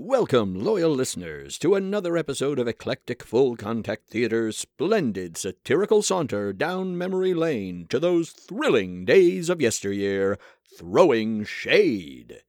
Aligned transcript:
Welcome, 0.00 0.54
loyal 0.54 0.92
listeners, 0.92 1.58
to 1.58 1.74
another 1.74 2.16
episode 2.16 2.60
of 2.60 2.68
Eclectic 2.68 3.24
Full 3.24 3.56
Contact 3.56 4.08
Theater's 4.08 4.56
splendid 4.56 5.36
satirical 5.36 6.02
saunter 6.02 6.52
down 6.52 6.96
memory 6.96 7.34
lane 7.34 7.88
to 7.88 7.98
those 7.98 8.30
thrilling 8.30 9.04
days 9.04 9.50
of 9.50 9.60
yesteryear, 9.60 10.38
throwing 10.78 11.42
shade. 11.42 12.42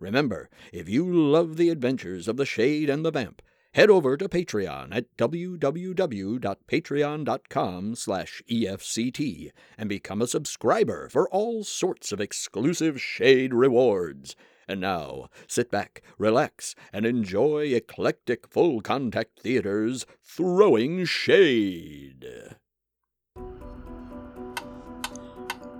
Remember, 0.00 0.50
if 0.72 0.88
you 0.88 1.06
love 1.06 1.58
the 1.58 1.68
adventures 1.68 2.26
of 2.26 2.38
the 2.38 2.44
Shade 2.44 2.90
and 2.90 3.04
the 3.04 3.12
Vamp, 3.12 3.40
head 3.74 3.88
over 3.88 4.16
to 4.16 4.28
Patreon 4.28 4.88
at 4.90 5.16
www.patreon.com 5.16 7.94
slash 7.94 8.42
EFCT 8.50 9.52
and 9.78 9.88
become 9.88 10.20
a 10.20 10.26
subscriber 10.26 11.08
for 11.08 11.28
all 11.28 11.62
sorts 11.62 12.10
of 12.10 12.20
exclusive 12.20 13.00
Shade 13.00 13.54
rewards. 13.54 14.34
And 14.68 14.80
now, 14.80 15.28
sit 15.46 15.70
back, 15.70 16.02
relax, 16.18 16.74
and 16.92 17.06
enjoy 17.06 17.66
eclectic 17.66 18.48
full 18.48 18.80
contact 18.80 19.40
theater's 19.40 20.06
Throwing 20.24 21.04
Shade. 21.04 22.26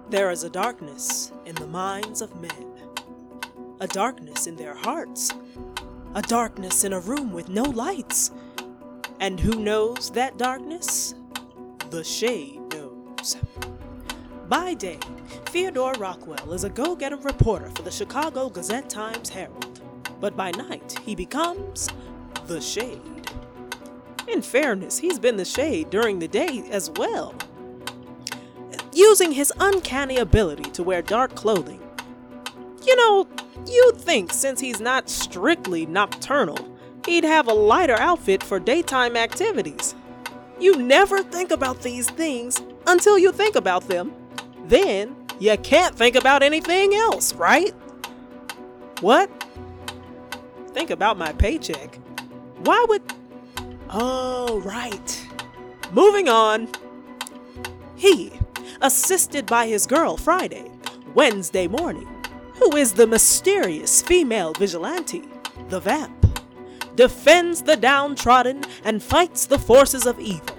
There 0.08 0.30
is 0.30 0.44
a 0.44 0.50
darkness 0.50 1.32
in 1.46 1.56
the 1.56 1.66
minds 1.66 2.22
of 2.22 2.40
men, 2.40 2.74
a 3.80 3.88
darkness 3.88 4.46
in 4.46 4.54
their 4.54 4.76
hearts, 4.76 5.32
a 6.14 6.22
darkness 6.22 6.84
in 6.84 6.92
a 6.92 7.00
room 7.00 7.32
with 7.32 7.48
no 7.48 7.64
lights. 7.64 8.30
And 9.18 9.40
who 9.40 9.58
knows 9.58 10.10
that 10.12 10.38
darkness? 10.38 11.14
The 11.90 12.04
shade 12.04 12.60
knows. 12.72 13.36
By 14.48 14.74
day, 14.74 15.00
Theodore 15.46 15.94
Rockwell 15.94 16.52
is 16.52 16.62
a 16.62 16.70
go 16.70 16.94
getter 16.94 17.16
reporter 17.16 17.68
for 17.74 17.82
the 17.82 17.90
Chicago 17.90 18.48
Gazette 18.48 18.88
Times 18.88 19.28
Herald, 19.28 19.80
but 20.20 20.36
by 20.36 20.52
night 20.52 20.96
he 21.04 21.16
becomes 21.16 21.88
the 22.46 22.60
Shade. 22.60 23.00
In 24.28 24.42
fairness, 24.42 24.98
he's 24.98 25.18
been 25.18 25.36
the 25.36 25.44
Shade 25.44 25.90
during 25.90 26.20
the 26.20 26.28
day 26.28 26.62
as 26.70 26.90
well. 26.90 27.34
Using 28.92 29.32
his 29.32 29.52
uncanny 29.58 30.18
ability 30.18 30.70
to 30.70 30.84
wear 30.84 31.02
dark 31.02 31.34
clothing. 31.34 31.82
You 32.86 32.94
know, 32.94 33.26
you'd 33.66 33.96
think 33.96 34.32
since 34.32 34.60
he's 34.60 34.80
not 34.80 35.10
strictly 35.10 35.86
nocturnal, 35.86 36.78
he'd 37.04 37.24
have 37.24 37.48
a 37.48 37.52
lighter 37.52 37.96
outfit 37.98 38.44
for 38.44 38.60
daytime 38.60 39.16
activities. 39.16 39.96
You 40.60 40.76
never 40.76 41.24
think 41.24 41.50
about 41.50 41.82
these 41.82 42.08
things 42.08 42.62
until 42.86 43.18
you 43.18 43.32
think 43.32 43.56
about 43.56 43.88
them. 43.88 44.14
Then 44.68 45.16
you 45.38 45.56
can't 45.58 45.94
think 45.94 46.16
about 46.16 46.42
anything 46.42 46.94
else, 46.94 47.32
right? 47.34 47.74
What? 49.00 49.30
Think 50.72 50.90
about 50.90 51.18
my 51.18 51.32
paycheck. 51.32 51.96
Why 52.58 52.84
would. 52.88 53.02
Oh, 53.90 54.60
right. 54.64 55.28
Moving 55.92 56.28
on. 56.28 56.68
He, 57.94 58.32
assisted 58.82 59.46
by 59.46 59.66
his 59.66 59.86
girl 59.86 60.16
Friday, 60.16 60.70
Wednesday 61.14 61.66
morning, 61.66 62.08
who 62.54 62.76
is 62.76 62.92
the 62.92 63.06
mysterious 63.06 64.02
female 64.02 64.52
vigilante, 64.54 65.24
the 65.68 65.80
vamp, 65.80 66.26
defends 66.94 67.62
the 67.62 67.76
downtrodden 67.76 68.64
and 68.84 69.02
fights 69.02 69.46
the 69.46 69.58
forces 69.58 70.06
of 70.06 70.18
evil. 70.18 70.55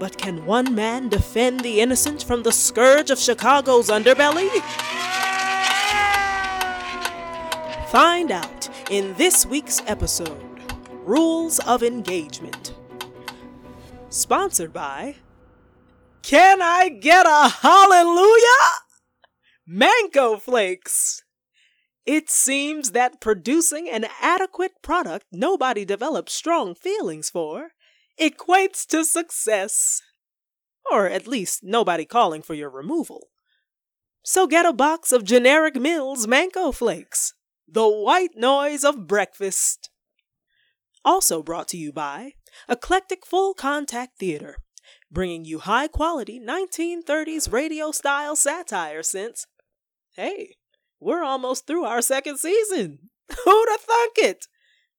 But 0.00 0.16
can 0.16 0.46
one 0.46 0.74
man 0.74 1.10
defend 1.10 1.60
the 1.60 1.82
innocent 1.82 2.22
from 2.22 2.42
the 2.42 2.52
scourge 2.52 3.10
of 3.10 3.18
Chicago's 3.18 3.90
underbelly? 3.90 4.48
Find 7.90 8.30
out 8.30 8.70
in 8.90 9.12
this 9.18 9.44
week's 9.44 9.82
episode 9.86 10.62
Rules 11.04 11.58
of 11.58 11.82
Engagement. 11.82 12.74
Sponsored 14.08 14.72
by 14.72 15.16
Can 16.22 16.62
I 16.62 16.88
Get 16.88 17.26
a 17.26 17.50
Hallelujah? 17.60 18.70
Mango 19.66 20.38
Flakes. 20.38 21.24
It 22.06 22.30
seems 22.30 22.92
that 22.92 23.20
producing 23.20 23.86
an 23.90 24.06
adequate 24.22 24.80
product 24.80 25.26
nobody 25.30 25.84
develops 25.84 26.32
strong 26.32 26.74
feelings 26.74 27.28
for 27.28 27.72
equates 28.20 28.86
to 28.88 29.04
success. 29.04 30.02
Or 30.90 31.06
at 31.06 31.26
least 31.26 31.60
nobody 31.62 32.04
calling 32.04 32.42
for 32.42 32.54
your 32.54 32.70
removal. 32.70 33.28
So 34.22 34.46
get 34.46 34.66
a 34.66 34.72
box 34.72 35.12
of 35.12 35.24
generic 35.24 35.76
Mills 35.76 36.26
Mango 36.26 36.72
Flakes, 36.72 37.34
the 37.66 37.88
white 37.88 38.36
noise 38.36 38.84
of 38.84 39.06
breakfast. 39.06 39.90
Also 41.04 41.42
brought 41.42 41.68
to 41.68 41.78
you 41.78 41.92
by 41.92 42.32
Eclectic 42.68 43.24
Full 43.24 43.54
Contact 43.54 44.18
Theater, 44.18 44.56
bringing 45.10 45.44
you 45.44 45.60
high 45.60 45.88
quality 45.88 46.38
1930s 46.38 47.50
radio 47.50 47.90
style 47.90 48.36
satire 48.36 49.02
since, 49.02 49.46
hey, 50.16 50.56
we're 51.00 51.24
almost 51.24 51.66
through 51.66 51.84
our 51.84 52.02
second 52.02 52.38
season. 52.38 53.10
Who'd 53.44 53.68
have 53.70 53.80
thunk 53.80 54.12
it? 54.18 54.46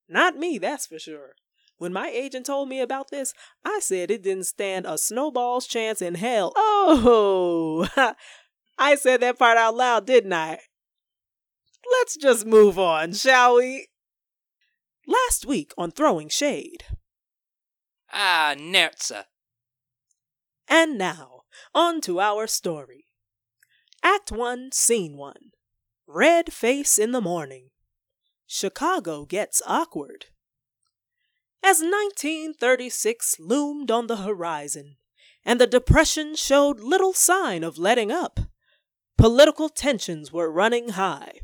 Not 0.08 0.36
me, 0.36 0.58
that's 0.58 0.86
for 0.86 0.98
sure. 0.98 1.34
When 1.82 1.92
my 1.92 2.10
agent 2.10 2.46
told 2.46 2.68
me 2.68 2.78
about 2.78 3.10
this, 3.10 3.34
I 3.64 3.80
said 3.80 4.08
it 4.08 4.22
didn't 4.22 4.44
stand 4.44 4.86
a 4.86 4.96
snowball's 4.96 5.66
chance 5.66 6.00
in 6.00 6.14
hell. 6.14 6.52
Oh, 6.54 7.88
I 8.78 8.94
said 8.94 9.18
that 9.22 9.36
part 9.36 9.58
out 9.58 9.74
loud, 9.74 10.06
didn't 10.06 10.32
I? 10.32 10.60
Let's 11.90 12.16
just 12.16 12.46
move 12.46 12.78
on, 12.78 13.14
shall 13.14 13.56
we? 13.56 13.88
Last 15.08 15.44
week 15.44 15.72
on 15.76 15.90
Throwing 15.90 16.28
Shade. 16.28 16.84
Ah, 18.12 18.54
Nerza. 18.56 19.24
And 20.68 20.96
now, 20.96 21.40
on 21.74 22.00
to 22.02 22.20
our 22.20 22.46
story. 22.46 23.06
Act 24.04 24.30
1, 24.30 24.70
Scene 24.70 25.16
1 25.16 25.34
Red 26.06 26.52
Face 26.52 26.96
in 26.96 27.10
the 27.10 27.20
Morning. 27.20 27.70
Chicago 28.46 29.24
gets 29.24 29.60
awkward. 29.66 30.26
As 31.64 31.78
1936 31.78 33.38
loomed 33.38 33.90
on 33.92 34.08
the 34.08 34.16
horizon, 34.16 34.96
and 35.44 35.60
the 35.60 35.66
Depression 35.66 36.34
showed 36.34 36.80
little 36.80 37.12
sign 37.12 37.62
of 37.62 37.78
letting 37.78 38.10
up, 38.10 38.40
political 39.16 39.68
tensions 39.68 40.32
were 40.32 40.50
running 40.50 40.90
high. 40.90 41.38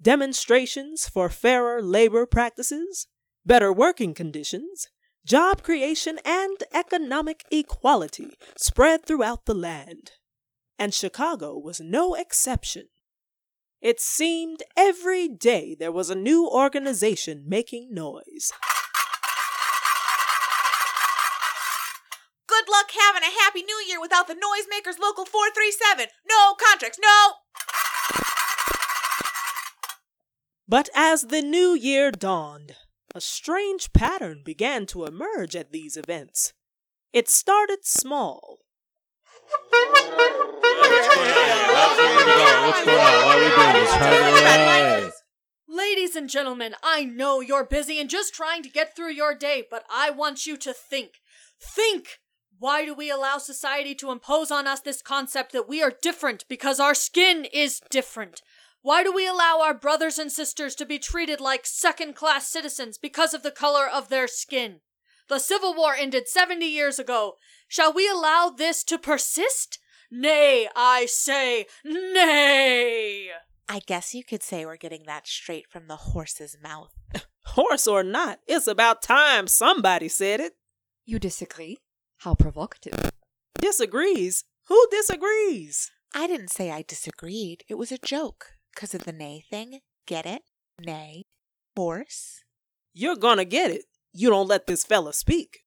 Demonstrations 0.00 1.08
for 1.08 1.28
fairer 1.28 1.82
labor 1.82 2.24
practices, 2.24 3.06
better 3.44 3.70
working 3.70 4.14
conditions, 4.14 4.88
job 5.26 5.62
creation, 5.62 6.18
and 6.24 6.64
economic 6.72 7.44
equality 7.50 8.30
spread 8.56 9.04
throughout 9.04 9.44
the 9.44 9.54
land. 9.54 10.12
And 10.78 10.94
Chicago 10.94 11.58
was 11.58 11.80
no 11.80 12.14
exception. 12.14 12.88
It 13.82 14.00
seemed 14.00 14.62
every 14.74 15.28
day 15.28 15.76
there 15.78 15.92
was 15.92 16.08
a 16.08 16.14
new 16.14 16.48
organization 16.48 17.44
making 17.46 17.92
noise. 17.92 18.52
Good 22.68 22.74
luck 22.74 22.90
having 23.00 23.22
a 23.22 23.40
happy 23.44 23.62
new 23.62 23.82
year 23.88 23.98
without 23.98 24.28
the 24.28 24.34
Noisemakers 24.34 24.98
Local 25.00 25.24
437. 25.24 26.08
No 26.28 26.54
contracts, 26.54 26.98
no! 27.00 27.32
But 30.68 30.90
as 30.94 31.22
the 31.22 31.40
new 31.40 31.74
year 31.74 32.10
dawned, 32.10 32.76
a 33.14 33.22
strange 33.22 33.94
pattern 33.94 34.42
began 34.44 34.84
to 34.86 35.06
emerge 35.06 35.56
at 35.56 35.72
these 35.72 35.96
events. 35.96 36.52
It 37.14 37.30
started 37.30 37.86
small. 37.86 38.58
What's 39.70 39.80
going 39.80 39.96
on? 42.36 43.16
Why 43.24 43.34
are 43.34 43.38
we 43.38 43.48
doing 43.48 43.72
this? 43.82 43.92
Hi. 43.94 45.10
Ladies 45.66 46.16
and 46.16 46.28
gentlemen, 46.28 46.74
I 46.82 47.04
know 47.04 47.40
you're 47.40 47.64
busy 47.64 47.98
and 47.98 48.10
just 48.10 48.34
trying 48.34 48.62
to 48.62 48.68
get 48.68 48.94
through 48.94 49.12
your 49.12 49.34
day, 49.34 49.64
but 49.70 49.84
I 49.90 50.10
want 50.10 50.44
you 50.44 50.58
to 50.58 50.74
think. 50.74 51.12
Think! 51.58 52.18
Why 52.60 52.84
do 52.84 52.92
we 52.92 53.08
allow 53.10 53.38
society 53.38 53.94
to 53.96 54.10
impose 54.10 54.50
on 54.50 54.66
us 54.66 54.80
this 54.80 55.00
concept 55.00 55.52
that 55.52 55.68
we 55.68 55.80
are 55.80 55.92
different 56.02 56.44
because 56.48 56.80
our 56.80 56.94
skin 56.94 57.46
is 57.52 57.80
different? 57.88 58.42
Why 58.82 59.04
do 59.04 59.12
we 59.12 59.28
allow 59.28 59.60
our 59.62 59.74
brothers 59.74 60.18
and 60.18 60.30
sisters 60.30 60.74
to 60.76 60.86
be 60.86 60.98
treated 60.98 61.40
like 61.40 61.66
second 61.66 62.16
class 62.16 62.48
citizens 62.48 62.98
because 62.98 63.32
of 63.32 63.42
the 63.42 63.52
color 63.52 63.86
of 63.86 64.08
their 64.08 64.26
skin? 64.26 64.80
The 65.28 65.38
Civil 65.38 65.74
War 65.74 65.94
ended 65.94 66.26
70 66.26 66.66
years 66.66 66.98
ago. 66.98 67.34
Shall 67.68 67.92
we 67.92 68.08
allow 68.08 68.50
this 68.50 68.82
to 68.84 68.98
persist? 68.98 69.78
Nay, 70.10 70.68
I 70.74 71.06
say, 71.06 71.66
nay! 71.84 73.28
I 73.68 73.80
guess 73.86 74.14
you 74.14 74.24
could 74.24 74.42
say 74.42 74.64
we're 74.64 74.76
getting 74.76 75.02
that 75.06 75.28
straight 75.28 75.68
from 75.68 75.86
the 75.86 75.96
horse's 75.96 76.56
mouth. 76.62 76.90
Horse 77.44 77.86
or 77.86 78.02
not, 78.02 78.40
it's 78.46 78.66
about 78.66 79.02
time 79.02 79.46
somebody 79.46 80.08
said 80.08 80.40
it. 80.40 80.54
You 81.04 81.18
disagree? 81.18 81.78
How 82.22 82.34
provocative. 82.34 83.12
Disagrees? 83.60 84.44
Who 84.66 84.86
disagrees? 84.90 85.90
I 86.12 86.26
didn't 86.26 86.50
say 86.50 86.70
I 86.70 86.82
disagreed. 86.82 87.62
It 87.68 87.74
was 87.74 87.92
a 87.92 87.98
joke. 87.98 88.54
Because 88.74 88.92
of 88.92 89.04
the 89.04 89.12
nay 89.12 89.44
thing. 89.48 89.80
Get 90.06 90.26
it? 90.26 90.42
Nay. 90.84 91.22
force. 91.76 92.42
You're 92.92 93.16
gonna 93.16 93.44
get 93.44 93.70
it. 93.70 93.84
You 94.12 94.30
don't 94.30 94.48
let 94.48 94.66
this 94.66 94.84
fella 94.84 95.12
speak. 95.12 95.60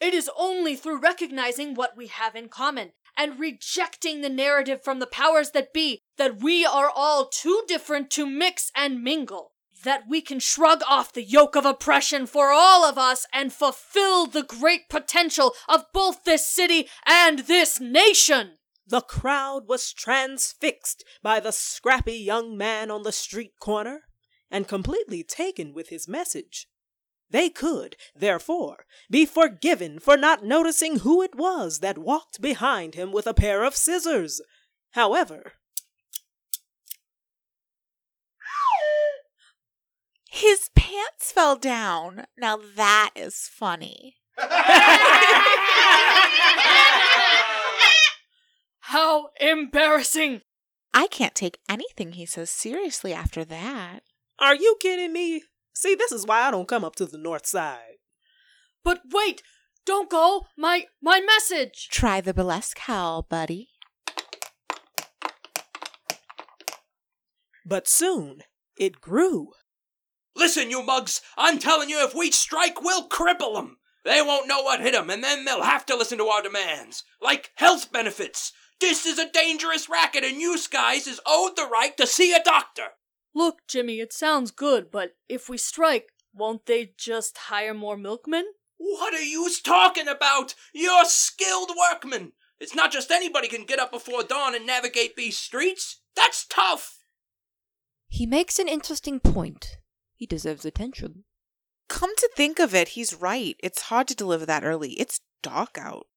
It 0.00 0.12
is 0.12 0.30
only 0.38 0.76
through 0.76 1.00
recognizing 1.00 1.74
what 1.74 1.96
we 1.96 2.08
have 2.08 2.36
in 2.36 2.48
common 2.50 2.92
and 3.16 3.40
rejecting 3.40 4.20
the 4.20 4.28
narrative 4.28 4.84
from 4.84 4.98
the 5.00 5.06
powers 5.06 5.52
that 5.52 5.72
be 5.72 6.02
that 6.18 6.42
we 6.42 6.66
are 6.66 6.90
all 6.94 7.28
too 7.28 7.62
different 7.66 8.10
to 8.10 8.26
mix 8.26 8.70
and 8.76 9.02
mingle. 9.02 9.52
That 9.84 10.04
we 10.08 10.20
can 10.20 10.40
shrug 10.40 10.82
off 10.88 11.12
the 11.12 11.22
yoke 11.22 11.54
of 11.54 11.64
oppression 11.64 12.26
for 12.26 12.50
all 12.50 12.84
of 12.84 12.98
us 12.98 13.26
and 13.32 13.52
fulfill 13.52 14.26
the 14.26 14.42
great 14.42 14.88
potential 14.88 15.54
of 15.68 15.84
both 15.92 16.24
this 16.24 16.46
city 16.46 16.88
and 17.06 17.40
this 17.40 17.78
nation. 17.80 18.58
The 18.86 19.00
crowd 19.02 19.68
was 19.68 19.92
transfixed 19.92 21.04
by 21.22 21.40
the 21.40 21.52
scrappy 21.52 22.16
young 22.16 22.56
man 22.56 22.90
on 22.90 23.02
the 23.02 23.12
street 23.12 23.52
corner 23.60 24.04
and 24.50 24.66
completely 24.66 25.22
taken 25.22 25.74
with 25.74 25.90
his 25.90 26.08
message. 26.08 26.66
They 27.30 27.50
could, 27.50 27.96
therefore, 28.16 28.86
be 29.10 29.26
forgiven 29.26 29.98
for 29.98 30.16
not 30.16 30.42
noticing 30.42 31.00
who 31.00 31.20
it 31.22 31.34
was 31.34 31.80
that 31.80 31.98
walked 31.98 32.40
behind 32.40 32.94
him 32.94 33.12
with 33.12 33.26
a 33.26 33.34
pair 33.34 33.62
of 33.62 33.76
scissors. 33.76 34.40
However, 34.92 35.52
His 40.30 40.68
pants 40.76 41.32
fell 41.32 41.56
down. 41.56 42.26
Now 42.36 42.58
that 42.76 43.12
is 43.16 43.48
funny. 43.50 44.16
How 48.80 49.30
embarrassing! 49.40 50.42
I 50.92 51.06
can't 51.06 51.34
take 51.34 51.58
anything 51.68 52.12
he 52.12 52.26
says 52.26 52.50
seriously 52.50 53.12
after 53.14 53.42
that. 53.46 54.02
are 54.38 54.54
you 54.54 54.76
kidding 54.80 55.12
me? 55.14 55.42
See, 55.72 55.94
this 55.94 56.12
is 56.12 56.26
why 56.26 56.42
I 56.42 56.50
don't 56.50 56.68
come 56.68 56.84
up 56.84 56.96
to 56.96 57.06
the 57.06 57.18
north 57.18 57.46
side. 57.46 57.96
But 58.84 59.00
wait! 59.10 59.42
Don't 59.86 60.10
go! 60.10 60.46
My 60.58 60.86
my 61.00 61.20
message! 61.20 61.88
Try 61.90 62.20
the 62.20 62.34
burlesque 62.34 62.78
howl, 62.80 63.22
buddy. 63.22 63.70
But 67.64 67.88
soon 67.88 68.42
it 68.76 69.00
grew. 69.00 69.52
Listen, 70.38 70.70
you 70.70 70.82
mugs, 70.82 71.20
I'm 71.36 71.58
telling 71.58 71.90
you, 71.90 72.04
if 72.04 72.14
we 72.14 72.30
strike, 72.30 72.80
we'll 72.80 73.08
cripple 73.08 73.54
them. 73.54 73.78
They 74.04 74.22
won't 74.22 74.46
know 74.46 74.62
what 74.62 74.80
hit 74.80 74.92
them, 74.92 75.10
and 75.10 75.22
then 75.22 75.44
they'll 75.44 75.62
have 75.62 75.84
to 75.86 75.96
listen 75.96 76.16
to 76.18 76.26
our 76.26 76.42
demands. 76.42 77.02
Like 77.20 77.50
health 77.56 77.92
benefits. 77.92 78.52
This 78.80 79.04
is 79.04 79.18
a 79.18 79.30
dangerous 79.30 79.88
racket, 79.88 80.22
and 80.22 80.40
you 80.40 80.56
guys 80.70 81.08
is 81.08 81.20
owed 81.26 81.56
the 81.56 81.66
right 81.66 81.96
to 81.96 82.06
see 82.06 82.32
a 82.32 82.42
doctor. 82.42 82.90
Look, 83.34 83.58
Jimmy, 83.66 83.98
it 84.00 84.12
sounds 84.12 84.52
good, 84.52 84.90
but 84.92 85.16
if 85.28 85.48
we 85.48 85.58
strike, 85.58 86.10
won't 86.32 86.66
they 86.66 86.92
just 86.96 87.36
hire 87.36 87.74
more 87.74 87.96
milkmen? 87.96 88.44
What 88.76 89.14
are 89.14 89.20
you 89.20 89.50
talking 89.64 90.06
about? 90.06 90.54
You're 90.72 91.04
skilled 91.04 91.72
workmen. 91.76 92.32
It's 92.60 92.76
not 92.76 92.92
just 92.92 93.10
anybody 93.10 93.48
can 93.48 93.64
get 93.64 93.80
up 93.80 93.90
before 93.90 94.22
dawn 94.22 94.54
and 94.54 94.66
navigate 94.66 95.16
these 95.16 95.36
streets. 95.36 96.00
That's 96.14 96.46
tough. 96.46 96.98
He 98.08 98.24
makes 98.24 98.58
an 98.58 98.68
interesting 98.68 99.18
point. 99.20 99.78
He 100.18 100.26
deserves 100.26 100.64
attention. 100.64 101.24
Come 101.88 102.14
to 102.16 102.28
think 102.36 102.58
of 102.58 102.74
it, 102.74 102.88
he's 102.88 103.14
right. 103.14 103.56
It's 103.60 103.82
hard 103.82 104.08
to 104.08 104.16
deliver 104.16 104.44
that 104.44 104.64
early. 104.64 104.90
It's 104.94 105.20
dark 105.42 105.78
out. 105.78 106.08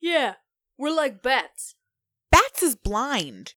Yeah, 0.00 0.34
we're 0.76 0.94
like 0.94 1.22
bats. 1.22 1.76
Bats 2.30 2.62
is 2.62 2.74
blind. 2.74 3.54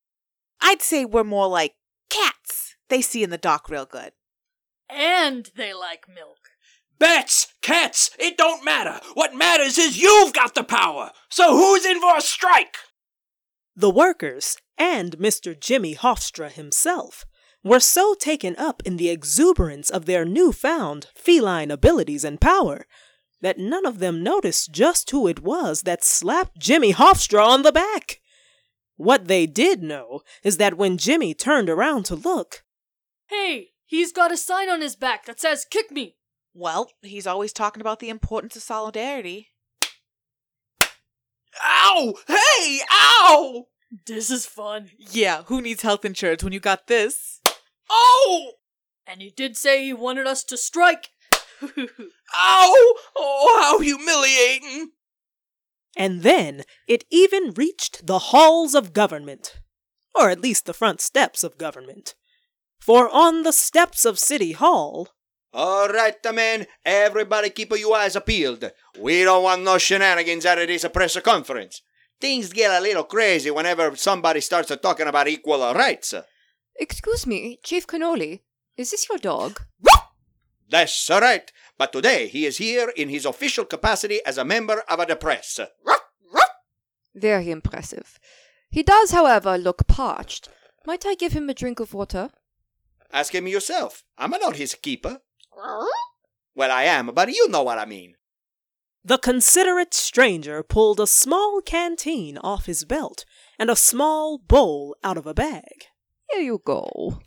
I'd 0.62 0.84
say 0.84 1.06
we're 1.06 1.24
more 1.24 1.48
like 1.48 1.74
cats. 2.10 2.76
They 2.90 3.02
see 3.02 3.24
in 3.24 3.32
the 3.32 3.38
dark 3.38 3.68
real 3.68 3.86
good. 3.86 4.12
And 4.88 5.50
they 5.56 5.74
like 5.74 6.06
milk. 6.08 6.38
Bats, 7.00 7.48
cats, 7.64 8.12
it 8.20 8.38
don't 8.38 8.64
matter. 8.64 9.00
What 9.16 9.36
matters 9.36 9.80
is 9.80 10.00
you've 10.00 10.34
got 10.34 10.54
the 10.54 10.64
power. 10.64 11.12
So 11.30 11.56
who's 11.58 11.86
in 11.86 12.00
for 12.00 12.16
a 12.16 12.22
strike? 12.22 12.78
The 13.76 13.90
workers 13.90 14.58
and 14.78 15.18
Mr. 15.18 15.60
Jimmy 15.60 15.96
Hofstra 15.96 16.52
himself 16.52 17.26
were 17.64 17.80
so 17.80 18.14
taken 18.14 18.56
up 18.58 18.82
in 18.86 18.98
the 18.98 19.10
exuberance 19.10 19.90
of 19.90 20.06
their 20.06 20.26
newfound 20.26 21.08
feline 21.16 21.72
abilities 21.72 22.24
and 22.24 22.40
power 22.40 22.86
that 23.42 23.58
none 23.58 23.86
of 23.86 24.00
them 24.00 24.24
noticed 24.24 24.72
just 24.72 25.10
who 25.12 25.28
it 25.28 25.42
was 25.42 25.84
that 25.84 26.04
slapped 26.04 26.60
Jimmy 26.60 26.94
Hofstra 26.94 27.46
on 27.46 27.62
the 27.64 27.72
back. 27.72 28.20
What 28.98 29.28
they 29.28 29.46
did 29.46 29.82
know 29.82 30.22
is 30.44 30.58
that 30.58 30.78
when 30.78 30.98
Jimmy 30.98 31.34
turned 31.34 31.70
around 31.70 32.04
to 32.06 32.16
look, 32.16 32.64
Hey, 33.28 33.70
he's 33.86 34.12
got 34.12 34.32
a 34.32 34.38
sign 34.38 34.70
on 34.70 34.82
his 34.82 34.96
back 34.96 35.26
that 35.26 35.40
says, 35.40 35.66
Kick 35.70 35.92
me! 35.92 36.16
Well, 36.54 36.92
he's 37.02 37.28
always 37.28 37.54
talking 37.54 37.80
about 37.80 38.00
the 38.00 38.10
importance 38.10 38.56
of 38.56 38.64
solidarity. 38.64 39.50
Ow! 41.64 42.16
Hey! 42.28 42.80
Ow! 42.92 43.68
This 44.06 44.30
is 44.30 44.46
fun. 44.46 44.92
Yeah, 44.98 45.44
who 45.44 45.62
needs 45.62 45.82
health 45.82 46.06
insurance 46.06 46.44
when 46.44 46.54
you 46.54 46.60
got 46.60 46.88
this? 46.88 47.39
Oh! 47.90 48.52
And 49.08 49.22
he 49.22 49.32
did 49.32 49.58
say 49.58 49.84
he 49.84 49.94
wanted 49.94 50.28
us 50.28 50.44
to 50.46 50.58
strike. 50.58 51.10
Ow! 51.64 52.94
Oh, 53.16 53.60
how 53.62 53.80
humiliating! 53.80 54.92
and 56.00 56.24
then 56.24 56.64
it 56.88 57.04
even 57.12 57.54
reached 57.56 58.08
the 58.08 58.20
halls 58.32 58.74
of 58.74 58.94
government, 58.94 59.60
or 60.16 60.30
at 60.30 60.40
least 60.40 60.66
the 60.66 60.74
front 60.74 61.02
steps 61.02 61.44
of 61.44 61.58
government. 61.58 62.16
For 62.80 63.10
on 63.10 63.44
the 63.44 63.52
steps 63.52 64.06
of 64.06 64.18
City 64.18 64.54
Hall, 64.54 65.10
All 65.52 65.90
right, 65.90 66.16
man. 66.34 66.68
Everybody 66.86 67.50
keep 67.50 67.76
your 67.76 67.98
eyes 67.98 68.16
peeled. 68.26 68.72
We 68.98 69.24
don't 69.24 69.44
want 69.44 69.64
no 69.64 69.78
shenanigans 69.78 70.46
out 70.46 70.60
of 70.60 70.68
this 70.68 70.86
press 70.94 71.20
conference. 71.20 71.82
Things 72.22 72.54
get 72.54 72.72
a 72.72 72.82
little 72.82 73.04
crazy 73.04 73.52
whenever 73.52 73.96
somebody 73.96 74.42
starts 74.42 74.72
talking 74.82 75.08
about 75.08 75.28
equal 75.28 75.74
rights. 75.74 76.14
Excuse 76.80 77.28
me, 77.28 77.60
Chief 77.64 77.86
Cannoli. 77.86 78.42
Is 78.78 78.92
this 78.92 79.08
your 79.10 79.18
dog? 79.18 79.62
That's 80.70 81.10
right. 81.10 81.52
But 81.78 81.92
today 81.92 82.28
he 82.28 82.46
is 82.46 82.58
here 82.58 82.92
in 82.96 83.10
his 83.10 83.26
official 83.26 83.66
capacity 83.66 84.20
as 84.26 84.38
a 84.38 84.46
member 84.46 84.84
of 84.90 85.08
the 85.08 85.16
press. 85.16 85.60
Very 87.16 87.50
impressive. 87.52 88.20
He 88.70 88.84
does, 88.84 89.12
however, 89.12 89.58
look 89.58 89.88
parched. 89.88 90.48
Might 90.86 91.06
I 91.06 91.16
give 91.16 91.34
him 91.34 91.50
a 91.50 91.54
drink 91.54 91.80
of 91.80 91.94
water? 91.94 92.30
Ask 93.12 93.34
him 93.34 93.48
yourself. 93.48 94.04
I'm 94.18 94.32
not 94.32 94.56
his 94.56 94.76
keeper. 94.76 95.22
Well, 96.56 96.72
I 96.72 96.84
am, 96.84 97.12
but 97.14 97.30
you 97.34 97.48
know 97.48 97.64
what 97.64 97.78
I 97.80 97.86
mean. 97.86 98.16
the 99.06 99.18
considerate 99.18 99.94
stranger 99.94 100.62
pulled 100.62 101.00
a 101.00 101.08
small 101.08 101.62
canteen 101.62 102.38
off 102.40 102.66
his 102.66 102.84
belt 102.84 103.24
and 103.58 103.70
a 103.70 103.76
small 103.76 104.38
bowl 104.38 104.96
out 105.04 105.16
of 105.18 105.26
a 105.26 105.34
bag. 105.34 105.86
Here 106.32 106.42
you 106.42 106.62
go. 106.64 107.20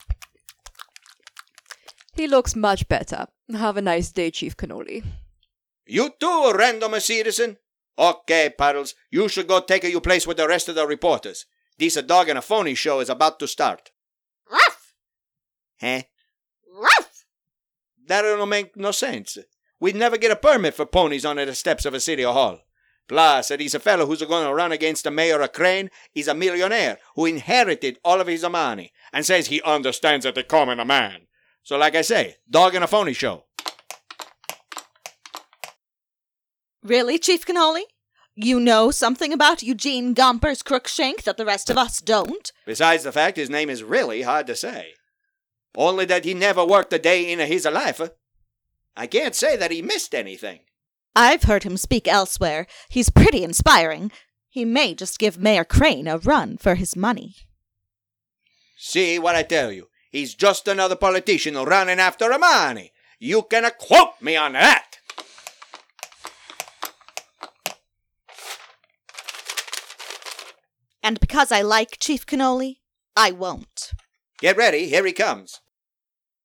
He 2.15 2.29
looks 2.29 2.55
much 2.55 2.89
better. 2.89 3.27
Have 3.53 3.77
a 3.77 3.83
nice 3.83 4.13
day, 4.13 4.31
Chief 4.31 4.57
Cannoli. 4.57 5.03
You 5.87 6.11
too, 6.21 6.53
random 6.55 6.99
citizen. 7.01 7.57
Okay, 7.99 8.53
Paddles, 8.57 8.95
you 9.11 9.29
should 9.29 9.49
go 9.49 9.61
take 9.61 9.85
your 9.85 10.01
place 10.01 10.27
with 10.27 10.37
the 10.37 10.49
rest 10.49 10.69
of 10.69 10.75
the 10.75 10.87
reporters. 10.87 11.47
This 11.79 11.97
a 11.97 12.03
dog 12.03 12.29
and 12.29 12.39
a 12.39 12.43
phony 12.43 12.75
show 12.75 13.01
is 13.01 13.09
about 13.09 13.39
to 13.41 13.49
start. 13.49 13.91
Ruff! 14.51 14.95
Huh? 15.81 16.03
Ruff! 16.75 17.25
That 18.07 18.23
don't 18.23 18.49
make 18.49 18.77
no 18.77 18.91
sense. 18.93 19.39
We'd 19.81 19.97
never 19.97 20.17
get 20.17 20.31
a 20.31 20.37
permit 20.37 20.75
for 20.75 20.87
ponies 20.87 21.25
on 21.25 21.37
the 21.37 21.55
steps 21.55 21.85
of 21.85 21.95
a 21.95 22.01
city 22.01 22.23
hall. 22.23 22.61
Plus, 23.09 23.49
he's 23.49 23.75
a 23.75 23.81
fellow 23.81 24.07
who's 24.07 24.23
going 24.23 24.47
to 24.47 24.55
run 24.55 24.73
against 24.73 25.05
the 25.05 25.11
mayor 25.11 25.41
of 25.41 25.53
Crane. 25.53 25.91
He's 26.13 26.29
a 26.29 26.35
millionaire 26.35 26.99
who 27.15 27.27
inherited 27.27 27.99
all 28.05 28.21
of 28.21 28.27
his 28.27 28.43
money 28.49 28.93
and 29.13 29.27
says 29.27 29.47
he 29.47 29.61
understands 29.63 30.25
the 30.25 30.43
common 30.43 30.85
man. 30.87 31.27
So, 31.63 31.77
like 31.77 31.95
I 31.95 32.03
say, 32.03 32.37
dog 32.49 32.75
and 32.75 32.85
a 32.85 32.87
phony 32.87 33.13
show. 33.13 33.45
Really, 36.83 37.19
Chief 37.19 37.47
Cannoli? 37.47 37.83
You 38.35 38.59
know 38.59 38.91
something 38.91 39.33
about 39.33 39.63
Eugene 39.63 40.15
Gompers 40.15 40.65
Crookshank 40.65 41.25
that 41.25 41.37
the 41.37 41.45
rest 41.45 41.69
of 41.69 41.77
us 41.77 42.01
don't? 42.01 42.51
Besides 42.65 43.05
the 43.05 43.13
fact 43.13 43.37
his 43.37 43.51
name 43.51 43.69
is 43.69 43.85
really 43.85 44.23
hard 44.23 44.47
to 44.47 44.57
say. 44.57 44.95
Only 45.77 46.07
that 46.07 46.25
he 46.25 46.35
never 46.35 46.65
worked 46.65 46.93
a 46.93 46.99
day 46.99 47.31
in 47.31 47.39
his 47.41 47.67
life. 47.67 48.01
I 48.97 49.07
can't 49.07 49.35
say 49.35 49.57
that 49.57 49.71
he 49.71 49.83
missed 49.83 50.15
anything. 50.15 50.61
I've 51.15 51.45
heard 51.45 51.65
him 51.65 51.77
speak 51.77 52.09
elsewhere. 52.09 52.67
He's 52.89 53.11
pretty 53.11 53.45
inspiring. 53.45 54.11
He 54.49 54.65
may 54.65 54.95
just 54.95 55.19
give 55.19 55.39
Mayor 55.39 55.65
Crane 55.65 56.09
a 56.09 56.19
run 56.19 56.57
for 56.57 56.75
his 56.75 56.97
money. 56.97 57.35
See 58.77 59.19
what 59.19 59.35
I 59.35 59.43
tell 59.43 59.71
you. 59.71 59.89
He's 60.11 60.35
just 60.35 60.69
another 60.69 60.97
politician 60.97 61.55
running 61.55 61.99
after 61.99 62.31
a 62.31 62.39
money. 62.39 62.93
You 63.19 63.43
can 63.43 63.71
quote 63.79 64.21
me 64.21 64.37
on 64.37 64.53
that. 64.53 64.99
And 71.03 71.19
because 71.19 71.51
I 71.51 71.63
like 71.63 71.99
Chief 71.99 72.27
Cannoli, 72.27 72.77
I 73.17 73.33
won't. 73.33 73.93
Get 74.39 74.57
ready, 74.57 74.89
here 74.89 75.05
he 75.05 75.13
comes. 75.13 75.61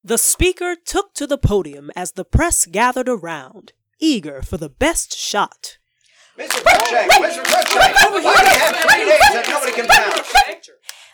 The 0.03 0.17
speaker 0.17 0.75
took 0.75 1.13
to 1.15 1.27
the 1.27 1.37
podium 1.37 1.91
as 1.95 2.13
the 2.13 2.23
press 2.25 2.65
gathered 2.65 3.09
around, 3.09 3.73
eager 3.99 4.41
for 4.41 4.57
the 4.57 4.69
best 4.69 5.17
shot. 5.17 5.77
Mr. 6.37 6.61
Crookshank, 6.63 7.11
Mr. 7.13 7.43
Crookshank, 7.43 7.95
why 7.95 8.11
do 8.11 8.21
you 8.21 8.59
have 8.59 8.75
three 8.75 9.05
names 9.05 9.33
that 9.33 9.45
nobody 9.49 9.71
can 9.71 9.87
pronounce? 9.87 10.31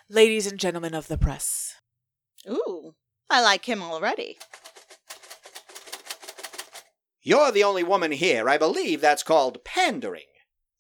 Ladies 0.09 0.47
and 0.47 0.59
gentlemen 0.59 0.93
of 0.93 1.07
the 1.07 1.17
press, 1.17 1.75
Ooh, 2.49 2.95
I 3.29 3.41
like 3.41 3.65
him 3.65 3.81
already. 3.81 4.37
You're 7.21 7.53
the 7.53 7.63
only 7.63 7.83
woman 7.83 8.11
here. 8.11 8.49
I 8.49 8.57
believe 8.57 8.99
that's 8.99 9.23
called 9.23 9.63
pandering. 9.63 10.23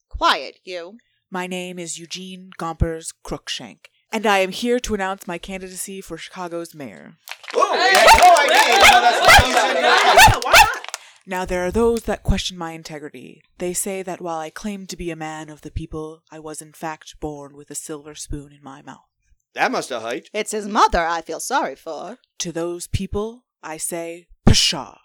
Quiet, 0.09 0.59
you. 0.65 0.97
my 1.31 1.47
name 1.47 1.79
is 1.79 1.97
Eugene 1.97 2.49
Gompers 2.57 3.13
Crookshank, 3.23 3.89
and 4.11 4.25
I 4.27 4.39
am 4.39 4.51
here 4.51 4.79
to 4.81 4.93
announce 4.93 5.25
my 5.25 5.37
candidacy 5.37 6.01
for 6.01 6.17
Chicago's 6.17 6.75
mayor. 6.75 7.13
Ooh, 7.55 7.71
we 7.71 7.77
had 7.77 8.19
no 8.19 8.35
idea. 8.43 8.75
You 8.75 8.79
know, 8.91 9.01
that's 9.01 10.45
what 10.45 10.82
you 11.25 11.31
said 11.31 11.35
in 11.35 11.39
your 11.39 11.47
comment. 11.47 11.49
Now, 11.49 11.55
there 11.55 11.65
are 11.65 11.71
those 11.71 12.03
that 12.03 12.23
question 12.23 12.57
my 12.57 12.71
integrity. 12.71 13.43
They 13.57 13.73
say 13.73 14.03
that 14.03 14.21
while 14.21 14.39
I 14.39 14.49
claim 14.49 14.87
to 14.87 14.97
be 14.97 15.11
a 15.11 15.15
man 15.15 15.49
of 15.49 15.61
the 15.61 15.71
people, 15.71 16.23
I 16.31 16.39
was 16.39 16.61
in 16.61 16.73
fact 16.73 17.19
born 17.19 17.55
with 17.55 17.69
a 17.69 17.75
silver 17.75 18.15
spoon 18.15 18.51
in 18.51 18.63
my 18.63 18.81
mouth. 18.81 19.07
That 19.53 19.71
must 19.71 19.89
have 19.89 20.01
hurt. 20.01 20.29
It's 20.33 20.51
his 20.51 20.67
mother 20.67 21.05
I 21.05 21.21
feel 21.21 21.39
sorry 21.39 21.75
for. 21.75 22.17
To 22.39 22.51
those 22.51 22.87
people, 22.87 23.45
I 23.61 23.77
say, 23.77 24.27
pshaw. 24.47 24.97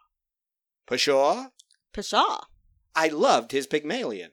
Pshaw? 0.91 1.51
Pshaw. 1.93 2.45
I 2.95 3.09
loved 3.09 3.53
his 3.53 3.67
Pygmalion. 3.67 4.31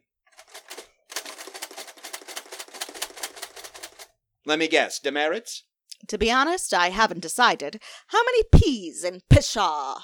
Let 4.45 4.59
me 4.59 4.67
guess, 4.67 4.99
demerits? 4.99 5.63
To 6.07 6.17
be 6.17 6.31
honest, 6.31 6.73
I 6.73 6.89
haven't 6.89 7.21
decided. 7.21 7.81
How 8.07 8.23
many 8.23 8.43
P's 8.53 9.03
in 9.03 9.21
pshaw? 9.29 9.99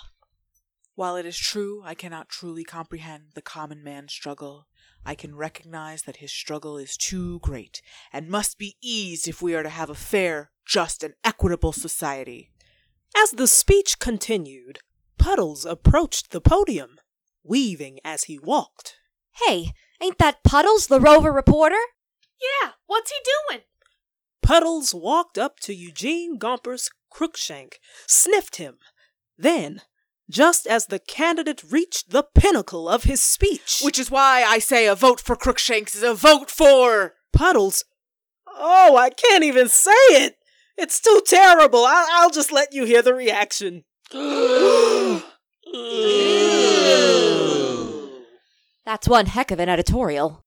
While 0.95 1.15
it 1.15 1.25
is 1.25 1.37
true 1.37 1.81
I 1.85 1.95
cannot 1.95 2.29
truly 2.29 2.63
comprehend 2.63 3.31
the 3.33 3.41
common 3.41 3.83
man's 3.83 4.11
struggle, 4.13 4.67
I 5.05 5.15
can 5.15 5.35
recognize 5.35 6.03
that 6.03 6.17
his 6.17 6.31
struggle 6.31 6.77
is 6.77 6.97
too 6.97 7.39
great 7.39 7.81
and 8.11 8.29
must 8.29 8.57
be 8.57 8.75
eased 8.81 9.27
if 9.27 9.41
we 9.41 9.55
are 9.55 9.63
to 9.63 9.69
have 9.69 9.89
a 9.89 9.95
fair, 9.95 10.51
just, 10.65 11.03
and 11.03 11.13
equitable 11.23 11.71
society. 11.71 12.51
As 13.17 13.31
the 13.31 13.47
speech 13.47 13.99
continued, 13.99 14.79
Puddles 15.17 15.65
approached 15.65 16.31
the 16.31 16.41
podium, 16.41 16.97
weaving 17.43 17.99
as 18.03 18.25
he 18.25 18.37
walked. 18.37 18.97
Hey, 19.45 19.73
ain't 20.01 20.17
that 20.19 20.43
Puddles, 20.43 20.87
the 20.87 20.99
rover 20.99 21.31
reporter? 21.31 21.79
Yeah, 22.41 22.71
what's 22.85 23.11
he 23.11 23.17
doing? 23.49 23.63
Puddles 24.41 24.93
walked 24.93 25.37
up 25.37 25.59
to 25.61 25.73
Eugene 25.73 26.37
Gompers 26.37 26.89
Crookshank, 27.09 27.79
sniffed 28.07 28.57
him. 28.57 28.77
Then, 29.37 29.81
just 30.31 30.65
as 30.65 30.85
the 30.85 30.99
candidate 30.99 31.61
reached 31.69 32.09
the 32.09 32.23
pinnacle 32.23 32.89
of 32.89 33.03
his 33.03 33.21
speech, 33.21 33.81
Which 33.83 33.99
is 33.99 34.09
why 34.09 34.43
I 34.43 34.59
say 34.59 34.87
a 34.87 34.95
vote 34.95 35.19
for 35.19 35.35
Crookshanks 35.35 35.93
is 35.93 36.03
a 36.03 36.13
vote 36.13 36.49
for. 36.49 37.13
Puddles. 37.33 37.83
Oh, 38.47 38.95
I 38.97 39.09
can't 39.09 39.43
even 39.43 39.67
say 39.69 39.91
it. 40.09 40.37
It's 40.77 40.99
too 40.99 41.21
terrible. 41.27 41.85
I'll, 41.85 42.07
I'll 42.11 42.29
just 42.29 42.51
let 42.51 42.73
you 42.73 42.85
hear 42.85 43.01
the 43.01 43.13
reaction. 43.13 43.83
That's 48.85 49.07
one 49.07 49.27
heck 49.27 49.51
of 49.51 49.59
an 49.59 49.69
editorial. 49.69 50.43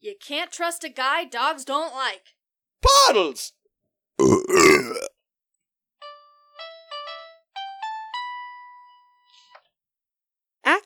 You 0.00 0.14
can't 0.20 0.52
trust 0.52 0.84
a 0.84 0.88
guy 0.88 1.24
dogs 1.24 1.64
don't 1.64 1.94
like. 1.94 2.34
Bottles! 2.82 3.52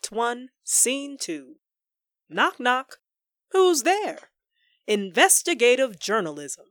Act 0.08 0.16
1, 0.16 0.48
Scene 0.64 1.18
2. 1.20 1.56
Knock 2.30 2.58
knock. 2.58 2.96
Who's 3.50 3.82
there? 3.82 4.30
Investigative 4.86 5.98
journalism. 5.98 6.64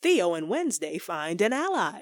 Theo 0.00 0.32
and 0.32 0.48
Wednesday 0.48 0.96
find 0.96 1.42
an 1.42 1.52
ally. 1.52 2.00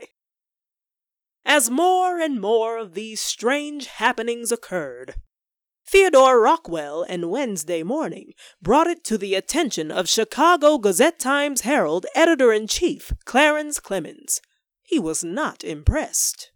As 1.44 1.68
more 1.68 2.20
and 2.20 2.40
more 2.40 2.78
of 2.78 2.94
these 2.94 3.20
strange 3.20 3.88
happenings 3.88 4.52
occurred, 4.52 5.16
Theodore 5.84 6.40
Rockwell 6.40 7.04
and 7.08 7.28
Wednesday 7.28 7.82
Morning 7.82 8.32
brought 8.62 8.86
it 8.86 9.02
to 9.02 9.18
the 9.18 9.34
attention 9.34 9.90
of 9.90 10.08
Chicago 10.08 10.78
Gazette 10.78 11.18
Times 11.18 11.62
Herald 11.62 12.06
editor 12.14 12.52
in 12.52 12.68
chief 12.68 13.12
Clarence 13.24 13.80
Clemens. 13.80 14.40
He 14.84 15.00
was 15.00 15.24
not 15.24 15.64
impressed. 15.64 16.52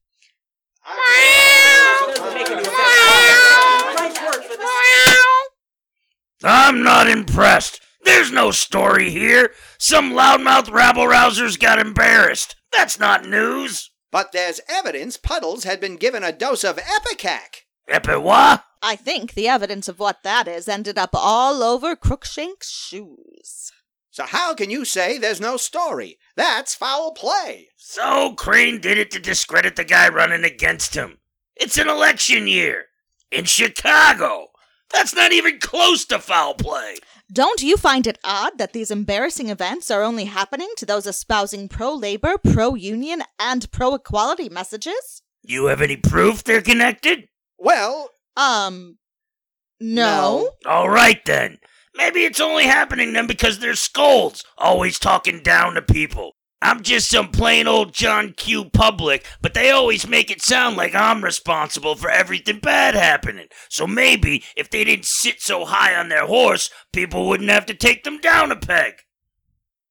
I'm 6.42 6.82
not 6.82 7.08
impressed. 7.08 7.80
There's 8.04 8.32
no 8.32 8.50
story 8.50 9.10
here. 9.10 9.52
Some 9.78 10.12
loudmouth 10.12 10.70
rabble 10.70 11.04
rousers 11.04 11.58
got 11.58 11.78
embarrassed. 11.78 12.56
That's 12.72 12.99
not 12.99 13.26
news. 13.26 13.90
But 14.10 14.32
there's 14.32 14.60
evidence 14.68 15.16
Puddles 15.16 15.64
had 15.64 15.80
been 15.80 15.96
given 15.96 16.25
a 16.25 16.32
dose 16.32 16.64
of 16.64 16.76
ipecac. 16.78 17.66
Epiwa? 17.88 18.62
I 18.82 18.96
think 18.96 19.34
the 19.34 19.49
evidence 19.49 19.88
of 19.88 19.99
what 19.99 20.22
that 20.22 20.49
is 20.49 20.68
ended 20.68 20.96
up 20.96 21.10
all 21.12 21.62
over 21.62 21.94
Crookshank's 21.94 22.70
shoes. 22.70 23.72
So 24.11 24.25
how 24.25 24.55
can 24.55 24.71
you 24.71 24.85
say 24.85 25.19
there's 25.19 25.40
no 25.40 25.57
story? 25.57 26.19
That's 26.37 26.75
foul 26.75 27.12
play. 27.12 27.69
So 27.76 28.35
Crane 28.35 28.81
did 28.81 28.99
it 28.99 29.11
to 29.12 29.21
discredit 29.21 29.76
the 29.76 29.85
guy 29.85 30.09
running 30.09 30.45
against 30.45 30.95
him. 30.95 31.19
It's 31.57 31.79
an 31.79 31.88
election 31.88 32.47
year. 32.49 32.87
In 33.31 33.45
Chicago. 33.45 34.49
That's 34.93 35.14
not 35.14 35.33
even 35.33 35.61
close 35.61 36.05
to 36.07 36.19
foul 36.19 36.55
play. 36.55 36.97
Don't 37.33 37.62
you 37.62 37.76
find 37.76 38.09
it 38.09 38.19
odd 38.25 38.59
that 38.59 38.73
these 38.73 38.90
embarrassing 38.90 39.49
events 39.49 39.88
are 39.88 40.02
only 40.02 40.25
happening 40.25 40.71
to 40.79 40.85
those 40.85 41.07
espousing 41.07 41.69
pro 41.69 41.95
labor, 41.95 42.37
pro 42.38 42.75
union, 42.75 43.23
and 43.38 43.71
pro 43.71 43.95
equality 43.95 44.49
messages? 44.49 45.23
You 45.43 45.67
have 45.67 45.81
any 45.81 45.97
proof 45.97 46.43
they're 46.43 46.61
connected? 46.61 47.29
Well, 47.57 48.11
Um, 48.37 48.99
no. 49.79 50.50
All 50.67 50.88
right 50.90 51.25
then. 51.25 51.59
Maybe 51.94 52.25
it's 52.25 52.40
only 52.40 52.64
happening 52.64 53.12
them 53.12 53.26
because 53.26 53.59
they're 53.59 53.75
scolds, 53.75 54.44
always 54.56 54.99
talking 54.99 55.42
down 55.42 55.75
to 55.75 55.82
people. 55.82 56.37
I'm 56.62 56.82
just 56.82 57.09
some 57.09 57.30
plain 57.30 57.66
old 57.66 57.94
John 57.94 58.35
Q. 58.37 58.66
public, 58.66 59.26
but 59.40 59.54
they 59.54 59.70
always 59.70 60.06
make 60.06 60.30
it 60.30 60.42
sound 60.42 60.76
like 60.76 60.94
I'm 60.94 61.25
responsible 61.25 61.94
for 61.94 62.11
everything 62.11 62.59
bad 62.59 62.94
happening. 62.94 63.47
So 63.70 63.87
maybe 63.87 64.44
if 64.56 64.68
they 64.68 64.85
didn't 64.85 65.06
sit 65.06 65.40
so 65.40 65.64
high 65.64 65.94
on 65.94 66.11
their 66.11 66.26
horse, 66.26 66.70
people 66.92 67.26
wouldn't 67.26 67.49
have 67.49 67.64
to 67.66 67.75
take 67.75 68.04
them 68.04 68.20
down 68.20 68.52
a 68.52 68.56
peg. 68.56 68.94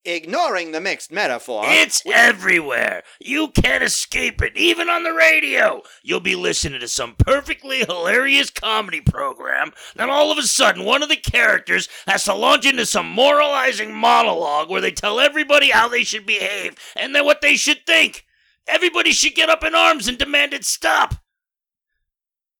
Ignoring 0.10 0.72
the 0.72 0.82
mixed 0.82 1.12
metaphor. 1.12 1.64
It's 1.66 2.02
everywhere. 2.06 3.04
You 3.20 3.50
can't 3.50 3.84
escape 3.84 4.42
it, 4.42 4.56
even 4.58 4.90
on 4.90 5.04
the 5.04 5.14
radio. 5.14 5.82
You'll 6.04 6.20
be 6.20 6.36
listening 6.36 6.80
to 6.82 6.88
some 6.88 7.16
perfectly 7.18 7.80
hilarious 7.80 8.50
comedy 8.50 9.02
program, 9.02 9.72
then 9.96 10.10
all 10.10 10.32
of 10.32 10.38
a 10.38 10.44
sudden 10.44 10.86
one 10.86 11.04
of 11.04 11.10
the 11.10 11.16
characters 11.16 11.88
has 12.08 12.26
to 12.26 12.34
launch 12.34 12.66
into 12.66 12.86
some 12.86 13.10
moralizing 13.10 13.94
monologue 13.94 14.70
where 14.70 14.82
they 14.82 14.92
tell 14.92 15.20
everybody 15.20 15.70
how 15.70 15.88
they 15.88 16.04
should 16.04 16.26
behave 16.26 16.76
and 16.96 17.16
then 17.16 17.26
what 17.26 17.42
they 17.42 17.56
should 17.56 17.86
think. 17.86 18.26
Everybody 18.68 19.12
should 19.12 19.36
get 19.36 19.50
up 19.50 19.64
in 19.64 19.74
arms 19.74 20.08
and 20.08 20.18
demand 20.18 20.54
it 20.54 20.66
stop. 20.66 21.16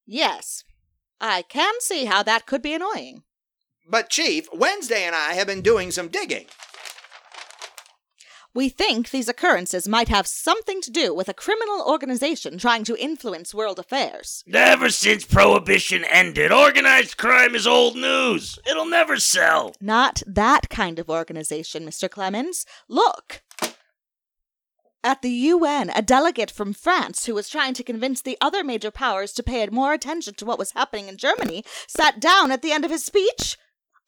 Yes. 0.06 0.64
I 1.22 1.44
can 1.44 1.76
see 1.80 2.06
how 2.06 2.24
that 2.24 2.46
could 2.46 2.62
be 2.62 2.74
annoying. 2.74 3.24
But, 3.88 4.10
Chief, 4.10 4.48
Wednesday 4.54 5.04
and 5.04 5.16
I 5.16 5.34
have 5.34 5.48
been 5.48 5.62
doing 5.62 5.92
some 5.92 6.08
digging. 6.08 6.46
We 8.54 8.70
think 8.70 9.12
these 9.12 9.30
occurrences 9.30 9.88
might 9.88 10.08
have 10.08 10.26
something 10.26 10.82
to 10.82 10.90
do 10.90 11.14
with 11.14 11.30
a 11.30 11.36
criminal 11.36 11.84
organization 11.86 12.58
trying 12.58 12.84
to 12.86 12.98
influence 12.98 13.54
world 13.54 13.78
affairs. 13.78 14.44
Ever 14.52 14.90
since 14.90 15.24
Prohibition 15.24 16.04
ended, 16.04 16.52
organized 16.52 17.18
crime 17.18 17.54
is 17.54 17.68
old 17.68 17.96
news. 17.96 18.58
It'll 18.68 18.90
never 18.90 19.18
sell. 19.18 19.76
Not 19.80 20.24
that 20.26 20.68
kind 20.70 20.98
of 20.98 21.10
organization, 21.10 21.86
Mr. 21.86 22.10
Clemens. 22.10 22.66
Look! 22.88 23.44
At 25.04 25.22
the 25.22 25.30
UN, 25.30 25.92
a 25.92 26.02
delegate 26.02 26.52
from 26.52 26.74
France 26.74 27.28
who 27.28 27.36
was 27.36 27.50
trying 27.50 27.76
to 27.76 27.84
convince 27.84 28.22
the 28.22 28.38
other 28.42 28.64
major 28.64 28.92
powers 28.92 29.32
to 29.34 29.44
pay 29.44 29.66
more 29.68 29.94
attention 29.94 30.34
to 30.34 30.46
what 30.46 30.60
was 30.60 30.72
happening 30.72 31.08
in 31.08 31.18
Germany 31.18 31.64
sat 31.88 32.20
down 32.20 32.52
at 32.52 32.64
the 32.64 32.72
end 32.72 32.84
of 32.84 32.92
his 32.92 33.06
speech 33.06 33.58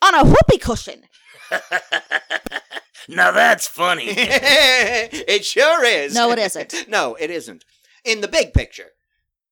on 0.01 0.15
a 0.15 0.25
whoopee 0.25 0.57
cushion. 0.57 1.03
now 3.07 3.31
that's 3.31 3.67
funny. 3.67 4.05
it 4.07 5.45
sure 5.45 5.83
is. 5.85 6.13
No, 6.13 6.31
it 6.31 6.39
isn't. 6.39 6.73
no, 6.87 7.15
it 7.15 7.29
isn't. 7.29 7.65
In 8.03 8.21
the 8.21 8.27
big 8.27 8.53
picture, 8.53 8.89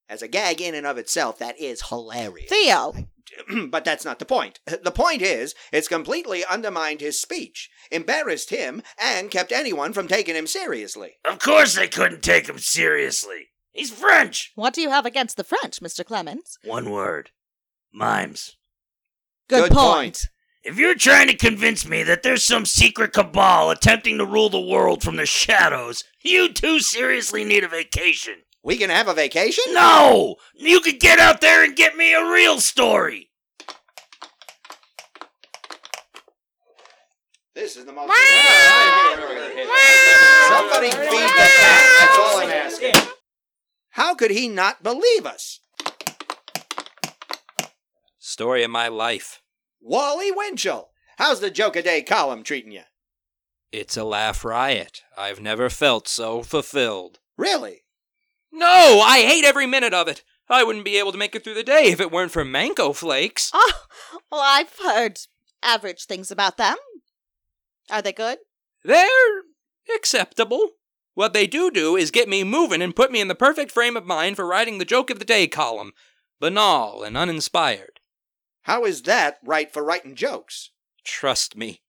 as 0.08 0.22
a 0.22 0.28
gag 0.28 0.60
in 0.62 0.74
and 0.76 0.88
of 0.88 0.98
itself, 0.98 1.38
that 1.40 1.60
is 1.60 1.90
hilarious. 1.90 2.50
Theo, 2.50 2.94
but 3.70 3.86
that's 3.86 4.06
not 4.06 4.20
the 4.20 4.26
point. 4.26 4.60
The 4.84 4.92
point 4.92 5.22
is, 5.22 5.54
it's 5.72 5.88
completely 5.88 6.44
undermined 6.46 7.02
his 7.02 7.22
speech, 7.22 7.70
embarrassed 7.92 8.50
him, 8.50 8.82
and 8.98 9.30
kept 9.30 9.52
anyone 9.52 9.94
from 9.94 10.08
taking 10.08 10.36
him 10.36 10.48
seriously. 10.48 11.18
Of 11.26 11.40
course 11.40 11.76
they 11.76 11.88
couldn't 11.88 12.24
take 12.24 12.48
him 12.48 12.58
seriously. 12.58 13.50
He's 13.72 13.92
French. 13.92 14.52
What 14.56 14.74
do 14.74 14.82
you 14.82 14.90
have 14.90 15.06
against 15.06 15.38
the 15.38 15.44
French, 15.44 15.80
Mr. 15.80 16.04
Clemens? 16.04 16.58
One 16.64 16.90
word. 16.90 17.30
Mimes. 17.94 18.56
Good, 19.48 19.70
Good 19.70 19.78
point. 19.78 19.94
point. 19.94 20.28
If 20.64 20.78
you're 20.78 20.96
trying 20.96 21.28
to 21.28 21.38
convince 21.38 21.88
me 21.88 22.04
that 22.04 22.22
there's 22.22 22.44
some 22.44 22.66
secret 22.66 23.14
cabal 23.14 23.70
attempting 23.72 24.18
to 24.18 24.26
rule 24.26 24.50
the 24.50 24.60
world 24.60 25.02
from 25.02 25.16
the 25.16 25.26
shadows, 25.26 26.04
you 26.22 26.52
two 26.52 26.80
seriously 26.82 27.46
need 27.46 27.64
a 27.64 27.70
vacation. 27.70 28.36
We 28.62 28.76
can 28.78 28.90
have 28.90 29.08
a 29.08 29.14
vacation? 29.14 29.64
No! 29.70 30.36
You 30.54 30.82
could 30.82 31.00
get 31.00 31.18
out 31.18 31.40
there 31.40 31.64
and 31.64 31.78
get 31.78 31.96
me 31.96 32.14
a 32.14 32.30
real 32.30 32.60
story. 32.60 33.30
This 37.56 37.78
is 37.78 37.86
the 37.86 37.94
most. 37.94 38.12
Ah, 38.14 39.16
Somebody 40.50 40.92
feed 40.92 41.00
the 41.00 41.50
cat. 41.58 41.84
That's 42.00 42.18
all 42.20 42.40
I'm 42.40 42.50
asking. 42.50 43.12
How 43.92 44.14
could 44.14 44.32
he 44.32 44.48
not 44.50 44.84
believe 44.84 45.26
us? 45.26 45.62
Story 48.18 48.64
of 48.64 48.72
my 48.72 48.88
life. 48.90 49.42
Wally 49.82 50.32
Winchell. 50.32 50.90
How's 51.18 51.40
the 51.40 51.52
joke 51.52 51.76
a 51.76 51.82
day 51.82 52.02
column 52.02 52.44
treating 52.44 52.72
you? 52.72 52.84
It's 53.72 53.98
a 53.98 54.04
laugh 54.04 54.44
riot. 54.44 55.04
I've 55.18 55.40
never 55.40 55.70
felt 55.70 56.08
so 56.08 56.42
fulfilled. 56.42 57.20
Really? 57.38 57.84
No, 58.52 59.02
I 59.04 59.20
hate 59.22 59.46
every 59.46 59.68
minute 59.68 59.94
of 59.94 60.08
it. 60.08 60.24
I 60.50 60.64
wouldn't 60.64 60.86
be 60.86 60.98
able 60.98 61.12
to 61.12 61.18
make 61.18 61.36
it 61.36 61.44
through 61.44 61.54
the 61.54 61.64
day 61.64 61.86
if 61.92 62.00
it 62.00 62.12
weren't 62.12 62.32
for 62.32 62.44
Mango 62.44 62.94
Flakes. 62.94 63.52
Oh, 64.12 64.22
well, 64.32 64.42
I've 64.44 64.76
heard 64.84 65.20
average 65.62 66.06
things 66.06 66.32
about 66.32 66.58
them. 66.58 66.78
Are 67.92 68.02
they 68.02 68.12
good? 68.12 68.40
They're 68.84 69.44
acceptable. 69.96 70.72
What 71.14 71.34
they 71.34 71.46
do 71.46 71.70
do 71.70 71.96
is 71.96 72.10
get 72.10 72.28
me 72.28 72.44
moving 72.44 72.82
and 72.82 72.96
put 72.96 73.12
me 73.12 73.22
in 73.22 73.28
the 73.28 73.36
perfect 73.36 73.72
frame 73.72 73.96
of 73.96 74.06
mind 74.08 74.36
for 74.36 74.48
writing 74.48 74.78
the 74.78 74.86
joke 74.86 75.10
of 75.12 75.20
the 75.20 75.26
day 75.26 75.48
column. 75.48 75.92
Banal 76.40 77.04
and 77.04 77.16
uninspired. 77.16 77.99
How 78.70 78.86
is 78.86 79.02
that 79.02 79.40
right 79.44 79.74
for 79.74 79.84
writing 79.84 80.14
jokes? 80.14 80.70
Trust 81.04 81.58
me. 81.58 81.82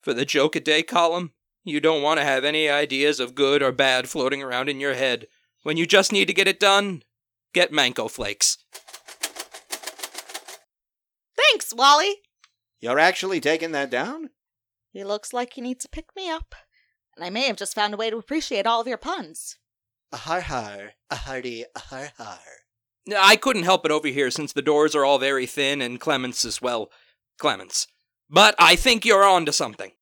For 0.00 0.14
the 0.14 0.24
joke 0.24 0.54
a 0.54 0.60
day 0.60 0.84
column, 0.84 1.32
you 1.64 1.80
don't 1.80 2.00
want 2.00 2.20
to 2.20 2.24
have 2.24 2.44
any 2.44 2.68
ideas 2.68 3.18
of 3.18 3.34
good 3.34 3.60
or 3.60 3.72
bad 3.72 4.08
floating 4.08 4.40
around 4.40 4.68
in 4.68 4.78
your 4.78 4.94
head. 4.94 5.26
When 5.64 5.76
you 5.76 5.84
just 5.84 6.12
need 6.12 6.26
to 6.26 6.32
get 6.32 6.46
it 6.46 6.60
done, 6.60 7.02
get 7.52 7.72
Mango 7.72 8.06
Flakes. 8.06 8.58
Thanks, 11.36 11.74
Wally. 11.74 12.18
You're 12.78 13.00
actually 13.00 13.40
taking 13.40 13.72
that 13.72 13.90
down? 13.90 14.30
He 14.92 15.02
looks 15.02 15.32
like 15.32 15.54
he 15.54 15.60
needs 15.60 15.86
a 15.86 15.88
pick 15.88 16.14
me 16.14 16.30
up. 16.30 16.54
And 17.16 17.24
I 17.24 17.30
may 17.30 17.48
have 17.48 17.56
just 17.56 17.74
found 17.74 17.94
a 17.94 17.96
way 17.96 18.10
to 18.10 18.16
appreciate 18.16 18.64
all 18.64 18.80
of 18.80 18.86
your 18.86 18.96
puns. 18.96 19.56
A 20.12 20.18
har 20.18 20.42
har, 20.42 20.92
a 21.10 21.16
hearty, 21.16 21.64
a 21.74 21.80
har 21.80 22.12
har. 22.16 22.67
I 23.16 23.36
couldn't 23.36 23.62
help 23.62 23.84
it 23.84 23.90
over 23.90 24.08
here 24.08 24.30
since 24.30 24.52
the 24.52 24.62
doors 24.62 24.94
are 24.94 25.04
all 25.04 25.18
very 25.18 25.46
thin 25.46 25.80
and 25.80 26.00
Clemens 26.00 26.44
as 26.44 26.60
well. 26.60 26.90
Clemens. 27.38 27.86
But 28.28 28.54
I 28.58 28.76
think 28.76 29.04
you're 29.04 29.24
on 29.24 29.46
to 29.46 29.52
something. 29.52 29.92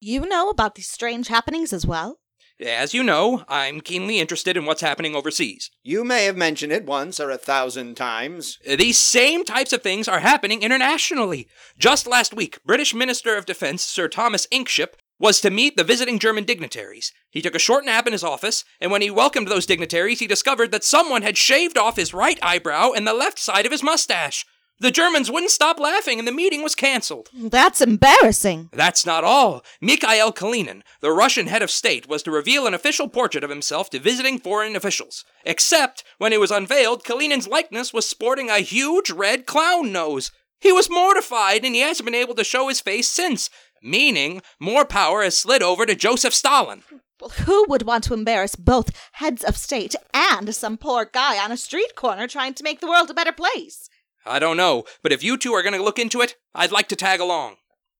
You 0.00 0.26
know 0.26 0.50
about 0.50 0.74
these 0.74 0.88
strange 0.88 1.28
happenings 1.28 1.72
as 1.72 1.86
well? 1.86 2.18
As 2.60 2.94
you 2.94 3.02
know, 3.02 3.44
I'm 3.48 3.80
keenly 3.80 4.20
interested 4.20 4.56
in 4.56 4.66
what's 4.66 4.82
happening 4.82 5.16
overseas. 5.16 5.70
You 5.82 6.04
may 6.04 6.26
have 6.26 6.36
mentioned 6.36 6.72
it 6.72 6.84
once 6.84 7.18
or 7.18 7.30
a 7.30 7.38
thousand 7.38 7.96
times. 7.96 8.58
Uh, 8.68 8.76
these 8.76 8.98
same 8.98 9.44
types 9.44 9.72
of 9.72 9.82
things 9.82 10.06
are 10.06 10.20
happening 10.20 10.62
internationally. 10.62 11.48
Just 11.78 12.06
last 12.06 12.34
week, 12.34 12.60
British 12.64 12.94
Minister 12.94 13.36
of 13.36 13.46
Defense 13.46 13.84
Sir 13.84 14.06
Thomas 14.06 14.46
Inkship 14.52 14.94
was 15.22 15.40
to 15.40 15.50
meet 15.50 15.76
the 15.76 15.84
visiting 15.84 16.18
German 16.18 16.42
dignitaries. 16.42 17.12
He 17.30 17.40
took 17.40 17.54
a 17.54 17.60
short 17.60 17.84
nap 17.84 18.08
in 18.08 18.12
his 18.12 18.24
office, 18.24 18.64
and 18.80 18.90
when 18.90 19.02
he 19.02 19.10
welcomed 19.10 19.46
those 19.46 19.66
dignitaries, 19.66 20.18
he 20.18 20.26
discovered 20.26 20.72
that 20.72 20.82
someone 20.82 21.22
had 21.22 21.38
shaved 21.38 21.78
off 21.78 21.94
his 21.94 22.12
right 22.12 22.40
eyebrow 22.42 22.90
and 22.90 23.06
the 23.06 23.14
left 23.14 23.38
side 23.38 23.64
of 23.64 23.70
his 23.70 23.84
mustache. 23.84 24.44
The 24.80 24.90
Germans 24.90 25.30
wouldn't 25.30 25.52
stop 25.52 25.78
laughing, 25.78 26.18
and 26.18 26.26
the 26.26 26.32
meeting 26.32 26.64
was 26.64 26.74
cancelled. 26.74 27.28
That's 27.32 27.80
embarrassing. 27.80 28.70
That's 28.72 29.06
not 29.06 29.22
all. 29.22 29.64
Mikhail 29.80 30.32
Kalinin, 30.32 30.82
the 31.00 31.12
Russian 31.12 31.46
head 31.46 31.62
of 31.62 31.70
state, 31.70 32.08
was 32.08 32.24
to 32.24 32.32
reveal 32.32 32.66
an 32.66 32.74
official 32.74 33.08
portrait 33.08 33.44
of 33.44 33.50
himself 33.50 33.90
to 33.90 34.00
visiting 34.00 34.40
foreign 34.40 34.74
officials. 34.74 35.24
Except, 35.44 36.02
when 36.18 36.32
it 36.32 36.40
was 36.40 36.50
unveiled, 36.50 37.04
Kalinin's 37.04 37.46
likeness 37.46 37.94
was 37.94 38.08
sporting 38.08 38.50
a 38.50 38.58
huge 38.58 39.12
red 39.12 39.46
clown 39.46 39.92
nose. 39.92 40.32
He 40.58 40.72
was 40.72 40.90
mortified, 40.90 41.64
and 41.64 41.76
he 41.76 41.80
hasn't 41.80 42.04
been 42.04 42.14
able 42.14 42.34
to 42.34 42.42
show 42.42 42.66
his 42.66 42.80
face 42.80 43.08
since, 43.08 43.50
meaning 43.82 44.42
more 44.60 44.84
power 44.84 45.22
has 45.22 45.36
slid 45.36 45.62
over 45.62 45.84
to 45.86 45.94
Joseph 45.94 46.34
Stalin. 46.34 46.82
Well, 47.20 47.30
who 47.30 47.64
would 47.68 47.82
want 47.82 48.04
to 48.04 48.14
embarrass 48.14 48.56
both 48.56 48.90
heads 49.12 49.44
of 49.44 49.56
state 49.56 49.94
and 50.12 50.54
some 50.54 50.76
poor 50.76 51.04
guy 51.04 51.42
on 51.42 51.52
a 51.52 51.56
street 51.56 51.94
corner 51.94 52.26
trying 52.26 52.54
to 52.54 52.64
make 52.64 52.80
the 52.80 52.88
world 52.88 53.10
a 53.10 53.14
better 53.14 53.32
place? 53.32 53.88
I 54.24 54.38
don't 54.38 54.56
know, 54.56 54.84
but 55.02 55.12
if 55.12 55.22
you 55.22 55.36
two 55.36 55.52
are 55.52 55.62
going 55.62 55.74
to 55.74 55.82
look 55.82 55.98
into 55.98 56.20
it, 56.20 56.36
I'd 56.54 56.72
like 56.72 56.88
to 56.88 56.96
tag 56.96 57.20
along. 57.20 57.56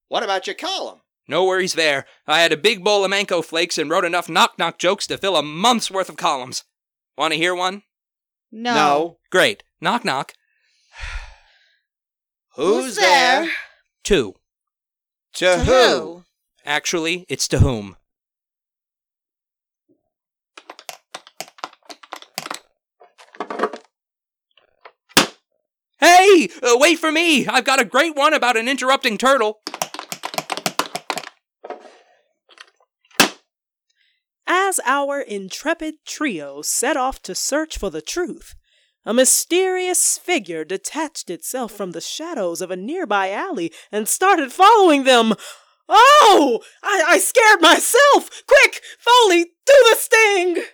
What 0.09 0.23
about 0.23 0.47
your 0.47 0.55
column? 0.55 1.01
No 1.29 1.45
worries 1.45 1.75
there. 1.75 2.05
I 2.27 2.40
had 2.40 2.53
a 2.53 2.57
big 2.57 2.83
bowl 2.83 3.05
of 3.05 3.11
Mango 3.11 3.42
flakes 3.42 3.79
and 3.79 3.88
wrote 3.88 4.05
enough 4.05 4.29
knock 4.29 4.59
knock 4.59 4.79
jokes 4.79 5.07
to 5.07 5.18
fill 5.18 5.37
a 5.37 5.42
month's 5.42 5.90
worth 5.90 6.09
of 6.09 6.16
columns. 6.16 6.64
Want 7.16 7.33
to 7.33 7.38
hear 7.38 7.55
one? 7.55 7.83
No. 8.51 9.18
Great. 9.31 9.62
Knock 9.81 10.05
knock. 10.05 10.35
Who's, 12.57 12.97
there? 12.97 13.49
Two. 14.05 14.35
To, 15.35 15.45
To 15.45 15.59
who? 15.59 15.73
who? 15.73 16.25
Actually, 16.64 17.27
it's 17.29 17.49
to 17.49 17.59
whom. 17.59 17.97
Hey! 25.99 26.49
Uh, 26.62 26.77
wait 26.79 26.99
for 26.99 27.12
me! 27.12 27.47
I've 27.47 27.64
got 27.64 27.81
a 27.81 27.85
great 27.85 28.16
one 28.16 28.35
about 28.35 28.57
an 28.57 28.68
interrupting 28.68 29.18
turtle. 29.18 29.61
As 34.47 34.81
our 34.85 35.21
intrepid 35.21 35.95
trio 36.05 36.62
set 36.62 36.97
off 36.97 37.23
to 37.23 37.35
search 37.35 37.79
for 37.79 37.90
the 37.90 38.03
truth, 38.03 38.55
a 39.05 39.12
mysterious 39.12 40.19
figure 40.19 40.65
detached 40.65 41.29
itself 41.29 41.73
from 41.73 41.91
the 41.91 42.01
shadows 42.01 42.61
of 42.61 42.71
a 42.71 42.77
nearby 42.77 43.31
alley 43.31 43.73
and 43.91 44.07
started 44.07 44.53
following 44.53 45.05
them. 45.05 45.35
Oh! 45.88 46.61
I, 46.83 47.05
I 47.09 47.19
scared 47.19 47.61
myself! 47.61 48.43
Quick! 48.47 48.81
Foley, 48.99 49.45
do 49.67 49.75
the 49.91 49.97
sting! 49.97 50.65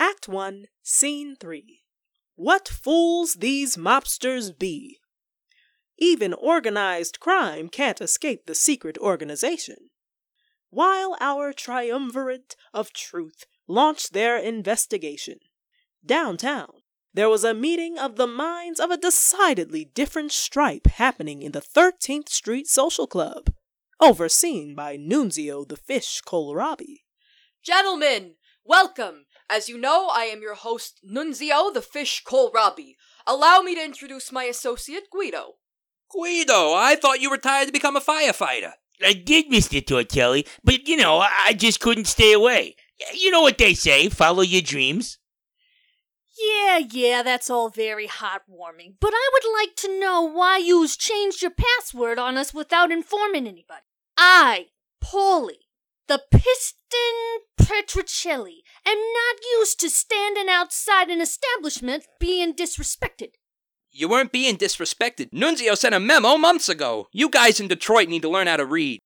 Act 0.00 0.26
1, 0.26 0.64
Scene 0.82 1.36
3. 1.38 1.80
What 2.34 2.66
fools 2.66 3.34
these 3.34 3.76
mobsters 3.76 4.56
be! 4.56 4.98
Even 5.96 6.34
organized 6.34 7.20
crime 7.20 7.68
can't 7.68 8.00
escape 8.00 8.46
the 8.46 8.54
secret 8.56 8.98
organization. 8.98 9.90
While 10.72 11.18
our 11.20 11.52
triumvirate 11.52 12.56
of 12.72 12.94
truth 12.94 13.44
launched 13.68 14.14
their 14.14 14.38
investigation, 14.38 15.40
downtown 16.02 16.80
there 17.12 17.28
was 17.28 17.44
a 17.44 17.52
meeting 17.52 17.98
of 17.98 18.16
the 18.16 18.26
minds 18.26 18.80
of 18.80 18.90
a 18.90 18.96
decidedly 18.96 19.84
different 19.84 20.32
stripe 20.32 20.86
happening 20.86 21.42
in 21.42 21.52
the 21.52 21.60
13th 21.60 22.30
Street 22.30 22.68
Social 22.68 23.06
Club, 23.06 23.52
overseen 24.00 24.74
by 24.74 24.96
Nunzio 24.96 25.68
the 25.68 25.76
Fish 25.76 26.22
Kohlrabi. 26.26 27.02
Gentlemen, 27.62 28.36
welcome. 28.64 29.26
As 29.50 29.68
you 29.68 29.76
know, 29.76 30.08
I 30.08 30.24
am 30.24 30.40
your 30.40 30.54
host, 30.54 31.00
Nunzio 31.04 31.70
the 31.74 31.82
Fish 31.82 32.24
Kohlrabi. 32.24 32.94
Allow 33.26 33.60
me 33.60 33.74
to 33.74 33.84
introduce 33.84 34.32
my 34.32 34.44
associate, 34.44 35.10
Guido. 35.12 35.56
Guido, 36.10 36.72
I 36.72 36.96
thought 36.96 37.20
you 37.20 37.30
retired 37.30 37.66
to 37.66 37.72
become 37.72 37.94
a 37.94 38.00
firefighter. 38.00 38.72
I 39.04 39.12
did, 39.12 39.50
Mr. 39.50 39.84
Tortelli, 39.84 40.46
but 40.64 40.88
you 40.88 40.96
know, 40.96 41.18
I 41.18 41.54
just 41.54 41.80
couldn't 41.80 42.06
stay 42.06 42.32
away. 42.32 42.76
You 43.14 43.30
know 43.30 43.42
what 43.42 43.58
they 43.58 43.74
say 43.74 44.08
follow 44.08 44.42
your 44.42 44.62
dreams. 44.62 45.18
Yeah, 46.38 46.78
yeah, 46.78 47.22
that's 47.22 47.50
all 47.50 47.68
very 47.68 48.08
heartwarming. 48.08 48.94
But 49.00 49.12
I 49.14 49.30
would 49.32 49.60
like 49.60 49.76
to 49.76 50.00
know 50.00 50.22
why 50.22 50.58
yous 50.58 50.96
changed 50.96 51.42
your 51.42 51.50
password 51.50 52.18
on 52.18 52.38
us 52.38 52.54
without 52.54 52.90
informing 52.90 53.46
anybody. 53.46 53.82
I, 54.16 54.68
Paulie, 55.02 55.66
the 56.08 56.22
Piston 56.30 57.42
Petricelli, 57.60 58.62
am 58.86 58.98
not 58.98 59.36
used 59.58 59.78
to 59.80 59.90
standing 59.90 60.48
outside 60.48 61.10
an 61.10 61.20
establishment 61.20 62.06
being 62.18 62.54
disrespected. 62.54 63.32
You 63.94 64.08
weren't 64.08 64.32
being 64.32 64.56
disrespected. 64.56 65.30
Nunzio 65.32 65.76
sent 65.76 65.94
a 65.94 66.00
memo 66.00 66.38
months 66.38 66.70
ago. 66.70 67.08
You 67.12 67.28
guys 67.28 67.60
in 67.60 67.68
Detroit 67.68 68.08
need 68.08 68.22
to 68.22 68.30
learn 68.30 68.46
how 68.46 68.56
to 68.56 68.64
read. 68.64 69.00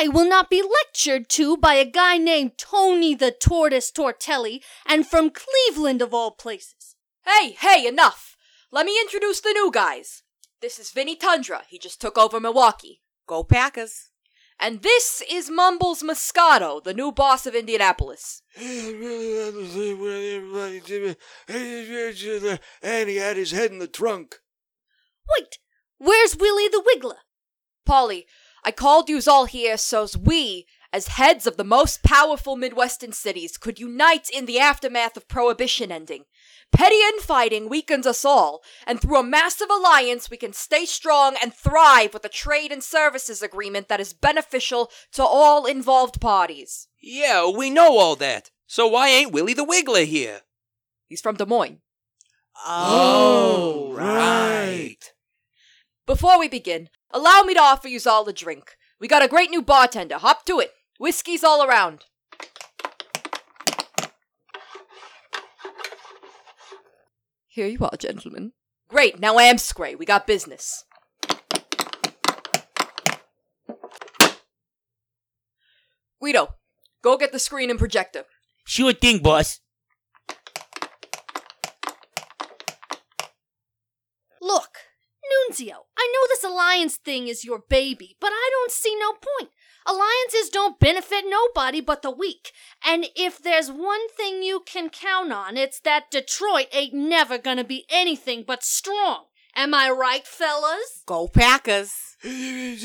I 0.00 0.08
will 0.08 0.28
not 0.28 0.50
be 0.50 0.62
lectured 0.62 1.28
to 1.30 1.56
by 1.56 1.74
a 1.74 1.84
guy 1.84 2.18
named 2.18 2.58
Tony 2.58 3.14
the 3.14 3.30
Tortoise 3.30 3.92
Tortelli, 3.92 4.62
and 4.84 5.06
from 5.06 5.30
Cleveland 5.30 6.02
of 6.02 6.12
all 6.12 6.32
places. 6.32 6.96
Hey, 7.24 7.52
hey, 7.52 7.86
enough! 7.86 8.36
Let 8.72 8.84
me 8.84 9.00
introduce 9.00 9.40
the 9.40 9.52
new 9.52 9.70
guys. 9.70 10.24
This 10.60 10.80
is 10.80 10.90
Vinny 10.90 11.14
Tundra. 11.14 11.62
He 11.68 11.78
just 11.78 12.00
took 12.00 12.18
over 12.18 12.40
Milwaukee. 12.40 13.00
Go 13.28 13.44
Packers. 13.44 14.07
And 14.60 14.82
this 14.82 15.22
is 15.30 15.50
Mumbles 15.50 16.02
Moscato, 16.02 16.82
the 16.82 16.92
new 16.92 17.12
boss 17.12 17.46
of 17.46 17.54
Indianapolis. 17.54 18.42
And 18.56 18.66
he 23.08 23.16
had 23.16 23.36
his 23.36 23.52
head 23.52 23.70
in 23.70 23.78
the 23.78 23.86
trunk. 23.86 24.40
Wait, 25.36 25.58
where's 25.98 26.36
Willie 26.36 26.68
the 26.68 26.82
Wiggler? 26.82 27.18
Paulie, 27.88 28.24
I 28.64 28.72
called 28.72 29.08
yous 29.08 29.28
all 29.28 29.44
here 29.44 29.76
so's 29.76 30.16
we, 30.16 30.66
as 30.92 31.08
heads 31.08 31.46
of 31.46 31.56
the 31.56 31.64
most 31.64 32.02
powerful 32.02 32.56
Midwestern 32.56 33.12
cities, 33.12 33.56
could 33.56 33.78
unite 33.78 34.28
in 34.28 34.46
the 34.46 34.58
aftermath 34.58 35.16
of 35.16 35.28
Prohibition 35.28 35.92
ending. 35.92 36.24
Petty 36.72 37.00
infighting 37.14 37.68
weakens 37.68 38.06
us 38.06 38.24
all, 38.24 38.62
and 38.86 39.00
through 39.00 39.18
a 39.18 39.24
massive 39.24 39.68
alliance 39.70 40.30
we 40.30 40.36
can 40.36 40.52
stay 40.52 40.84
strong 40.84 41.36
and 41.42 41.52
thrive 41.52 42.12
with 42.14 42.24
a 42.24 42.28
trade 42.28 42.70
and 42.70 42.84
services 42.84 43.42
agreement 43.42 43.88
that 43.88 44.00
is 44.00 44.12
beneficial 44.12 44.90
to 45.12 45.24
all 45.24 45.66
involved 45.66 46.20
parties. 46.20 46.88
Yeah, 47.00 47.50
we 47.50 47.70
know 47.70 47.98
all 47.98 48.16
that. 48.16 48.50
So 48.66 48.86
why 48.86 49.08
ain't 49.08 49.32
Willie 49.32 49.54
the 49.54 49.64
Wiggler 49.64 50.04
here? 50.04 50.42
He's 51.06 51.22
from 51.22 51.36
Des 51.36 51.46
Moines. 51.46 51.80
Oh, 52.66 53.90
oh, 53.90 53.94
right. 53.94 55.12
Before 56.06 56.38
we 56.38 56.48
begin, 56.48 56.90
allow 57.10 57.42
me 57.42 57.54
to 57.54 57.60
offer 57.60 57.88
yous 57.88 58.06
all 58.06 58.28
a 58.28 58.32
drink. 58.32 58.76
We 59.00 59.08
got 59.08 59.24
a 59.24 59.28
great 59.28 59.50
new 59.50 59.62
bartender. 59.62 60.18
Hop 60.18 60.44
to 60.46 60.58
it. 60.58 60.72
Whiskey's 60.98 61.44
all 61.44 61.62
around. 61.62 62.04
Here 67.58 67.66
you 67.66 67.80
are, 67.80 67.96
gentlemen. 67.98 68.52
Great, 68.86 69.18
now 69.18 69.36
I 69.36 69.42
am 69.42 69.56
Amscray, 69.56 69.98
we 69.98 70.06
got 70.06 70.28
business. 70.28 70.84
Guido, 76.20 76.54
go 77.02 77.16
get 77.16 77.32
the 77.32 77.40
screen 77.40 77.68
and 77.68 77.76
projector. 77.76 78.26
Sure 78.64 78.92
thing, 78.92 79.18
boss. 79.18 79.58
Look, 84.40 84.76
Nunzio, 85.50 85.86
I 85.98 86.12
know 86.12 86.28
this 86.28 86.44
alliance 86.44 86.96
thing 86.96 87.26
is 87.26 87.44
your 87.44 87.64
baby, 87.68 88.16
but 88.20 88.30
I 88.30 88.50
don't 88.52 88.70
see 88.70 88.96
no 89.00 89.14
point. 89.14 89.50
Alliances 89.88 90.50
don't 90.52 90.78
benefit 90.78 91.24
nobody 91.26 91.80
but 91.80 92.02
the 92.02 92.10
weak. 92.10 92.52
And 92.84 93.06
if 93.16 93.42
there's 93.42 93.70
one 93.72 94.06
thing 94.10 94.42
you 94.42 94.60
can 94.66 94.90
count 94.90 95.32
on, 95.32 95.56
it's 95.56 95.80
that 95.80 96.10
Detroit 96.10 96.66
ain't 96.72 96.92
never 96.92 97.38
gonna 97.38 97.64
be 97.64 97.86
anything 97.88 98.44
but 98.46 98.62
strong. 98.62 99.24
Am 99.56 99.72
I 99.72 99.88
right, 99.88 100.26
fellas? 100.26 101.04
Go 101.06 101.26
Packers. 101.26 101.90
And 102.22 102.76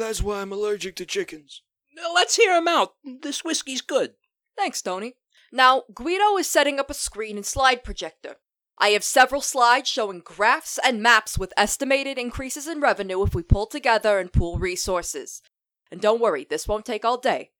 that's 0.00 0.22
why 0.22 0.40
I'm 0.40 0.52
allergic 0.52 0.96
to 0.96 1.04
chickens. 1.04 1.60
Now 1.94 2.14
let's 2.14 2.36
hear 2.36 2.56
him 2.56 2.66
out. 2.66 2.94
This 3.04 3.44
whiskey's 3.44 3.82
good. 3.82 4.14
Thanks, 4.56 4.80
Tony. 4.80 5.16
Now, 5.52 5.82
Guido 5.94 6.38
is 6.38 6.46
setting 6.48 6.80
up 6.80 6.90
a 6.90 6.94
screen 6.94 7.36
and 7.36 7.44
slide 7.44 7.84
projector. 7.84 8.36
I 8.78 8.88
have 8.90 9.04
several 9.04 9.40
slides 9.40 9.88
showing 9.88 10.20
graphs 10.20 10.78
and 10.84 11.02
maps 11.02 11.38
with 11.38 11.52
estimated 11.56 12.18
increases 12.18 12.66
in 12.66 12.80
revenue 12.80 13.22
if 13.22 13.34
we 13.34 13.42
pull 13.42 13.66
together 13.66 14.18
and 14.18 14.32
pool 14.32 14.58
resources. 14.58 15.40
And 15.90 16.00
don't 16.00 16.20
worry, 16.20 16.46
this 16.48 16.68
won't 16.68 16.84
take 16.84 17.04
all 17.04 17.18
day. 17.18 17.50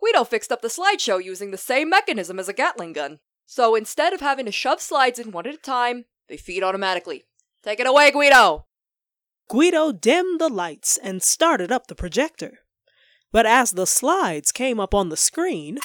Guido 0.00 0.24
fixed 0.24 0.52
up 0.52 0.62
the 0.62 0.68
slideshow 0.68 1.22
using 1.22 1.50
the 1.50 1.58
same 1.58 1.88
mechanism 1.88 2.38
as 2.38 2.48
a 2.48 2.52
Gatling 2.52 2.92
gun. 2.92 3.18
So 3.46 3.74
instead 3.74 4.12
of 4.12 4.20
having 4.20 4.46
to 4.46 4.52
shove 4.52 4.80
slides 4.80 5.18
in 5.18 5.32
one 5.32 5.46
at 5.46 5.54
a 5.54 5.58
time, 5.58 6.04
they 6.28 6.36
feed 6.36 6.62
automatically. 6.62 7.24
Take 7.62 7.80
it 7.80 7.86
away, 7.86 8.10
Guido! 8.10 8.66
Guido 9.48 9.92
dimmed 9.92 10.40
the 10.40 10.48
lights 10.48 10.96
and 10.96 11.22
started 11.22 11.70
up 11.70 11.88
the 11.88 11.94
projector. 11.94 12.60
But 13.32 13.46
as 13.46 13.72
the 13.72 13.86
slides 13.86 14.52
came 14.52 14.78
up 14.78 14.94
on 14.94 15.08
the 15.08 15.16
screen, 15.16 15.78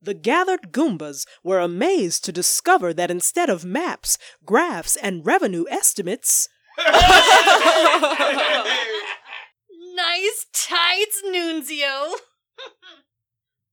the 0.00 0.14
gathered 0.14 0.72
Goombas 0.72 1.26
were 1.42 1.58
amazed 1.60 2.24
to 2.24 2.32
discover 2.32 2.92
that 2.94 3.10
instead 3.10 3.50
of 3.50 3.64
maps, 3.64 4.18
graphs, 4.44 4.96
and 4.96 5.26
revenue 5.26 5.64
estimates, 5.70 6.48
Nice 9.96 10.46
tides, 10.52 11.22
Nunzio. 11.26 12.12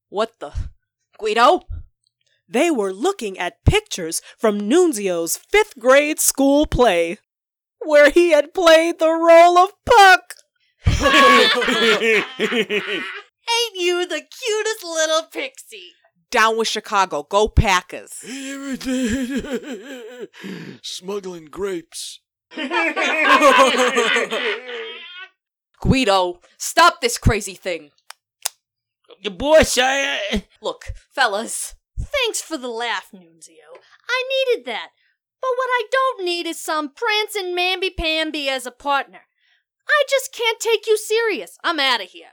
What 0.10 0.40
the? 0.40 0.54
Guido? 1.18 1.62
they 2.48 2.70
were 2.70 2.94
looking 2.94 3.38
at 3.40 3.64
pictures 3.66 4.22
from 4.38 4.70
Nunzio's 4.70 5.38
fifth 5.38 5.80
grade 5.80 6.20
school 6.20 6.68
play, 6.68 7.18
where 7.80 8.12
he 8.12 8.30
had 8.30 8.54
played 8.54 9.00
the 9.00 9.10
role 9.10 9.58
of 9.58 9.72
Puck. 9.86 10.36
Ain't 10.86 11.02
you 13.76 14.06
the 14.06 14.22
cutest 14.22 14.84
little 14.84 15.24
pixie? 15.32 15.94
Down 16.34 16.58
with 16.58 16.68
Chicago. 16.68 17.22
Go 17.22 17.48
Packers. 17.48 18.12
Smuggling 20.82 21.46
grapes. 21.46 22.22
Guido, 25.80 26.40
stop 26.58 27.02
this 27.02 27.20
crazy 27.20 27.54
thing! 27.54 27.92
The 29.24 29.30
boss, 29.30 29.78
I. 29.78 30.22
Uh, 30.32 30.40
Look, 30.60 30.86
fellas, 31.14 31.76
Thanks 32.00 32.42
for 32.42 32.58
the 32.58 32.68
laugh, 32.68 33.10
Nunzio. 33.14 33.78
I 34.10 34.24
needed 34.48 34.66
that. 34.66 34.90
But 35.40 35.52
what 35.56 35.70
I 35.70 35.84
don't 35.92 36.26
need 36.26 36.48
is 36.48 36.60
some 36.60 36.90
prancing 36.90 37.56
mamby-pamby 37.56 38.50
as 38.50 38.66
a 38.66 38.72
partner. 38.72 39.28
I 39.88 40.04
just 40.10 40.34
can't 40.34 40.60
take 40.60 40.88
you 40.88 40.98
serious. 40.98 41.60
I'm 41.64 41.80
out 41.80 42.02
of 42.02 42.10
here. 42.10 42.32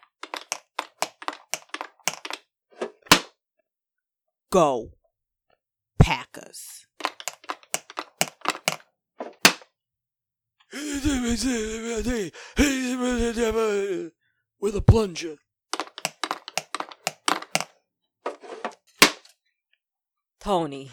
Go 4.50 4.90
Packers. 6.00 6.86
With 14.60 14.74
a 14.74 14.82
plunger. 14.84 15.36
Tony. 20.40 20.90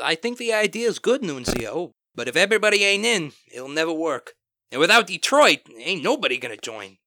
I 0.00 0.14
think 0.14 0.38
the 0.38 0.52
idea 0.52 0.86
is 0.88 1.00
good, 1.00 1.22
Nunzio, 1.22 1.94
but 2.14 2.28
if 2.28 2.36
everybody 2.36 2.84
ain't 2.84 3.04
in, 3.04 3.32
it'll 3.52 3.68
never 3.68 3.92
work. 3.92 4.34
And 4.70 4.80
without 4.80 5.08
Detroit, 5.08 5.60
ain't 5.76 6.04
nobody 6.04 6.38
gonna 6.38 6.56
join. 6.56 6.98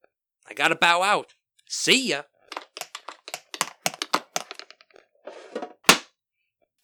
I 0.50 0.54
gotta 0.54 0.76
bow 0.76 1.02
out. 1.02 1.34
See 1.70 2.10
ya. 2.10 2.24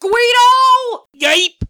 Guido! 0.02 1.08
yipe! 1.14 1.62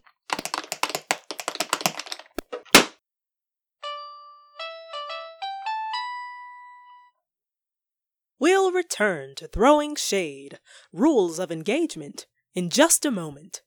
We'll 8.39 8.71
return 8.71 9.33
to 9.37 9.47
throwing 9.47 9.95
shade, 9.95 10.59
rules 10.93 11.39
of 11.39 11.51
engagement, 11.51 12.27
in 12.53 12.69
just 12.69 13.03
a 13.03 13.09
moment. 13.09 13.63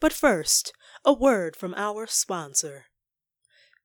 But 0.00 0.14
first, 0.14 0.72
a 1.04 1.12
word 1.12 1.54
from 1.54 1.74
our 1.76 2.06
sponsor. 2.06 2.86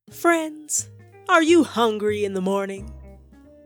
Friends, 0.10 0.89
are 1.28 1.44
you 1.44 1.65
hungry 1.65 2.24
in 2.24 2.36
the 2.36 2.41
morning? 2.41 2.94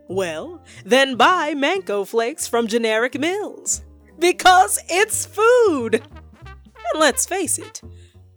Well, 0.07 0.63
then 0.83 1.15
buy 1.15 1.53
Mango 1.53 2.05
Flakes 2.05 2.47
from 2.47 2.67
Generic 2.67 3.19
Mills. 3.19 3.83
Because 4.17 4.79
it's 4.89 5.27
food! 5.27 6.01
And 6.95 7.01
let's 7.01 7.25
face 7.25 7.59
it, 7.59 7.81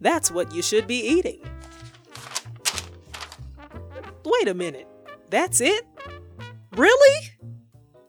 that's 0.01 0.29
what 0.29 0.53
you 0.53 0.61
should 0.61 0.85
be 0.85 0.99
eating. 0.99 1.39
Wait 4.25 4.49
a 4.49 4.53
minute, 4.53 4.85
that's 5.29 5.61
it? 5.61 5.87
Really? 6.75 7.29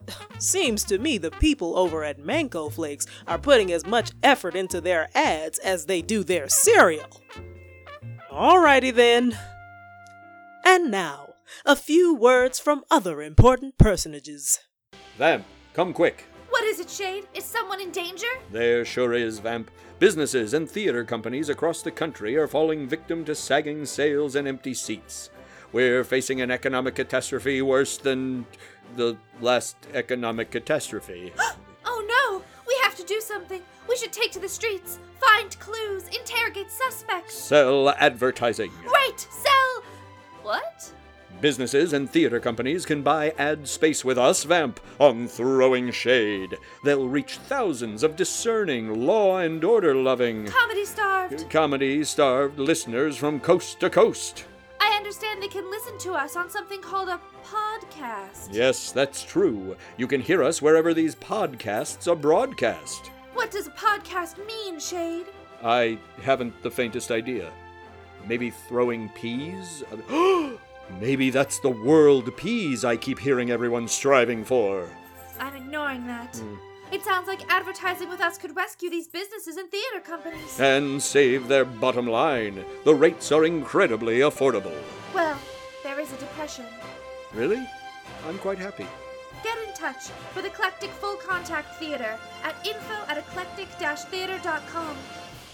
Seems 0.40 0.82
to 0.86 0.98
me 0.98 1.18
the 1.18 1.30
people 1.30 1.78
over 1.78 2.02
at 2.02 2.18
Mango 2.18 2.68
Flakes 2.68 3.06
are 3.28 3.38
putting 3.38 3.70
as 3.70 3.86
much 3.86 4.10
effort 4.24 4.56
into 4.56 4.80
their 4.80 5.08
ads 5.14 5.60
as 5.60 5.86
they 5.86 6.02
do 6.02 6.24
their 6.24 6.48
cereal. 6.48 7.22
Alrighty 8.28 8.92
then. 8.92 9.38
And 10.64 10.90
now, 10.90 11.34
a 11.64 11.76
few 11.76 12.12
words 12.12 12.58
from 12.58 12.82
other 12.90 13.22
important 13.22 13.78
personages. 13.78 14.58
Them, 15.16 15.44
come 15.74 15.92
quick. 15.92 16.24
What 16.61 16.68
is 16.68 16.79
it, 16.79 16.90
Shade? 16.90 17.27
Is 17.33 17.46
someone 17.46 17.81
in 17.81 17.90
danger? 17.90 18.27
There 18.53 18.85
sure 18.85 19.14
is, 19.14 19.38
Vamp. 19.38 19.70
Businesses 19.99 20.53
and 20.53 20.68
theater 20.68 21.05
companies 21.05 21.49
across 21.49 21.81
the 21.81 21.90
country 21.90 22.37
are 22.37 22.46
falling 22.46 22.87
victim 22.87 23.25
to 23.25 23.35
sagging 23.35 23.87
sales 23.87 24.37
and 24.37 24.46
empty 24.46 24.75
seats. 24.75 25.31
We're 25.73 26.05
facing 26.05 26.42
an 26.42 26.51
economic 26.51 26.96
catastrophe 26.96 27.62
worse 27.62 27.96
than 27.96 28.44
the 28.94 29.16
last 29.40 29.75
economic 29.94 30.51
catastrophe. 30.51 31.33
Oh 31.87 32.05
no! 32.07 32.42
We 32.68 32.79
have 32.83 32.94
to 32.96 33.05
do 33.05 33.23
something. 33.23 33.62
We 33.88 33.96
should 33.96 34.12
take 34.12 34.31
to 34.33 34.38
the 34.38 34.49
streets, 34.49 34.99
find 35.18 35.59
clues, 35.61 36.09
interrogate 36.09 36.70
suspects. 36.70 37.35
Sell 37.35 37.88
advertising. 37.88 38.70
Right! 38.85 39.18
Sell. 39.18 39.83
What? 40.42 40.92
Businesses 41.40 41.94
and 41.94 42.11
theater 42.11 42.38
companies 42.38 42.85
can 42.85 43.00
buy 43.00 43.33
ad 43.38 43.66
space 43.66 44.05
with 44.05 44.18
us, 44.18 44.44
Vamp, 44.44 44.79
on 44.98 45.26
Throwing 45.26 45.90
Shade. 45.90 46.59
They'll 46.85 47.09
reach 47.09 47.38
thousands 47.38 48.03
of 48.03 48.14
discerning, 48.14 49.07
law 49.07 49.38
and 49.38 49.64
order 49.64 49.94
loving, 49.94 50.46
Comedy 50.46 50.85
starved. 50.85 51.48
comedy 51.48 52.05
starved 52.05 52.59
listeners 52.59 53.16
from 53.16 53.40
coast 53.40 53.81
to 53.81 53.88
coast. 53.88 54.44
I 54.83 54.94
understand 54.94 55.42
they 55.42 55.48
can 55.48 55.70
listen 55.70 55.96
to 56.00 56.12
us 56.12 56.37
on 56.37 56.50
something 56.50 56.83
called 56.83 57.09
a 57.09 57.18
podcast. 57.42 58.48
Yes, 58.53 58.92
that's 58.92 59.22
true. 59.22 59.76
You 59.96 60.07
can 60.07 60.20
hear 60.20 60.42
us 60.42 60.61
wherever 60.61 60.92
these 60.92 61.14
podcasts 61.14 62.07
are 62.07 62.16
broadcast. 62.16 63.07
What 63.33 63.50
does 63.50 63.66
a 63.66 63.70
podcast 63.70 64.44
mean, 64.46 64.79
Shade? 64.79 65.26
I 65.64 65.98
haven't 66.20 66.62
the 66.62 66.70
faintest 66.70 67.11
idea. 67.11 67.50
Maybe 68.29 68.50
throwing 68.50 69.09
peas? 69.11 69.83
Maybe 70.98 71.31
that's 71.31 71.59
the 71.59 71.70
world 71.70 72.37
peas 72.37 72.85
I 72.85 72.96
keep 72.96 73.18
hearing 73.18 73.50
everyone 73.50 73.88
striving 73.88 74.44
for. 74.44 74.88
I'm 75.38 75.55
ignoring 75.57 76.07
that. 76.07 76.37
Hmm. 76.37 76.57
It 76.92 77.05
sounds 77.05 77.29
like 77.29 77.48
advertising 77.50 78.09
with 78.09 78.20
us 78.20 78.37
could 78.37 78.57
rescue 78.57 78.90
these 78.90 79.07
businesses 79.07 79.57
and 79.57 79.70
theater 79.70 80.00
companies. 80.00 80.59
And 80.59 81.00
save 81.00 81.46
their 81.46 81.64
bottom 81.64 82.07
line. 82.07 82.64
The 82.85 82.94
rates 82.94 83.31
are 83.31 83.44
incredibly 83.44 84.18
affordable. 84.18 84.76
Well, 85.14 85.38
there 85.85 86.00
is 86.00 86.12
a 86.12 86.16
depression. 86.16 86.66
Really? 87.33 87.64
I'm 88.26 88.38
quite 88.38 88.59
happy. 88.59 88.87
Get 89.44 89.57
in 89.66 89.72
touch 89.74 90.09
with 90.35 90.44
the 90.44 90.50
Eclectic 90.50 90.90
Full 90.90 91.16
Contact 91.16 91.76
Theater 91.76 92.18
at 92.42 92.66
info 92.66 92.94
at 93.07 93.16
eclectic-theater.com. 93.18 94.96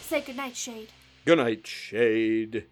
Say 0.00 0.22
goodnight, 0.22 0.56
Shade. 0.56 0.88
Good 1.26 1.38
night, 1.38 1.66
Shade. 1.66 2.64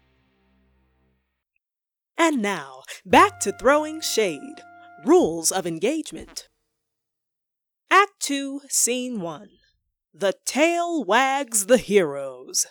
And 2.17 2.41
now, 2.41 2.83
back 3.05 3.39
to 3.41 3.51
throwing 3.51 4.01
shade. 4.01 4.61
Rules 5.05 5.51
of 5.51 5.67
engagement. 5.67 6.47
Act 7.91 8.13
2, 8.21 8.61
Scene 8.69 9.19
1. 9.19 9.49
The 10.13 10.33
tail 10.45 11.03
wags 11.03 11.65
the 11.65 11.77
heroes. 11.77 12.67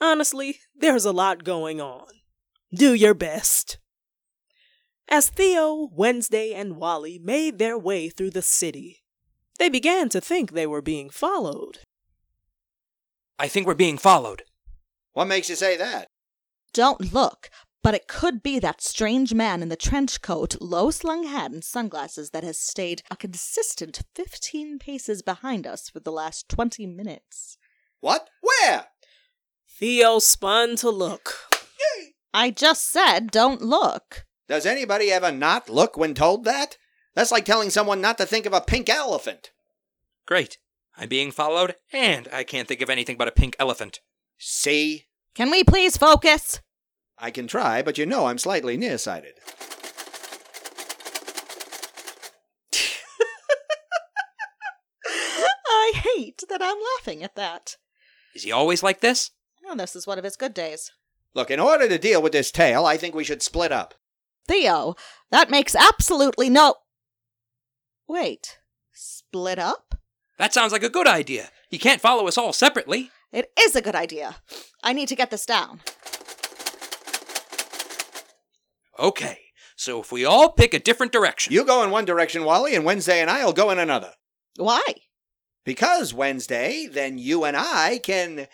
Honestly, 0.00 0.58
there's 0.74 1.04
a 1.04 1.12
lot 1.12 1.44
going 1.44 1.80
on. 1.80 2.06
Do 2.74 2.94
your 2.94 3.14
best. 3.14 3.78
As 5.08 5.28
Theo, 5.28 5.88
Wednesday, 5.92 6.52
and 6.52 6.76
Wally 6.76 7.20
made 7.22 7.58
their 7.58 7.78
way 7.78 8.08
through 8.08 8.30
the 8.30 8.42
city, 8.42 9.02
they 9.58 9.68
began 9.68 10.08
to 10.08 10.20
think 10.20 10.52
they 10.52 10.66
were 10.66 10.82
being 10.82 11.10
followed. 11.10 11.80
I 13.38 13.48
think 13.48 13.66
we're 13.66 13.74
being 13.74 13.98
followed. 13.98 14.42
What 15.12 15.26
makes 15.26 15.48
you 15.48 15.56
say 15.56 15.76
that? 15.76 16.08
Don't 16.72 17.12
look, 17.12 17.50
but 17.82 17.94
it 17.94 18.06
could 18.06 18.42
be 18.42 18.58
that 18.58 18.80
strange 18.80 19.34
man 19.34 19.62
in 19.62 19.68
the 19.68 19.76
trench 19.76 20.22
coat, 20.22 20.56
low 20.60 20.90
slung 20.90 21.24
hat, 21.24 21.50
and 21.50 21.64
sunglasses 21.64 22.30
that 22.30 22.44
has 22.44 22.58
stayed 22.58 23.02
a 23.10 23.16
consistent 23.16 24.02
15 24.14 24.78
paces 24.78 25.22
behind 25.22 25.66
us 25.66 25.88
for 25.88 26.00
the 26.00 26.12
last 26.12 26.48
20 26.48 26.86
minutes. 26.86 27.58
What? 28.00 28.28
Where? 28.40 28.86
Theo 29.68 30.18
spun 30.18 30.76
to 30.76 30.90
look. 30.90 31.34
I 32.34 32.50
just 32.50 32.90
said, 32.90 33.30
don't 33.30 33.60
look. 33.60 34.26
Does 34.48 34.64
anybody 34.64 35.10
ever 35.12 35.30
not 35.30 35.68
look 35.68 35.96
when 35.96 36.14
told 36.14 36.44
that? 36.44 36.78
That's 37.14 37.30
like 37.32 37.44
telling 37.44 37.70
someone 37.70 38.00
not 38.00 38.16
to 38.18 38.26
think 38.26 38.46
of 38.46 38.52
a 38.52 38.60
pink 38.60 38.88
elephant. 38.88 39.50
Great. 40.24 40.58
I'm 40.96 41.08
being 41.08 41.30
followed, 41.30 41.76
and 41.92 42.28
I 42.32 42.44
can't 42.44 42.68
think 42.68 42.80
of 42.80 42.90
anything 42.90 43.16
but 43.16 43.28
a 43.28 43.32
pink 43.32 43.56
elephant. 43.58 44.00
See? 44.38 45.06
Can 45.34 45.50
we 45.50 45.64
please 45.64 45.96
focus? 45.96 46.60
I 47.22 47.30
can 47.30 47.46
try, 47.46 47.82
but 47.82 47.96
you 47.98 48.04
know 48.04 48.26
I'm 48.26 48.36
slightly 48.36 48.76
nearsighted. 48.76 49.34
I 55.06 55.92
hate 55.94 56.42
that 56.48 56.60
I'm 56.60 56.78
laughing 56.98 57.22
at 57.22 57.36
that. 57.36 57.76
Is 58.34 58.42
he 58.42 58.50
always 58.50 58.82
like 58.82 59.00
this? 59.00 59.30
Oh, 59.64 59.76
this 59.76 59.94
is 59.94 60.04
one 60.04 60.18
of 60.18 60.24
his 60.24 60.34
good 60.34 60.52
days. 60.52 60.90
Look, 61.32 61.48
in 61.48 61.60
order 61.60 61.86
to 61.86 61.96
deal 61.96 62.20
with 62.20 62.32
this 62.32 62.50
tale, 62.50 62.84
I 62.84 62.96
think 62.96 63.14
we 63.14 63.22
should 63.22 63.40
split 63.40 63.70
up. 63.70 63.94
Theo, 64.48 64.96
that 65.30 65.48
makes 65.48 65.76
absolutely 65.76 66.50
no. 66.50 66.74
Wait, 68.08 68.58
split 68.92 69.60
up? 69.60 69.94
That 70.38 70.52
sounds 70.52 70.72
like 70.72 70.82
a 70.82 70.88
good 70.88 71.06
idea. 71.06 71.50
He 71.70 71.78
can't 71.78 72.00
follow 72.00 72.26
us 72.26 72.36
all 72.36 72.52
separately. 72.52 73.12
It 73.30 73.52
is 73.56 73.76
a 73.76 73.80
good 73.80 73.94
idea. 73.94 74.38
I 74.82 74.92
need 74.92 75.06
to 75.06 75.14
get 75.14 75.30
this 75.30 75.46
down. 75.46 75.82
Okay, 79.02 79.40
so 79.74 80.00
if 80.00 80.12
we 80.12 80.24
all 80.24 80.52
pick 80.52 80.72
a 80.72 80.78
different 80.78 81.10
direction. 81.10 81.52
You 81.52 81.64
go 81.64 81.82
in 81.82 81.90
one 81.90 82.04
direction, 82.04 82.44
Wally, 82.44 82.76
and 82.76 82.84
Wednesday 82.84 83.20
and 83.20 83.28
I'll 83.28 83.52
go 83.52 83.70
in 83.70 83.80
another. 83.80 84.12
Why? 84.56 84.80
Because 85.64 86.14
Wednesday, 86.14 86.86
then 86.86 87.18
you 87.18 87.44
and 87.44 87.56
I 87.56 87.98
can. 87.98 88.46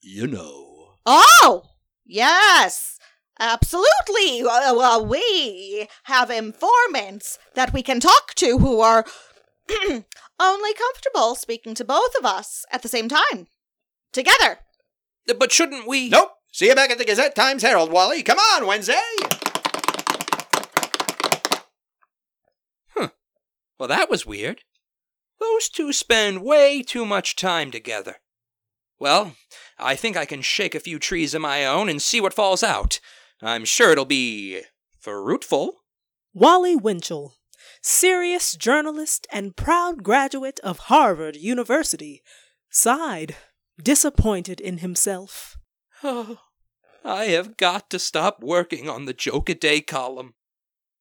You 0.00 0.26
know. 0.26 0.96
Oh, 1.06 1.62
yes, 2.04 2.98
absolutely. 3.38 4.42
Uh, 4.42 4.74
well, 4.74 5.06
we 5.06 5.86
have 6.04 6.30
informants 6.30 7.38
that 7.54 7.72
we 7.72 7.82
can 7.82 8.00
talk 8.00 8.34
to 8.36 8.58
who 8.58 8.80
are 8.80 9.04
only 10.40 10.74
comfortable 10.74 11.36
speaking 11.36 11.74
to 11.76 11.84
both 11.84 12.14
of 12.18 12.24
us 12.24 12.64
at 12.72 12.82
the 12.82 12.88
same 12.88 13.08
time. 13.08 13.46
Together. 14.12 14.58
But 15.38 15.52
shouldn't 15.52 15.86
we? 15.86 16.08
Nope. 16.08 16.32
See 16.58 16.66
you 16.66 16.74
back 16.74 16.90
at 16.90 16.98
the 16.98 17.04
Gazette 17.04 17.36
Times 17.36 17.62
Herald, 17.62 17.92
Wally. 17.92 18.20
Come 18.24 18.40
on, 18.40 18.66
Wednesday. 18.66 19.00
Well, 22.96 23.86
that 23.86 24.10
was 24.10 24.26
weird. 24.26 24.62
Those 25.38 25.68
two 25.68 25.92
spend 25.92 26.42
way 26.42 26.82
too 26.82 27.06
much 27.06 27.36
time 27.36 27.70
together. 27.70 28.16
Well, 28.98 29.36
I 29.78 29.94
think 29.94 30.16
I 30.16 30.24
can 30.24 30.42
shake 30.42 30.74
a 30.74 30.80
few 30.80 30.98
trees 30.98 31.32
of 31.32 31.42
my 31.42 31.64
own 31.64 31.88
and 31.88 32.02
see 32.02 32.20
what 32.20 32.34
falls 32.34 32.64
out. 32.64 32.98
I'm 33.40 33.64
sure 33.64 33.92
it'll 33.92 34.04
be 34.04 34.62
fruitful. 34.98 35.74
Wally 36.34 36.74
Winchell, 36.74 37.34
serious 37.82 38.56
journalist 38.56 39.28
and 39.32 39.54
proud 39.54 40.02
graduate 40.02 40.58
of 40.64 40.78
Harvard 40.90 41.36
University, 41.36 42.20
sighed, 42.68 43.36
disappointed 43.80 44.60
in 44.60 44.78
himself. 44.78 45.56
Oh, 46.02 46.40
I 47.08 47.28
have 47.28 47.56
got 47.56 47.88
to 47.88 47.98
stop 47.98 48.42
working 48.42 48.86
on 48.86 49.06
the 49.06 49.14
joke 49.14 49.48
a 49.48 49.54
day 49.54 49.80
column. 49.80 50.34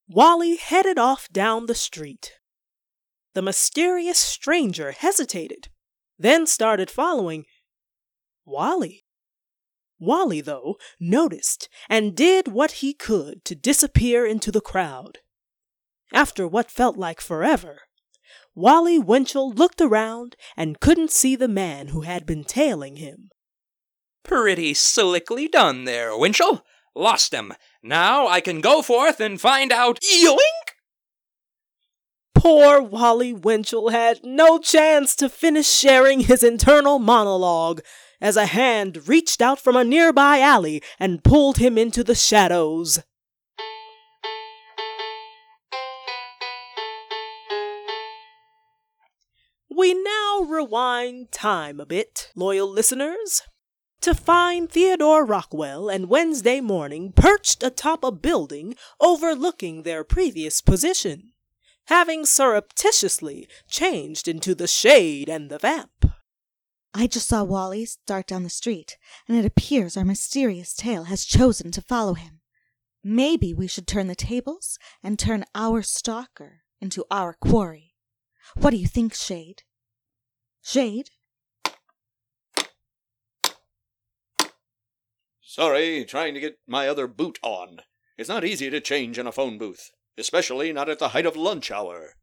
Wally 0.08 0.56
headed 0.56 0.98
off 0.98 1.28
down 1.34 1.65
the 1.65 1.76
street. 1.76 2.36
The 3.34 3.41
mysterious 3.41 4.17
stranger 4.17 4.93
hesitated, 4.93 5.67
then 6.17 6.48
started 6.48 6.89
following 6.89 7.43
Wally. 8.46 9.04
Wally, 10.00 10.39
though, 10.39 10.78
noticed 10.98 11.67
and 11.89 12.15
did 12.15 12.48
what 12.48 12.80
he 12.80 12.93
could 12.93 13.43
to 13.43 13.54
disappear 13.54 14.26
into 14.26 14.50
the 14.50 14.62
crowd. 14.62 15.17
After 16.13 16.48
what 16.48 16.72
felt 16.72 16.96
like 16.96 17.20
forever, 17.20 17.82
Wally 18.56 18.98
Winchell 18.98 19.52
looked 19.52 19.82
around 19.82 20.38
and 20.56 20.80
couldn't 20.80 21.12
see 21.12 21.36
the 21.36 21.50
man 21.50 21.89
who 21.89 22.02
had 22.02 22.26
been 22.26 22.46
tailing 22.46 22.96
him. 22.96 23.30
Pretty 24.28 24.74
slickly 24.74 25.48
done 25.48 25.86
there, 25.86 26.16
Winchell. 26.16 26.66
Lost 26.94 27.34
him. 27.34 27.54
Now 27.82 28.28
I 28.28 28.42
can 28.42 28.60
go 28.60 28.82
forth 28.82 29.22
and 29.22 29.40
find 29.40 29.72
out. 29.72 30.00
Yoink! 30.02 30.38
Poor 32.36 32.82
Wally 32.82 33.32
Winchell 33.34 33.90
had 33.90 34.20
no 34.24 34.60
chance 34.60 35.16
to 35.16 35.30
finish 35.30 35.68
sharing 35.68 36.22
his 36.22 36.44
internal 36.44 37.00
monologue 37.00 37.82
as 38.20 38.36
a 38.36 38.48
hand 38.48 39.08
reached 39.08 39.42
out 39.42 39.60
from 39.60 39.76
a 39.78 39.84
nearby 39.84 40.40
alley 40.40 40.84
and 41.00 41.24
pulled 41.24 41.58
him 41.58 41.78
into 41.78 42.04
the 42.04 42.16
shadows. 42.16 43.00
We 49.70 49.94
now 49.94 50.42
rewind 50.42 51.32
time 51.32 51.80
a 51.80 51.86
bit, 51.86 52.32
loyal 52.36 52.70
listeners, 52.70 53.44
to 54.02 54.14
find 54.14 54.70
Theodore 54.70 55.26
Rockwell 55.26 55.90
and 55.90 56.10
Wednesday 56.10 56.62
morning 56.62 57.12
perched 57.12 57.64
atop 57.64 58.04
a 58.04 58.12
building 58.12 58.76
overlooking 59.00 59.84
their 59.84 60.04
previous 60.04 60.62
position, 60.62 61.32
having 61.86 62.26
surreptitiously 62.26 63.48
changed 63.68 64.28
into 64.28 64.54
the 64.54 64.68
shade 64.68 65.30
and 65.30 65.50
the 65.50 65.60
vamp. 65.60 66.12
I 66.94 67.08
just 67.08 67.28
saw 67.28 67.44
Wally 67.44 67.86
start 67.86 68.28
down 68.28 68.44
the 68.44 68.50
street, 68.50 68.98
and 69.28 69.38
it 69.38 69.46
appears 69.46 69.96
our 69.96 70.06
mysterious 70.06 70.74
tail 70.74 71.06
has 71.06 71.26
chosen 71.26 71.72
to 71.72 71.82
follow 71.82 72.16
him. 72.16 72.42
Maybe 73.04 73.54
we 73.54 73.68
should 73.68 73.88
turn 73.88 74.08
the 74.08 74.16
tables 74.16 74.80
and 75.04 75.20
turn 75.20 75.46
our 75.54 75.82
stalker 75.82 76.64
into 76.82 77.06
our 77.12 77.34
quarry. 77.34 77.96
What 78.56 78.72
do 78.72 78.78
you 78.78 78.88
think, 78.88 79.14
Shade? 79.14 79.64
Shade? 80.62 81.12
Sorry, 85.50 86.04
trying 86.04 86.34
to 86.34 86.42
get 86.42 86.60
my 86.68 86.90
other 86.90 87.08
boot 87.08 87.40
on. 87.42 87.80
It's 88.18 88.28
not 88.28 88.44
easy 88.44 88.70
to 88.70 88.82
change 88.82 89.18
in 89.18 89.26
a 89.26 89.32
phone 89.32 89.58
booth, 89.58 89.92
especially 90.18 90.74
not 90.74 90.90
at 90.90 91.00
the 91.00 91.10
height 91.10 91.26
of 91.26 91.38
lunch 91.38 91.72
hour. 91.72 92.16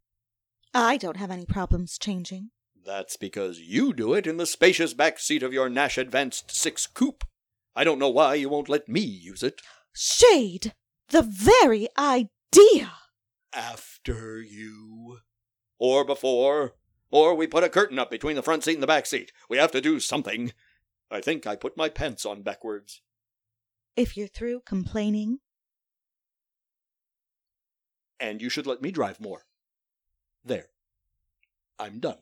I 0.75 0.99
don't 0.99 1.17
have 1.17 1.31
any 1.31 1.47
problems 1.47 1.97
changing. 1.97 2.51
That's 2.85 3.17
because 3.17 3.61
you 3.61 3.95
do 3.95 4.13
it 4.13 4.27
in 4.27 4.37
the 4.37 4.45
spacious 4.45 4.93
back 4.93 5.19
seat 5.19 5.43
of 5.43 5.55
your 5.55 5.71
Nash 5.71 5.97
Advanced 5.97 6.55
6 6.55 6.87
coupe. 6.89 7.25
I 7.75 7.83
don't 7.83 7.99
know 7.99 8.11
why 8.11 8.35
you 8.35 8.51
won't 8.51 8.69
let 8.69 8.91
me 8.91 9.01
use 9.01 9.43
it. 9.43 9.63
Shade! 9.95 10.75
The 11.09 11.23
very 11.23 11.89
idea! 11.97 12.93
After 13.55 14.43
you. 14.43 15.21
Or 15.79 16.05
before. 16.05 16.75
Or 17.11 17.35
we 17.35 17.47
put 17.47 17.65
a 17.65 17.71
curtain 17.71 17.99
up 17.99 18.11
between 18.11 18.37
the 18.37 18.43
front 18.43 18.65
seat 18.65 18.75
and 18.75 18.83
the 18.83 18.87
back 18.87 19.07
seat. 19.07 19.33
We 19.49 19.57
have 19.57 19.73
to 19.73 19.81
do 19.81 19.99
something. 19.99 20.53
I 21.11 21.23
think 21.23 21.47
I 21.47 21.57
put 21.57 21.79
my 21.79 21.89
pants 21.89 22.27
on 22.27 22.43
backwards. 22.43 23.01
If 23.97 24.17
you're 24.17 24.29
through 24.29 24.63
complaining, 24.67 25.39
And 28.19 28.41
you 28.41 28.49
should 28.49 28.67
let 28.67 28.81
me 28.81 28.91
drive 28.91 29.21
more. 29.21 29.43
There. 30.45 30.69
I'm 31.79 31.99
done. 31.99 32.19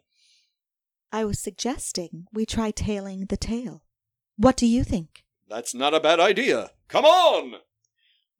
I 1.12 1.24
was 1.24 1.38
suggesting 1.38 2.26
we 2.32 2.44
try 2.44 2.70
tailing 2.70 3.26
the 3.26 3.36
tail. 3.36 3.84
What 4.36 4.56
do 4.56 4.66
you 4.66 4.82
think? 4.82 5.24
That's 5.48 5.74
not 5.74 5.94
a 5.94 6.00
bad 6.00 6.18
idea. 6.18 6.70
Come 6.88 7.04
on! 7.04 7.56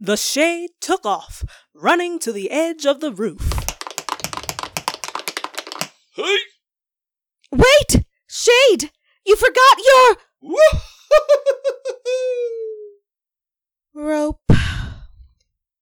The 0.01 0.17
shade 0.17 0.71
took 0.81 1.07
off, 1.07 1.45
running 1.75 2.19
to 2.21 2.33
the 2.33 2.51
edge 2.51 2.85
of 2.87 3.01
the 3.01 3.13
roof. 3.13 3.53
Hey! 6.17 6.39
Wait! 7.53 8.05
Shade! 8.27 8.91
You 9.25 9.37
forgot 9.37 9.79
your 9.79 10.17
rope. 13.95 14.51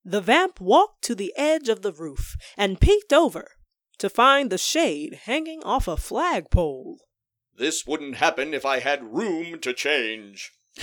The 0.05 0.21
vamp 0.21 0.61
walked 0.61 1.03
to 1.05 1.15
the 1.15 1.33
edge 1.37 1.69
of 1.69 1.83
the 1.83 1.93
roof 1.93 2.37
and 2.57 2.81
peeked 2.81 3.13
over 3.13 3.53
to 3.99 4.09
find 4.09 4.51
the 4.51 4.59
shade 4.59 5.21
hanging 5.25 5.63
off 5.63 5.87
a 5.87 5.97
flagpole. 5.97 6.99
This 7.57 7.87
wouldn't 7.87 8.17
happen 8.17 8.55
if 8.55 8.65
I 8.65 8.81
had 8.81 9.15
room 9.15 9.59
to 9.61 9.73
change. 9.73 10.53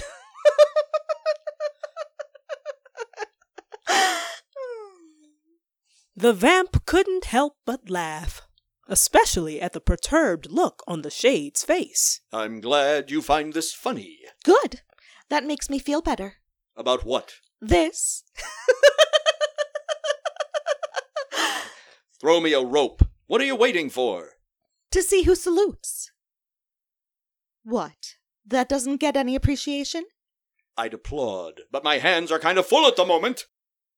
The 6.20 6.34
vamp 6.34 6.84
couldn't 6.88 7.26
help 7.26 7.58
but 7.64 7.92
laugh, 7.92 8.42
especially 8.88 9.62
at 9.62 9.74
the 9.74 9.80
perturbed 9.80 10.50
look 10.50 10.82
on 10.88 11.04
the 11.04 11.12
shade's 11.12 11.64
face. 11.64 12.22
I'm 12.34 12.60
glad 12.60 13.12
you 13.12 13.22
find 13.22 13.54
this 13.54 13.72
funny. 13.72 14.22
Good. 14.44 14.82
That 15.30 15.46
makes 15.46 15.70
me 15.70 15.78
feel 15.78 16.02
better. 16.02 16.37
About 16.78 17.04
what? 17.04 17.34
This. 17.60 18.24
Throw 22.22 22.40
me 22.40 22.54
a 22.54 22.62
rope. 22.62 23.04
What 23.26 23.42
are 23.42 23.46
you 23.46 23.56
waiting 23.56 23.90
for? 23.90 24.30
To 24.92 25.02
see 25.02 25.24
who 25.24 25.36
salutes. 25.36 26.12
What? 27.64 28.16
That 28.46 28.70
doesn't 28.70 28.98
get 28.98 29.18
any 29.18 29.36
appreciation? 29.36 30.06
I'd 30.78 30.94
applaud, 30.94 31.62
but 31.72 31.84
my 31.84 31.98
hands 31.98 32.32
are 32.32 32.40
kind 32.40 32.60
of 32.60 32.68
full 32.68 32.88
at 32.88 32.96
the 32.96 33.06
moment. 33.06 33.46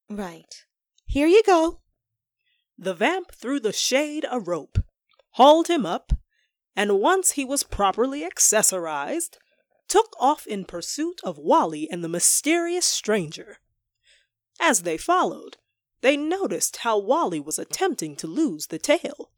Right. 0.09 0.63
Here 1.05 1.27
you 1.27 1.43
go. 1.45 1.81
The 2.77 2.93
vamp 2.93 3.35
threw 3.35 3.59
the 3.59 3.73
shade 3.73 4.25
a 4.31 4.39
rope, 4.39 4.79
hauled 5.31 5.67
him 5.67 5.85
up, 5.85 6.13
and 6.75 6.99
once 6.99 7.31
he 7.31 7.43
was 7.43 7.63
properly 7.63 8.21
accessorized, 8.21 9.35
took 9.89 10.15
off 10.19 10.47
in 10.47 10.63
pursuit 10.63 11.19
of 11.23 11.37
Wally 11.37 11.87
and 11.91 12.03
the 12.03 12.09
mysterious 12.09 12.85
stranger. 12.85 13.57
As 14.61 14.83
they 14.83 14.97
followed, 14.97 15.57
they 16.01 16.15
noticed 16.15 16.77
how 16.77 16.97
Wally 16.97 17.39
was 17.39 17.59
attempting 17.59 18.15
to 18.17 18.27
lose 18.27 18.67
the 18.67 18.79
tail. 18.79 19.31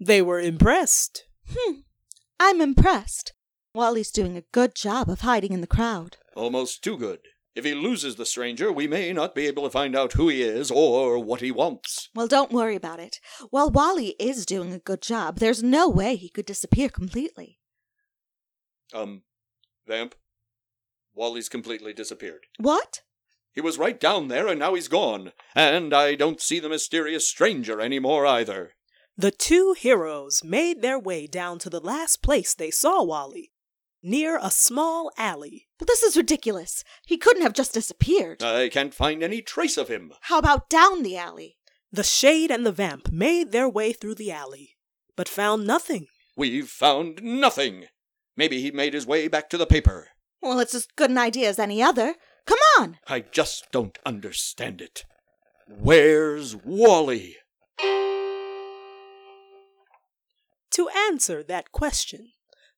They 0.00 0.22
were 0.22 0.40
impressed. 0.40 1.24
Hmm. 1.50 1.80
I'm 2.40 2.60
impressed. 2.60 3.32
Wally's 3.74 4.10
doing 4.10 4.36
a 4.36 4.44
good 4.52 4.74
job 4.74 5.10
of 5.10 5.20
hiding 5.20 5.52
in 5.52 5.60
the 5.60 5.66
crowd. 5.66 6.16
Almost 6.34 6.82
too 6.82 6.96
good. 6.96 7.20
If 7.54 7.64
he 7.64 7.74
loses 7.74 8.14
the 8.14 8.24
stranger, 8.24 8.70
we 8.70 8.86
may 8.86 9.12
not 9.12 9.34
be 9.34 9.48
able 9.48 9.64
to 9.64 9.70
find 9.70 9.96
out 9.96 10.12
who 10.12 10.28
he 10.28 10.42
is 10.42 10.70
or 10.70 11.18
what 11.18 11.40
he 11.40 11.50
wants. 11.50 12.08
Well, 12.14 12.28
don't 12.28 12.52
worry 12.52 12.76
about 12.76 13.00
it. 13.00 13.18
While 13.50 13.70
Wally 13.70 14.14
is 14.20 14.46
doing 14.46 14.72
a 14.72 14.78
good 14.78 15.02
job, 15.02 15.38
there's 15.38 15.62
no 15.62 15.88
way 15.88 16.14
he 16.14 16.28
could 16.28 16.46
disappear 16.46 16.88
completely. 16.88 17.58
Um, 18.94 19.22
Vamp, 19.88 20.14
Wally's 21.14 21.48
completely 21.48 21.92
disappeared. 21.92 22.46
What? 22.58 23.00
He 23.52 23.60
was 23.60 23.78
right 23.78 23.98
down 23.98 24.28
there 24.28 24.46
and 24.46 24.60
now 24.60 24.74
he's 24.74 24.86
gone. 24.86 25.32
And 25.54 25.92
I 25.92 26.14
don't 26.14 26.40
see 26.40 26.60
the 26.60 26.68
mysterious 26.68 27.26
stranger 27.26 27.80
anymore 27.80 28.24
either. 28.24 28.74
The 29.16 29.32
two 29.32 29.74
heroes 29.76 30.44
made 30.44 30.80
their 30.80 30.98
way 30.98 31.26
down 31.26 31.58
to 31.60 31.70
the 31.70 31.80
last 31.80 32.22
place 32.22 32.54
they 32.54 32.70
saw 32.70 33.02
Wally, 33.02 33.50
near 34.00 34.38
a 34.40 34.50
small 34.50 35.10
alley. 35.18 35.66
But 35.76 35.88
this 35.88 36.04
is 36.04 36.16
ridiculous. 36.16 36.84
He 37.04 37.16
couldn't 37.16 37.42
have 37.42 37.52
just 37.52 37.74
disappeared. 37.74 38.42
I 38.42 38.68
can't 38.68 38.94
find 38.94 39.24
any 39.24 39.42
trace 39.42 39.76
of 39.76 39.88
him. 39.88 40.12
How 40.22 40.38
about 40.38 40.70
down 40.70 41.02
the 41.02 41.16
alley? 41.16 41.56
The 41.90 42.04
shade 42.04 42.52
and 42.52 42.64
the 42.64 42.70
vamp 42.70 43.10
made 43.10 43.50
their 43.50 43.68
way 43.68 43.92
through 43.92 44.16
the 44.16 44.30
alley, 44.30 44.76
but 45.16 45.28
found 45.28 45.66
nothing. 45.66 46.06
We've 46.36 46.68
found 46.68 47.22
nothing. 47.22 47.86
Maybe 48.38 48.62
he 48.62 48.70
made 48.70 48.94
his 48.94 49.04
way 49.04 49.26
back 49.26 49.50
to 49.50 49.58
the 49.58 49.66
paper. 49.66 50.10
Well, 50.40 50.60
it's 50.60 50.72
as 50.74 50.86
good 50.94 51.10
an 51.10 51.18
idea 51.18 51.48
as 51.48 51.58
any 51.58 51.82
other. 51.82 52.14
Come 52.46 52.60
on! 52.78 52.98
I 53.08 53.18
just 53.18 53.72
don't 53.72 53.98
understand 54.06 54.80
it. 54.80 55.04
Where's 55.66 56.54
Wally? 56.54 57.36
To 60.70 60.88
answer 60.88 61.42
that 61.42 61.72
question, 61.72 62.30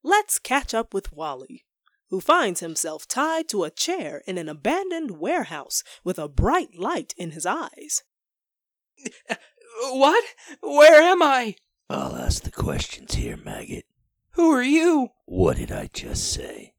let's 0.03 0.39
catch 0.39 0.73
up 0.73 0.95
with 0.95 1.13
Wally, 1.13 1.67
who 2.09 2.23
finds 2.23 2.61
himself 2.61 3.07
tied 3.07 3.47
to 3.51 3.65
a 3.65 3.71
chair 3.71 4.23
in 4.27 4.39
an 4.39 4.49
abandoned 4.49 5.21
warehouse 5.21 5.85
with 6.03 6.19
a 6.19 6.27
bright 6.27 6.79
light 6.79 7.13
in 7.19 7.33
his 7.33 7.45
eyes. 7.45 8.03
What? 9.83 10.25
Where 10.63 11.01
am 11.01 11.23
I? 11.23 11.55
I'll 11.89 12.15
ask 12.15 12.43
the 12.43 12.51
questions 12.51 13.15
here, 13.15 13.39
maggot. 13.39 13.87
Who 14.33 14.51
are 14.53 14.63
you? 14.63 15.09
What 15.27 15.57
did 15.57 15.73
I 15.73 15.91
just 15.93 16.33
say? 16.33 16.75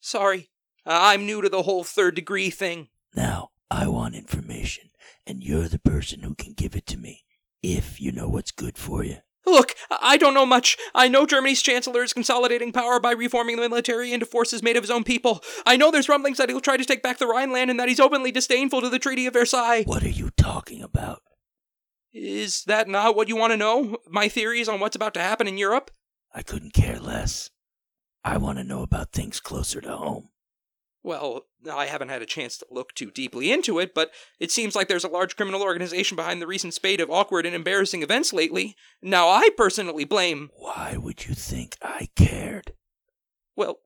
Sorry, 0.00 0.50
I'm 0.84 1.24
new 1.24 1.40
to 1.40 1.48
the 1.48 1.62
whole 1.62 1.84
third 1.84 2.14
degree 2.14 2.50
thing. 2.50 2.88
Now, 3.14 3.50
I 3.70 3.86
want 3.88 4.14
information, 4.14 4.90
and 5.26 5.42
you're 5.42 5.68
the 5.68 5.78
person 5.78 6.20
who 6.22 6.34
can 6.34 6.52
give 6.52 6.74
it 6.74 6.86
to 6.86 6.98
me, 6.98 7.24
if 7.62 8.00
you 8.00 8.12
know 8.12 8.28
what's 8.28 8.50
good 8.50 8.76
for 8.76 9.04
you. 9.04 9.18
Look, 9.46 9.74
I 9.90 10.16
don't 10.16 10.34
know 10.34 10.44
much. 10.44 10.76
I 10.92 11.06
know 11.06 11.24
Germany's 11.24 11.62
chancellor 11.62 12.02
is 12.02 12.12
consolidating 12.12 12.72
power 12.72 12.98
by 12.98 13.12
reforming 13.12 13.56
the 13.56 13.68
military 13.68 14.12
into 14.12 14.26
forces 14.26 14.62
made 14.62 14.76
of 14.76 14.82
his 14.82 14.90
own 14.90 15.04
people. 15.04 15.40
I 15.64 15.76
know 15.76 15.92
there's 15.92 16.08
rumblings 16.08 16.38
that 16.38 16.48
he'll 16.48 16.60
try 16.60 16.76
to 16.76 16.84
take 16.84 17.02
back 17.02 17.18
the 17.18 17.28
Rhineland 17.28 17.70
and 17.70 17.78
that 17.78 17.88
he's 17.88 18.00
openly 18.00 18.32
disdainful 18.32 18.80
to 18.80 18.88
the 18.88 18.98
Treaty 18.98 19.26
of 19.26 19.34
Versailles. 19.34 19.84
What 19.84 20.02
are 20.02 20.08
you 20.08 20.30
talking 20.36 20.82
about? 20.82 21.22
Is 22.12 22.64
that 22.64 22.88
not 22.88 23.14
what 23.14 23.28
you 23.28 23.36
want 23.36 23.52
to 23.52 23.56
know? 23.56 23.98
My 24.08 24.26
theories 24.26 24.68
on 24.68 24.80
what's 24.80 24.96
about 24.96 25.14
to 25.14 25.20
happen 25.20 25.46
in 25.46 25.58
Europe? 25.58 25.92
I 26.36 26.42
couldn't 26.42 26.74
care 26.74 27.00
less. 27.00 27.48
I 28.22 28.36
want 28.36 28.58
to 28.58 28.64
know 28.64 28.82
about 28.82 29.10
things 29.10 29.40
closer 29.40 29.80
to 29.80 29.96
home. 29.96 30.28
Well, 31.02 31.46
I 31.72 31.86
haven't 31.86 32.10
had 32.10 32.20
a 32.20 32.26
chance 32.26 32.58
to 32.58 32.66
look 32.70 32.92
too 32.92 33.10
deeply 33.10 33.50
into 33.50 33.78
it, 33.78 33.94
but 33.94 34.10
it 34.38 34.50
seems 34.50 34.76
like 34.76 34.88
there's 34.88 35.04
a 35.04 35.08
large 35.08 35.34
criminal 35.36 35.62
organization 35.62 36.14
behind 36.14 36.42
the 36.42 36.46
recent 36.46 36.74
spate 36.74 37.00
of 37.00 37.10
awkward 37.10 37.46
and 37.46 37.54
embarrassing 37.54 38.02
events 38.02 38.34
lately. 38.34 38.76
Now, 39.00 39.28
I 39.28 39.48
personally 39.56 40.04
blame. 40.04 40.50
Why 40.58 40.98
would 40.98 41.26
you 41.26 41.34
think 41.34 41.76
I 41.80 42.10
cared? 42.16 42.74
Well, 43.56 43.78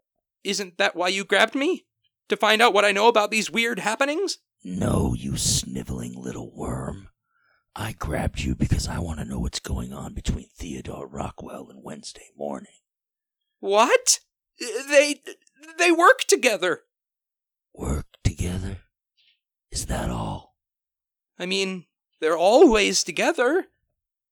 isn't 0.42 0.76
that 0.78 0.96
why 0.96 1.08
you 1.08 1.24
grabbed 1.24 1.54
me? 1.54 1.84
To 2.30 2.36
find 2.36 2.60
out 2.60 2.74
what 2.74 2.84
I 2.84 2.90
know 2.90 3.06
about 3.06 3.30
these 3.30 3.50
weird 3.50 3.78
happenings? 3.78 4.38
No, 4.64 5.14
you 5.14 5.36
sniveling 5.36 6.14
little 6.20 6.50
worm. 6.52 7.09
I 7.74 7.92
grabbed 7.92 8.40
you 8.40 8.54
because 8.54 8.88
I 8.88 8.98
want 8.98 9.20
to 9.20 9.24
know 9.24 9.38
what's 9.38 9.60
going 9.60 9.92
on 9.92 10.12
between 10.12 10.48
Theodore 10.56 11.06
Rockwell 11.06 11.68
and 11.70 11.82
Wednesday 11.82 12.30
morning. 12.36 12.72
What? 13.60 14.20
They 14.58 15.22
they 15.78 15.92
work 15.92 16.20
together. 16.24 16.82
Work 17.72 18.06
together? 18.24 18.78
Is 19.70 19.86
that 19.86 20.10
all? 20.10 20.56
I 21.38 21.46
mean, 21.46 21.86
they're 22.20 22.36
always 22.36 23.04
together. 23.04 23.66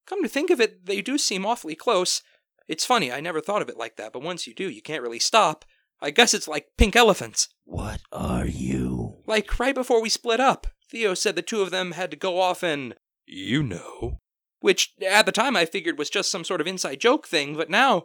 Come 0.06 0.22
to 0.22 0.28
think 0.28 0.50
of 0.50 0.60
it, 0.60 0.86
they 0.86 1.00
do 1.00 1.16
seem 1.18 1.46
awfully 1.46 1.74
close. 1.74 2.22
It's 2.66 2.84
funny, 2.84 3.12
I 3.12 3.20
never 3.20 3.40
thought 3.40 3.62
of 3.62 3.68
it 3.68 3.78
like 3.78 3.96
that, 3.96 4.12
but 4.12 4.22
once 4.22 4.46
you 4.46 4.54
do, 4.54 4.68
you 4.68 4.82
can't 4.82 5.02
really 5.02 5.18
stop. 5.18 5.64
I 6.00 6.10
guess 6.10 6.34
it's 6.34 6.48
like 6.48 6.68
pink 6.76 6.96
elephants. 6.96 7.48
What 7.64 8.00
are 8.12 8.46
you? 8.46 9.22
Like 9.26 9.58
right 9.58 9.74
before 9.74 10.02
we 10.02 10.08
split 10.08 10.40
up. 10.40 10.66
Theo 10.90 11.14
said 11.14 11.36
the 11.36 11.42
two 11.42 11.60
of 11.60 11.70
them 11.70 11.92
had 11.92 12.10
to 12.10 12.16
go 12.16 12.40
off 12.40 12.62
and, 12.62 12.94
you 13.28 13.62
know. 13.62 14.20
Which, 14.60 14.92
at 15.06 15.26
the 15.26 15.32
time, 15.32 15.56
I 15.56 15.64
figured 15.64 15.98
was 15.98 16.10
just 16.10 16.30
some 16.30 16.44
sort 16.44 16.60
of 16.60 16.66
inside 16.66 17.00
joke 17.00 17.28
thing, 17.28 17.56
but 17.56 17.70
now 17.70 18.04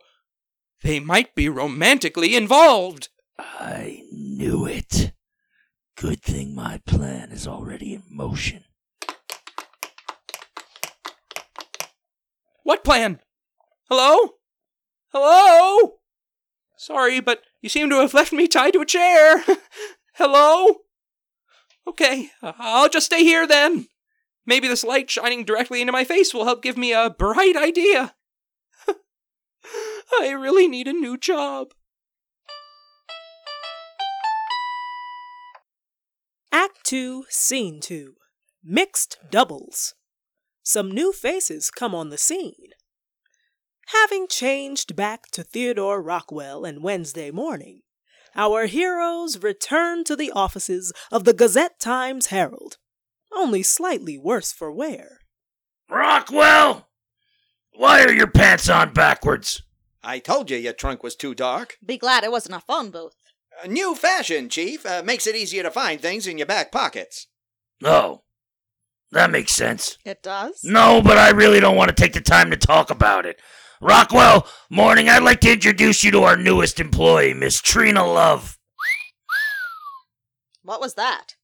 they 0.81 0.99
might 0.99 1.33
be 1.33 1.49
romantically 1.49 2.35
involved. 2.35 3.09
I 3.39 4.03
knew 4.11 4.65
it. 4.65 5.13
Good 5.95 6.21
thing 6.21 6.53
my 6.53 6.79
plan 6.85 7.31
is 7.31 7.47
already 7.47 7.93
in 7.93 8.03
motion. 8.09 8.65
What 12.63 12.83
plan? 12.83 13.19
Hello? 13.89 14.35
Hello? 15.11 15.95
Sorry, 16.77 17.19
but 17.19 17.41
you 17.61 17.69
seem 17.69 17.89
to 17.89 17.99
have 17.99 18.13
left 18.13 18.33
me 18.33 18.47
tied 18.47 18.73
to 18.73 18.81
a 18.81 18.85
chair. 18.85 19.43
Hello? 20.15 20.81
Okay, 21.87 22.29
I'll 22.41 22.89
just 22.89 23.07
stay 23.07 23.23
here 23.23 23.45
then. 23.47 23.87
Maybe 24.45 24.67
this 24.67 24.83
light 24.83 25.09
shining 25.09 25.45
directly 25.45 25.79
into 25.81 25.93
my 25.93 26.03
face 26.03 26.33
will 26.33 26.45
help 26.45 26.61
give 26.61 26.77
me 26.77 26.91
a 26.91 27.09
bright 27.09 27.55
idea. 27.55 28.15
I 30.19 30.31
really 30.31 30.67
need 30.67 30.87
a 30.87 30.93
new 30.93 31.17
job. 31.17 31.73
Act 36.51 36.83
2, 36.83 37.25
Scene 37.29 37.79
2 37.79 38.15
Mixed 38.63 39.17
Doubles. 39.31 39.95
Some 40.61 40.91
new 40.91 41.11
faces 41.11 41.71
come 41.71 41.95
on 41.95 42.09
the 42.09 42.17
scene. 42.17 42.71
Having 43.87 44.27
changed 44.27 44.95
back 44.95 45.23
to 45.31 45.43
Theodore 45.43 46.01
Rockwell 46.01 46.63
and 46.63 46.83
Wednesday 46.83 47.31
morning, 47.31 47.81
our 48.35 48.65
heroes 48.65 49.41
return 49.43 50.03
to 50.05 50.15
the 50.15 50.31
offices 50.31 50.93
of 51.11 51.25
the 51.25 51.33
Gazette 51.33 51.79
Times 51.79 52.27
Herald, 52.27 52.77
only 53.35 53.63
slightly 53.63 54.17
worse 54.17 54.51
for 54.51 54.71
wear. 54.71 55.19
Rockwell! 55.89 56.89
Why 57.75 58.03
are 58.03 58.11
your 58.11 58.27
pants 58.27 58.69
on 58.69 58.93
backwards? 58.93 59.63
I 60.03 60.19
told 60.19 60.51
you 60.51 60.57
your 60.57 60.73
trunk 60.73 61.01
was 61.03 61.15
too 61.15 61.33
dark. 61.33 61.77
Be 61.85 61.97
glad 61.97 62.23
it 62.23 62.31
wasn't 62.31 62.55
a 62.55 62.59
phone 62.59 62.91
booth. 62.91 63.15
A 63.63 63.67
new 63.67 63.95
fashion, 63.95 64.49
Chief. 64.49 64.85
Uh, 64.85 65.01
makes 65.03 65.27
it 65.27 65.35
easier 65.35 65.63
to 65.63 65.71
find 65.71 66.01
things 66.01 66.27
in 66.27 66.37
your 66.37 66.47
back 66.47 66.71
pockets. 66.71 67.27
Oh, 67.83 68.23
that 69.11 69.31
makes 69.31 69.51
sense. 69.53 69.97
It 70.05 70.23
does? 70.23 70.61
No, 70.63 71.01
but 71.01 71.17
I 71.17 71.29
really 71.29 71.59
don't 71.59 71.75
want 71.75 71.89
to 71.89 71.95
take 71.95 72.13
the 72.13 72.21
time 72.21 72.49
to 72.51 72.57
talk 72.57 72.89
about 72.89 73.25
it. 73.25 73.39
Rockwell, 73.81 74.47
morning, 74.69 75.09
I'd 75.09 75.23
like 75.23 75.41
to 75.41 75.51
introduce 75.51 76.03
you 76.03 76.11
to 76.11 76.23
our 76.23 76.37
newest 76.37 76.79
employee, 76.79 77.33
Miss 77.33 77.61
Trina 77.61 78.05
Love. 78.05 78.57
What 80.63 80.79
was 80.79 80.93
that? 80.95 81.35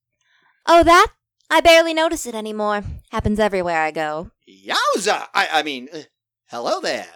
Oh, 0.65 0.83
that? 0.83 1.07
I 1.49 1.61
barely 1.61 1.93
notice 1.93 2.25
it 2.25 2.35
anymore. 2.35 2.83
Happens 3.11 3.39
everywhere 3.39 3.81
I 3.81 3.91
go. 3.91 4.31
Yowza! 4.47 5.27
I, 5.33 5.47
I 5.51 5.63
mean, 5.63 5.89
uh, 5.91 6.01
hello 6.47 6.79
there. 6.79 7.07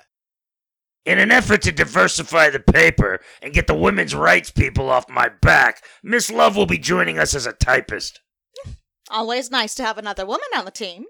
In 1.05 1.19
an 1.19 1.31
effort 1.31 1.61
to 1.63 1.71
diversify 1.71 2.49
the 2.49 2.59
paper 2.59 3.19
and 3.41 3.53
get 3.53 3.67
the 3.67 3.75
women's 3.75 4.15
rights 4.15 4.49
people 4.49 4.89
off 4.89 5.09
my 5.09 5.29
back, 5.41 5.83
Miss 6.01 6.31
Love 6.31 6.55
will 6.55 6.65
be 6.65 6.77
joining 6.77 7.19
us 7.19 7.35
as 7.35 7.45
a 7.45 7.53
typist. 7.53 8.21
Always 9.11 9.51
nice 9.51 9.75
to 9.75 9.83
have 9.83 9.97
another 9.97 10.25
woman 10.25 10.47
on 10.55 10.65
the 10.65 10.71
team. 10.71 11.05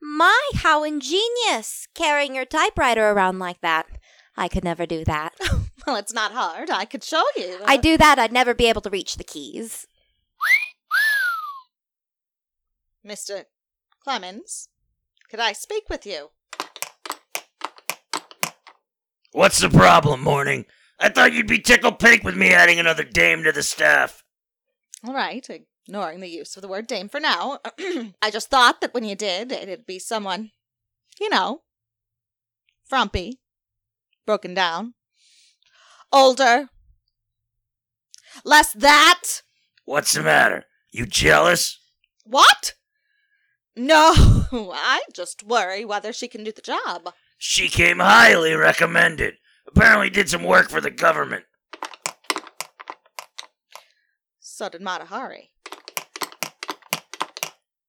My, 0.00 0.38
how 0.54 0.84
ingenious! 0.84 1.88
Carrying 1.94 2.34
your 2.34 2.44
typewriter 2.44 3.10
around 3.10 3.40
like 3.40 3.60
that. 3.62 3.86
I 4.36 4.46
could 4.46 4.62
never 4.62 4.86
do 4.86 5.04
that. 5.06 5.34
well, 5.86 5.96
it's 5.96 6.12
not 6.12 6.30
hard. 6.30 6.70
I 6.70 6.84
could 6.84 7.02
show 7.02 7.24
you. 7.36 7.58
I 7.66 7.76
do 7.76 7.96
that, 7.96 8.18
I'd 8.20 8.32
never 8.32 8.54
be 8.54 8.68
able 8.68 8.82
to 8.82 8.90
reach 8.90 9.16
the 9.16 9.24
keys. 9.24 9.86
Mr. 13.06 13.44
Clemens, 14.02 14.68
could 15.30 15.40
I 15.40 15.52
speak 15.52 15.88
with 15.88 16.06
you? 16.06 16.30
What's 19.32 19.60
the 19.60 19.68
problem, 19.68 20.22
Morning? 20.22 20.64
I 20.98 21.08
thought 21.10 21.32
you'd 21.32 21.46
be 21.46 21.60
tickled 21.60 21.98
pink 21.98 22.24
with 22.24 22.36
me 22.36 22.52
adding 22.52 22.78
another 22.78 23.04
dame 23.04 23.44
to 23.44 23.52
the 23.52 23.62
staff. 23.62 24.24
All 25.06 25.14
right, 25.14 25.46
ignoring 25.48 26.20
the 26.20 26.28
use 26.28 26.56
of 26.56 26.62
the 26.62 26.68
word 26.68 26.86
dame 26.86 27.08
for 27.08 27.20
now. 27.20 27.60
I 28.22 28.30
just 28.32 28.50
thought 28.50 28.80
that 28.80 28.94
when 28.94 29.04
you 29.04 29.14
did, 29.14 29.52
it'd 29.52 29.86
be 29.86 29.98
someone, 29.98 30.50
you 31.20 31.28
know, 31.28 31.62
frumpy, 32.84 33.38
broken 34.26 34.54
down, 34.54 34.94
older, 36.10 36.68
less 38.44 38.72
that. 38.72 39.42
What's 39.84 40.14
the 40.14 40.22
matter? 40.22 40.64
You 40.90 41.06
jealous? 41.06 41.78
What? 42.24 42.74
No, 43.78 44.12
I 44.52 45.02
just 45.12 45.44
worry 45.44 45.84
whether 45.84 46.12
she 46.12 46.26
can 46.26 46.42
do 46.42 46.50
the 46.50 46.60
job. 46.60 47.14
She 47.38 47.68
came 47.68 48.00
highly 48.00 48.54
recommended. 48.54 49.34
Apparently 49.68 50.10
did 50.10 50.28
some 50.28 50.42
work 50.42 50.68
for 50.68 50.80
the 50.80 50.90
government. 50.90 51.44
So 54.40 54.68
did 54.68 54.80
Mata 54.82 55.04
Hari. 55.04 55.50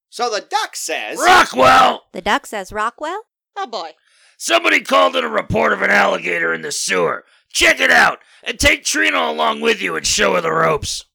So 0.09 0.29
the 0.29 0.41
duck 0.41 0.75
says. 0.75 1.17
Rockwell! 1.17 2.03
The 2.11 2.21
duck 2.21 2.45
says 2.45 2.71
Rockwell? 2.71 3.23
Oh 3.57 3.65
boy. 3.65 3.91
Somebody 4.37 4.81
called 4.81 5.15
in 5.15 5.23
a 5.23 5.29
report 5.29 5.73
of 5.73 5.81
an 5.81 5.89
alligator 5.89 6.53
in 6.53 6.61
the 6.61 6.71
sewer. 6.71 7.25
Check 7.51 7.79
it 7.79 7.89
out 7.89 8.19
and 8.43 8.59
take 8.59 8.83
Trina 8.83 9.17
along 9.17 9.61
with 9.61 9.81
you 9.81 9.95
and 9.95 10.05
show 10.05 10.35
her 10.35 10.41
the 10.41 10.51
ropes. 10.51 11.05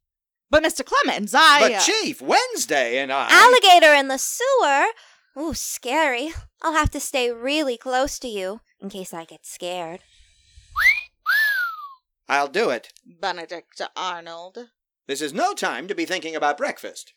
But 0.55 0.63
Mr. 0.63 0.85
Clemens, 0.85 1.35
I. 1.37 1.59
But 1.59 1.73
uh, 1.73 1.81
Chief, 1.81 2.23
Wednesday 2.23 2.99
and 2.99 3.13
I. 3.13 3.27
Alligator 3.29 3.93
in 3.93 4.07
the 4.07 4.19
sewer? 4.19 4.85
Ooh, 5.37 5.53
scary. 5.53 6.33
I'll 6.63 6.75
have 6.75 6.91
to 6.91 7.01
stay 7.01 7.33
really 7.33 7.77
close 7.77 8.21
to 8.21 8.29
you 8.29 8.61
in 8.81 8.89
case 8.89 9.13
I 9.13 9.25
get 9.25 9.45
scared. 9.45 9.99
I'll 12.29 12.47
do 12.47 12.71
it. 12.71 12.93
Benedict 13.05 13.81
Arnold. 13.97 14.69
This 15.09 15.21
is 15.21 15.33
no 15.33 15.55
time 15.55 15.89
to 15.89 15.95
be 15.97 16.05
thinking 16.05 16.37
about 16.37 16.57
breakfast. 16.57 17.15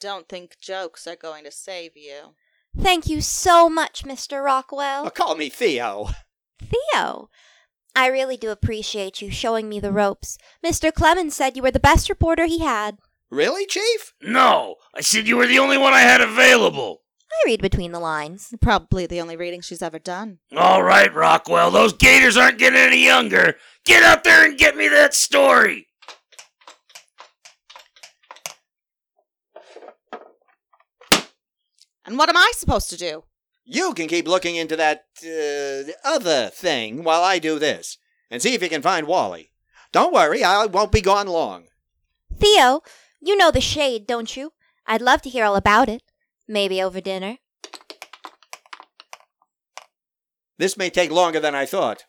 Don't 0.00 0.28
think 0.28 0.56
jokes 0.60 1.06
are 1.06 1.14
going 1.14 1.44
to 1.44 1.52
save 1.52 1.96
you. 1.96 2.34
Thank 2.76 3.06
you 3.06 3.20
so 3.20 3.68
much, 3.68 4.02
Mr. 4.02 4.44
Rockwell. 4.44 5.06
Oh, 5.06 5.10
call 5.10 5.36
me 5.36 5.50
Theo. 5.50 6.08
Theo. 6.60 7.30
I 7.98 8.06
really 8.06 8.36
do 8.36 8.50
appreciate 8.50 9.20
you 9.20 9.28
showing 9.28 9.68
me 9.68 9.80
the 9.80 9.90
ropes. 9.90 10.38
Mr. 10.64 10.94
Clemens 10.94 11.34
said 11.34 11.56
you 11.56 11.64
were 11.64 11.72
the 11.72 11.80
best 11.80 12.08
reporter 12.08 12.44
he 12.44 12.60
had. 12.60 12.98
Really, 13.28 13.66
Chief? 13.66 14.14
No, 14.22 14.76
I 14.94 15.00
said 15.00 15.26
you 15.26 15.36
were 15.36 15.48
the 15.48 15.58
only 15.58 15.78
one 15.78 15.92
I 15.92 16.02
had 16.02 16.20
available. 16.20 17.02
I 17.28 17.42
read 17.44 17.60
between 17.60 17.90
the 17.90 17.98
lines. 17.98 18.54
Probably 18.60 19.06
the 19.06 19.20
only 19.20 19.36
reading 19.36 19.62
she's 19.62 19.82
ever 19.82 19.98
done. 19.98 20.38
All 20.56 20.84
right, 20.84 21.12
Rockwell, 21.12 21.72
those 21.72 21.92
gators 21.92 22.36
aren't 22.36 22.60
getting 22.60 22.78
any 22.78 23.04
younger. 23.04 23.56
Get 23.84 24.04
out 24.04 24.22
there 24.22 24.44
and 24.44 24.56
get 24.56 24.76
me 24.76 24.86
that 24.86 25.12
story. 25.12 25.88
And 32.06 32.16
what 32.16 32.28
am 32.28 32.36
I 32.36 32.52
supposed 32.54 32.90
to 32.90 32.96
do? 32.96 33.24
You 33.70 33.92
can 33.92 34.08
keep 34.08 34.26
looking 34.26 34.56
into 34.56 34.76
that 34.76 35.04
uh, 35.22 35.92
other 36.02 36.48
thing 36.48 37.04
while 37.04 37.22
I 37.22 37.38
do 37.38 37.58
this, 37.58 37.98
and 38.30 38.40
see 38.40 38.54
if 38.54 38.62
you 38.62 38.70
can 38.70 38.80
find 38.80 39.06
Wally. 39.06 39.52
Don't 39.92 40.14
worry, 40.14 40.42
I 40.42 40.64
won't 40.64 40.90
be 40.90 41.02
gone 41.02 41.26
long. 41.26 41.66
Theo, 42.34 42.80
you 43.20 43.36
know 43.36 43.50
the 43.50 43.60
shade, 43.60 44.06
don't 44.06 44.34
you? 44.34 44.54
I'd 44.86 45.02
love 45.02 45.20
to 45.20 45.28
hear 45.28 45.44
all 45.44 45.54
about 45.54 45.90
it. 45.90 46.02
Maybe 46.48 46.80
over 46.80 46.98
dinner. 47.02 47.36
This 50.56 50.78
may 50.78 50.88
take 50.88 51.10
longer 51.10 51.38
than 51.38 51.54
I 51.54 51.66
thought. 51.66 52.04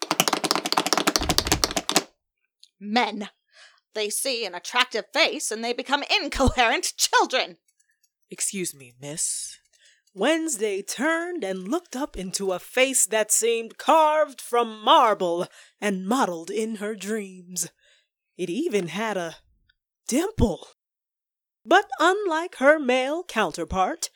Men. 2.79 3.29
They 3.93 4.09
see 4.09 4.45
an 4.45 4.55
attractive 4.55 5.05
face 5.11 5.51
and 5.51 5.61
they 5.61 5.73
become 5.73 6.05
incoherent 6.09 6.93
children. 6.97 7.57
Excuse 8.31 8.73
me, 8.73 8.93
miss. 9.01 9.57
Wednesday 10.19 10.81
turned 10.81 11.45
and 11.45 11.69
looked 11.69 11.95
up 11.95 12.17
into 12.17 12.51
a 12.51 12.59
face 12.59 13.05
that 13.05 13.31
seemed 13.31 13.77
carved 13.77 14.41
from 14.41 14.83
marble 14.83 15.47
and 15.79 16.05
modeled 16.05 16.51
in 16.51 16.75
her 16.75 16.93
dreams. 16.93 17.69
It 18.37 18.49
even 18.49 18.89
had 18.89 19.15
a 19.15 19.37
dimple. 20.09 20.67
But 21.65 21.85
unlike 22.01 22.55
her 22.55 22.77
male 22.77 23.23
counterpart, 23.23 24.09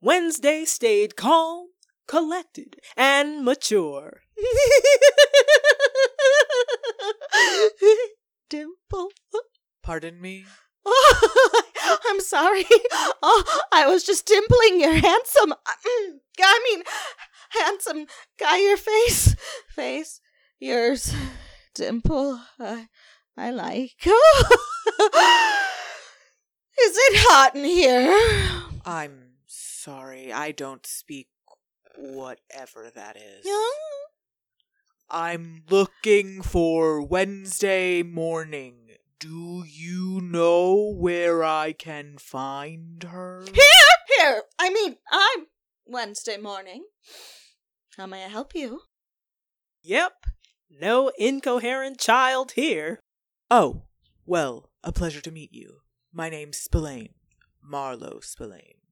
Wednesday 0.00 0.64
stayed 0.64 1.16
calm, 1.16 1.70
collected, 2.06 2.76
and 2.96 3.44
mature. 3.44 4.20
Dimple. 8.48 9.10
Pardon 9.82 10.20
me? 10.20 10.46
Oh, 10.90 11.98
I'm 12.08 12.20
sorry. 12.20 12.64
Oh, 13.20 13.44
I 13.72 13.86
was 13.86 14.04
just 14.04 14.26
dimpling 14.26 14.80
your 14.80 14.94
handsome. 14.94 15.52
I 16.40 16.70
mean, 16.70 16.82
handsome 17.50 18.06
guy, 18.38 18.58
your 18.58 18.76
face. 18.76 19.34
Face. 19.74 20.20
Yours. 20.60 21.14
Dimple. 21.74 22.40
I, 22.60 22.88
I 23.36 23.50
like. 23.50 23.96
Is 24.06 24.14
it 26.80 27.16
hot 27.26 27.56
in 27.56 27.64
here? 27.64 28.62
I'm 28.84 29.32
sorry, 29.46 30.32
I 30.32 30.52
don't 30.52 30.86
speak 30.86 31.28
whatever 31.96 32.90
that 32.94 33.16
is. 33.16 33.44
Yeah? 33.44 33.70
I'm 35.10 35.64
looking 35.70 36.42
for 36.42 37.02
Wednesday 37.02 38.02
morning. 38.02 38.87
Do 39.20 39.64
you 39.66 40.20
know 40.20 40.94
where 40.96 41.42
I 41.42 41.72
can 41.72 42.18
find 42.18 43.02
her? 43.02 43.44
Here, 43.52 44.16
here. 44.16 44.42
I 44.60 44.70
mean, 44.70 44.94
I'm 45.10 45.46
Wednesday 45.84 46.36
morning. 46.36 46.84
How 47.96 48.06
may 48.06 48.24
I 48.24 48.28
help 48.28 48.54
you? 48.54 48.82
Yep, 49.82 50.12
no 50.70 51.10
incoherent 51.18 51.98
child 51.98 52.52
here. 52.52 53.00
Oh, 53.50 53.86
well, 54.24 54.70
a 54.84 54.92
pleasure 54.92 55.22
to 55.22 55.32
meet 55.32 55.52
you. 55.52 55.78
My 56.12 56.28
name's 56.28 56.58
Spillane, 56.58 57.14
Marlowe 57.60 58.20
Spillane, 58.22 58.82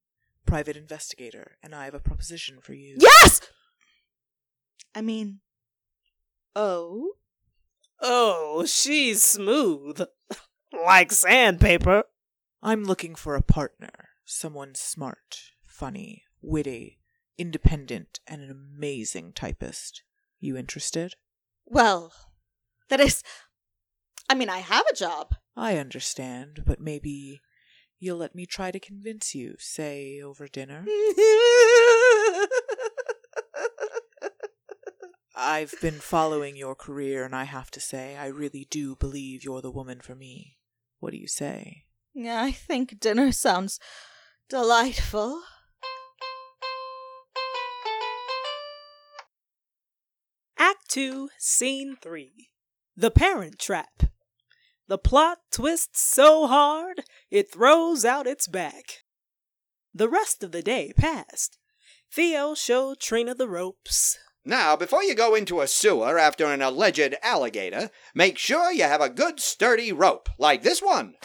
private 0.44 0.76
investigator, 0.76 1.56
and 1.62 1.72
I 1.72 1.84
have 1.84 1.94
a 1.94 2.00
proposition 2.00 2.58
for 2.60 2.74
you. 2.74 2.96
Yes! 2.98 3.42
I 4.92 5.02
mean, 5.02 5.38
oh? 6.56 7.12
Oh, 8.00 8.64
she's 8.66 9.22
smooth. 9.22 10.00
like 10.84 11.12
sandpaper. 11.12 12.04
I'm 12.62 12.84
looking 12.84 13.14
for 13.14 13.34
a 13.34 13.42
partner, 13.42 14.08
someone 14.24 14.74
smart, 14.74 15.52
funny, 15.64 16.24
witty, 16.42 16.98
independent, 17.38 18.20
and 18.26 18.42
an 18.42 18.50
amazing 18.50 19.32
typist. 19.32 20.02
You 20.40 20.56
interested? 20.56 21.14
Well, 21.64 22.12
that 22.88 23.00
is. 23.00 23.22
I 24.28 24.34
mean, 24.34 24.48
I 24.48 24.58
have 24.58 24.84
a 24.90 24.94
job. 24.94 25.34
I 25.56 25.78
understand, 25.78 26.62
but 26.66 26.80
maybe 26.80 27.40
you'll 27.98 28.18
let 28.18 28.34
me 28.34 28.46
try 28.46 28.70
to 28.70 28.80
convince 28.80 29.34
you, 29.34 29.54
say 29.58 30.20
over 30.20 30.48
dinner? 30.48 30.84
I've 35.38 35.74
been 35.82 36.00
following 36.00 36.56
your 36.56 36.74
career, 36.74 37.22
and 37.22 37.36
I 37.36 37.44
have 37.44 37.70
to 37.72 37.80
say, 37.80 38.16
I 38.16 38.28
really 38.28 38.66
do 38.70 38.96
believe 38.96 39.44
you're 39.44 39.60
the 39.60 39.70
woman 39.70 40.00
for 40.00 40.14
me. 40.14 40.56
What 40.98 41.10
do 41.10 41.18
you 41.18 41.28
say? 41.28 41.84
Yeah, 42.14 42.42
I 42.42 42.52
think 42.52 42.98
dinner 42.98 43.32
sounds 43.32 43.78
delightful. 44.48 45.42
Act 50.58 50.88
2, 50.88 51.28
Scene 51.36 51.96
3 52.00 52.48
The 52.96 53.10
Parent 53.10 53.58
Trap. 53.58 54.04
The 54.88 54.96
plot 54.96 55.38
twists 55.52 56.00
so 56.00 56.46
hard 56.46 57.02
it 57.30 57.52
throws 57.52 58.06
out 58.06 58.26
its 58.26 58.48
back. 58.48 59.04
The 59.92 60.08
rest 60.08 60.42
of 60.42 60.52
the 60.52 60.62
day 60.62 60.94
passed. 60.96 61.58
Theo 62.10 62.54
showed 62.54 63.00
Trina 63.00 63.34
the 63.34 63.48
ropes. 63.48 64.18
Now, 64.48 64.76
before 64.76 65.02
you 65.02 65.16
go 65.16 65.34
into 65.34 65.60
a 65.60 65.66
sewer 65.66 66.20
after 66.20 66.46
an 66.46 66.62
alleged 66.62 67.16
alligator, 67.20 67.90
make 68.14 68.38
sure 68.38 68.70
you 68.70 68.84
have 68.84 69.00
a 69.00 69.10
good 69.10 69.40
sturdy 69.40 69.92
rope, 69.92 70.28
like 70.38 70.62
this 70.62 70.80
one. 70.80 71.16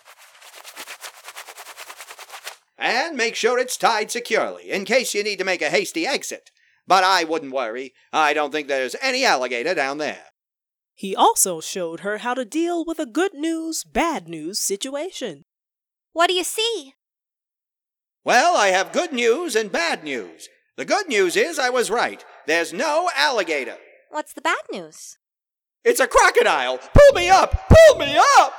And 2.79 3.15
make 3.15 3.35
sure 3.35 3.59
it's 3.59 3.77
tied 3.77 4.09
securely, 4.09 4.71
in 4.71 4.85
case 4.85 5.13
you 5.13 5.23
need 5.23 5.37
to 5.37 5.45
make 5.45 5.61
a 5.61 5.69
hasty 5.69 6.07
exit. 6.07 6.49
But 6.87 7.03
I 7.03 7.23
wouldn't 7.23 7.53
worry. 7.53 7.93
I 8.11 8.33
don't 8.33 8.51
think 8.51 8.67
there's 8.67 8.95
any 8.99 9.23
alligator 9.23 9.75
down 9.75 9.99
there. 9.99 10.23
He 10.95 11.15
also 11.15 11.61
showed 11.61 11.99
her 11.99 12.17
how 12.17 12.33
to 12.33 12.43
deal 12.43 12.83
with 12.83 12.97
a 12.97 13.05
good 13.05 13.35
news, 13.35 13.83
bad 13.83 14.27
news 14.27 14.57
situation. 14.57 15.43
What 16.11 16.27
do 16.27 16.33
you 16.33 16.43
see? 16.43 16.95
Well, 18.23 18.57
I 18.57 18.69
have 18.69 18.91
good 18.91 19.13
news 19.13 19.55
and 19.55 19.71
bad 19.71 20.03
news. 20.03 20.49
The 20.77 20.85
good 20.85 21.07
news 21.07 21.35
is 21.35 21.59
I 21.59 21.69
was 21.69 21.91
right. 21.91 22.23
There's 22.47 22.73
no 22.73 23.09
alligator. 23.15 23.77
What's 24.09 24.33
the 24.33 24.41
bad 24.41 24.61
news? 24.71 25.17
It's 25.83 25.99
a 25.99 26.07
crocodile. 26.07 26.77
Pull 26.77 27.13
me 27.15 27.29
up! 27.29 27.69
Pull 27.69 27.97
me 27.97 28.17
up! 28.39 28.53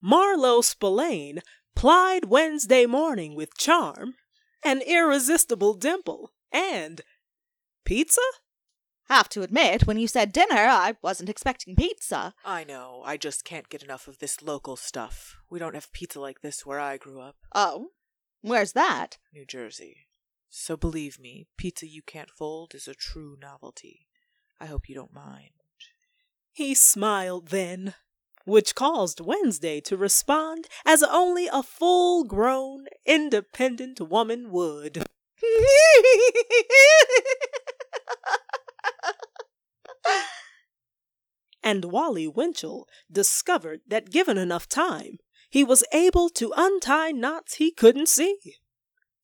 Marlowe 0.00 0.60
Spillane 0.60 1.40
plied 1.76 2.24
Wednesday 2.26 2.86
morning 2.86 3.34
with 3.36 3.56
charm, 3.56 4.14
an 4.64 4.80
irresistible 4.82 5.74
dimple, 5.74 6.32
and 6.52 7.02
pizza? 7.84 8.20
Have 9.08 9.28
to 9.30 9.42
admit, 9.42 9.86
when 9.86 9.98
you 9.98 10.08
said 10.08 10.32
dinner, 10.32 10.56
I 10.56 10.94
wasn't 11.02 11.28
expecting 11.28 11.76
pizza. 11.76 12.34
I 12.44 12.64
know, 12.64 13.02
I 13.04 13.16
just 13.16 13.44
can't 13.44 13.68
get 13.68 13.82
enough 13.82 14.08
of 14.08 14.18
this 14.18 14.42
local 14.42 14.76
stuff. 14.76 15.36
We 15.50 15.58
don't 15.58 15.74
have 15.74 15.92
pizza 15.92 16.20
like 16.20 16.40
this 16.40 16.64
where 16.64 16.80
I 16.80 16.96
grew 16.96 17.20
up. 17.20 17.36
Oh? 17.54 17.88
Where's 18.40 18.72
that? 18.72 19.18
New 19.32 19.44
Jersey. 19.44 20.06
So 20.54 20.76
believe 20.76 21.18
me, 21.18 21.46
pizza 21.56 21.88
you 21.88 22.02
can't 22.02 22.30
fold 22.30 22.74
is 22.74 22.86
a 22.86 22.92
true 22.92 23.38
novelty. 23.40 24.06
I 24.60 24.66
hope 24.66 24.86
you 24.86 24.94
don't 24.94 25.14
mind. 25.14 25.52
He 26.52 26.74
smiled 26.74 27.48
then, 27.48 27.94
which 28.44 28.74
caused 28.74 29.18
Wednesday 29.18 29.80
to 29.80 29.96
respond 29.96 30.68
as 30.84 31.02
only 31.02 31.48
a 31.50 31.62
full 31.62 32.24
grown, 32.24 32.84
independent 33.06 33.98
woman 33.98 34.50
would. 34.50 35.06
and 41.62 41.86
Wally 41.86 42.28
Winchell 42.28 42.86
discovered 43.10 43.80
that 43.88 44.10
given 44.10 44.36
enough 44.36 44.68
time, 44.68 45.16
he 45.48 45.64
was 45.64 45.82
able 45.94 46.28
to 46.28 46.52
untie 46.54 47.10
knots 47.10 47.54
he 47.54 47.70
couldn't 47.70 48.10
see, 48.10 48.56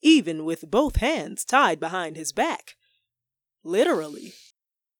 even 0.03 0.44
with 0.44 0.70
both 0.70 0.96
hands 0.96 1.44
tied 1.44 1.80
behind 1.80 2.16
his 2.16 2.32
back. 2.32 2.76
Literally. 3.64 4.34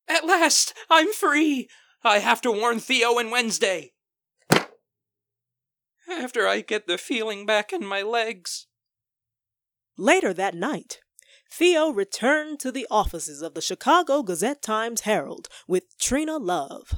At 0.09 0.25
last, 0.25 0.75
I'm 0.91 1.13
free! 1.13 1.69
I 2.05 2.19
have 2.19 2.41
to 2.43 2.53
warn 2.53 2.81
Theo 2.81 3.19
and 3.19 3.31
Wednesday. 3.31 3.93
After 6.09 6.47
I 6.47 6.61
get 6.63 6.87
the 6.87 6.97
feeling 6.97 7.45
back 7.45 7.73
in 7.73 7.85
my 7.85 8.03
legs. 8.03 8.67
Later 9.97 10.33
that 10.33 10.55
night, 10.55 11.01
Theo 11.51 11.91
returned 11.91 12.61
to 12.61 12.71
the 12.71 12.87
offices 12.91 13.43
of 13.43 13.55
the 13.55 13.61
Chicago 13.61 14.23
Gazette 14.23 14.63
Times 14.63 15.03
Herald 15.03 15.49
with 15.67 15.99
Trina 15.99 16.37
Love. 16.37 16.95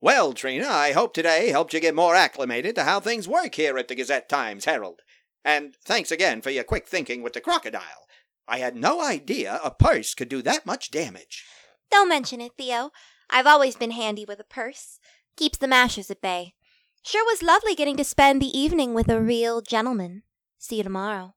Well, 0.00 0.32
Trina, 0.32 0.66
I 0.66 0.92
hope 0.92 1.12
today 1.12 1.50
helped 1.50 1.74
you 1.74 1.80
get 1.80 1.94
more 1.94 2.14
acclimated 2.14 2.74
to 2.76 2.84
how 2.84 3.00
things 3.00 3.28
work 3.28 3.54
here 3.54 3.76
at 3.76 3.88
the 3.88 3.94
Gazette 3.94 4.28
Times 4.28 4.64
Herald. 4.64 5.00
And 5.44 5.74
thanks 5.84 6.10
again 6.10 6.42
for 6.42 6.50
your 6.50 6.64
quick 6.64 6.86
thinking 6.86 7.22
with 7.22 7.32
the 7.32 7.40
crocodile. 7.40 8.06
I 8.46 8.58
had 8.58 8.76
no 8.76 9.00
idea 9.02 9.60
a 9.62 9.70
purse 9.70 10.14
could 10.14 10.28
do 10.28 10.42
that 10.42 10.66
much 10.66 10.90
damage. 10.90 11.44
Don't 11.90 12.08
mention 12.08 12.40
it, 12.40 12.52
Theo. 12.58 12.90
I've 13.30 13.46
always 13.46 13.76
been 13.76 13.92
handy 13.92 14.24
with 14.24 14.40
a 14.40 14.44
purse. 14.44 14.98
Keeps 15.36 15.58
the 15.58 15.68
mashers 15.68 16.10
at 16.10 16.20
bay. 16.20 16.54
Sure 17.02 17.24
was 17.24 17.42
lovely 17.42 17.74
getting 17.74 17.96
to 17.96 18.04
spend 18.04 18.42
the 18.42 18.58
evening 18.58 18.92
with 18.92 19.08
a 19.08 19.20
real 19.20 19.60
gentleman. 19.62 20.22
See 20.58 20.76
you 20.76 20.82
tomorrow. 20.82 21.34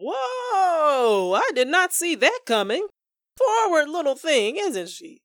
Whoa! 0.00 1.34
I 1.34 1.50
did 1.54 1.68
not 1.68 1.92
see 1.92 2.14
that 2.16 2.40
coming. 2.46 2.88
Forward 3.36 3.88
little 3.88 4.16
thing, 4.16 4.56
isn't 4.56 4.88
she? 4.88 5.22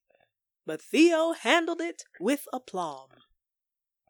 But 0.66 0.82
Theo 0.82 1.32
handled 1.32 1.80
it 1.80 2.04
with 2.20 2.46
aplomb. 2.52 3.08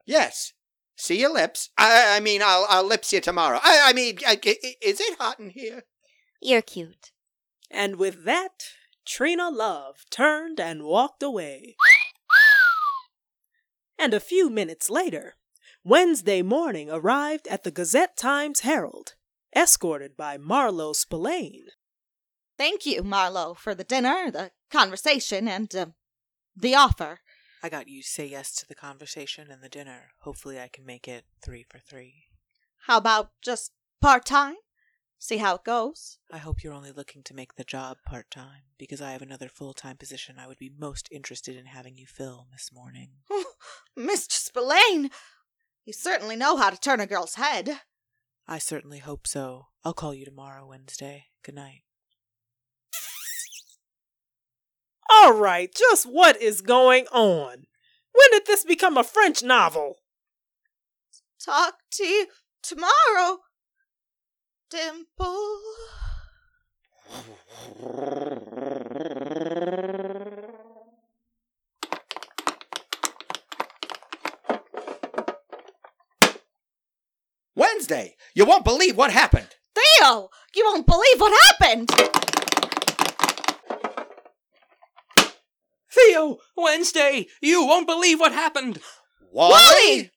Yes. 0.05 0.53
See 0.97 1.21
your 1.21 1.33
lips. 1.33 1.71
I, 1.77 2.17
I 2.17 2.21
mean, 2.21 2.41
I'll, 2.43 2.67
I'll 2.69 2.85
lips 2.85 3.13
you 3.13 3.21
tomorrow. 3.21 3.61
I, 3.63 3.83
I 3.87 3.93
mean, 3.93 4.19
I, 4.27 4.33
I- 4.45 4.75
is 4.81 5.01
it 5.01 5.19
hot 5.19 5.39
in 5.39 5.51
here? 5.51 5.83
You're 6.41 6.63
cute. 6.63 7.13
And 7.71 7.97
with 7.97 8.25
that, 8.25 8.69
Trina 9.05 9.51
Love 9.51 10.05
turned 10.11 10.59
and 10.59 10.85
walked 10.85 11.23
away. 11.23 11.77
and 13.99 14.15
a 14.15 14.21
few 14.21 14.49
minutes 14.51 14.89
later, 14.91 15.35
Wednesday 15.85 16.43
morning 16.43 16.91
arrived 16.91 17.47
at 17.49 17.63
the 17.63 17.71
Gazette 17.71 18.17
Times 18.17 18.61
Herald, 18.61 19.15
escorted 19.55 20.17
by 20.17 20.37
Marlowe 20.39 20.93
Spillane. 20.93 21.67
Thank 22.59 22.87
you, 22.87 23.03
Marlowe, 23.03 23.55
for 23.55 23.75
the 23.75 23.85
dinner, 23.85 24.31
the 24.31 24.51
conversation, 24.71 25.47
and 25.47 25.75
uh, 25.77 25.87
the 26.57 26.75
offer. 26.75 27.21
I 27.63 27.69
got 27.69 27.89
you 27.89 28.03
say 28.03 28.27
yes 28.27 28.55
to 28.57 28.69
the 28.69 28.75
conversation 28.75 29.51
and 29.51 29.63
the 29.63 29.69
dinner. 29.69 30.11
Hopefully, 30.21 30.61
I 30.61 30.69
can 30.69 30.85
make 30.85 31.09
it 31.09 31.25
three 31.43 31.65
for 31.69 31.79
three. 31.79 32.25
How 32.87 32.99
about 32.99 33.31
just 33.43 33.73
part 34.01 34.25
time? 34.25 34.57
See 35.19 35.39
how 35.39 35.57
it 35.57 35.65
goes. 35.65 36.19
I 36.31 36.39
hope 36.39 36.63
you're 36.63 36.75
only 36.75 36.93
looking 36.93 37.23
to 37.25 37.35
make 37.35 37.55
the 37.55 37.65
job 37.65 37.97
part 38.07 38.31
time, 38.31 38.65
because 38.79 39.01
I 39.01 39.13
have 39.13 39.23
another 39.23 39.49
full 39.49 39.73
time 39.73 39.97
position 39.97 40.37
I 40.39 40.47
would 40.47 40.59
be 40.59 40.71
most 40.79 41.09
interested 41.11 41.57
in 41.57 41.67
having 41.67 41.97
you 41.97 42.07
fill 42.07 42.47
this 42.53 42.71
morning. 42.73 43.11
Mr. 43.99 44.33
Spillane, 44.33 45.11
you 45.85 45.93
certainly 45.93 46.37
know 46.37 46.57
how 46.57 46.71
to 46.71 46.79
turn 46.79 47.01
a 47.01 47.07
girl's 47.07 47.37
head. 47.37 47.81
I 48.47 48.59
certainly 48.59 48.99
hope 48.99 49.27
so. 49.27 49.69
I'll 49.85 49.95
call 49.95 50.15
you 50.15 50.25
tomorrow, 50.25 50.67
Wednesday. 50.67 51.27
Good 51.43 51.55
night. 51.55 51.83
All 55.23 55.33
right, 55.33 55.75
just 55.75 56.05
what 56.05 56.41
is 56.43 56.61
going 56.61 57.07
on? 57.07 57.65
When 58.13 58.31
did 58.33 58.47
this 58.47 58.65
become 58.65 58.99
a 58.99 59.03
French 59.03 59.43
novel? 59.43 59.97
Talk 61.43 61.77
to 61.93 62.05
you 62.05 62.27
tomorrow, 62.63 63.39
Dimple. 64.71 65.61
Wednesday! 77.55 78.17
You 78.35 78.45
won't 78.45 78.65
believe 78.65 78.97
what 78.99 79.11
happened! 79.11 79.49
Theo, 79.75 80.29
you 80.55 80.65
won't 80.65 80.87
believe 80.87 81.21
what 81.21 81.33
happened. 81.49 82.26
Theo, 86.17 86.39
Wednesday, 86.57 87.27
you 87.43 87.67
won't 87.67 87.87
believe 87.87 88.19
what 88.19 88.33
happened. 88.33 88.81
Wally! 89.31 90.11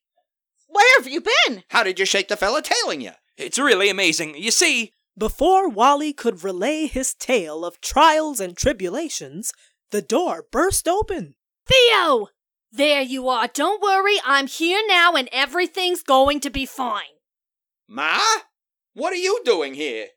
Where 0.67 0.97
have 0.97 1.07
you 1.07 1.21
been? 1.21 1.63
How 1.69 1.83
did 1.83 1.99
you 1.99 2.05
shake 2.05 2.29
the 2.29 2.37
fella 2.37 2.61
tailing 2.61 3.01
you? 3.01 3.11
It's 3.37 3.59
really 3.59 3.89
amazing. 3.89 4.35
You 4.37 4.51
see, 4.51 4.93
Before 5.17 5.67
Wally 5.67 6.13
could 6.13 6.43
relay 6.45 6.87
his 6.87 7.13
tale 7.13 7.65
of 7.65 7.81
trials 7.81 8.39
and 8.39 8.55
tribulations, 8.55 9.51
the 9.91 10.01
door 10.01 10.45
burst 10.49 10.87
open. 10.87 11.35
Theo! 11.67 12.27
There 12.71 13.01
you 13.01 13.27
are. 13.27 13.49
Don't 13.53 13.81
worry. 13.81 14.15
I'm 14.23 14.47
here 14.47 14.81
now 14.87 15.15
and 15.15 15.27
everything's 15.33 16.03
going 16.03 16.39
to 16.41 16.49
be 16.49 16.65
fine. 16.65 17.17
Ma? 17.89 18.19
What 18.93 19.11
are 19.11 19.17
you 19.17 19.41
doing 19.43 19.73
here? 19.73 20.07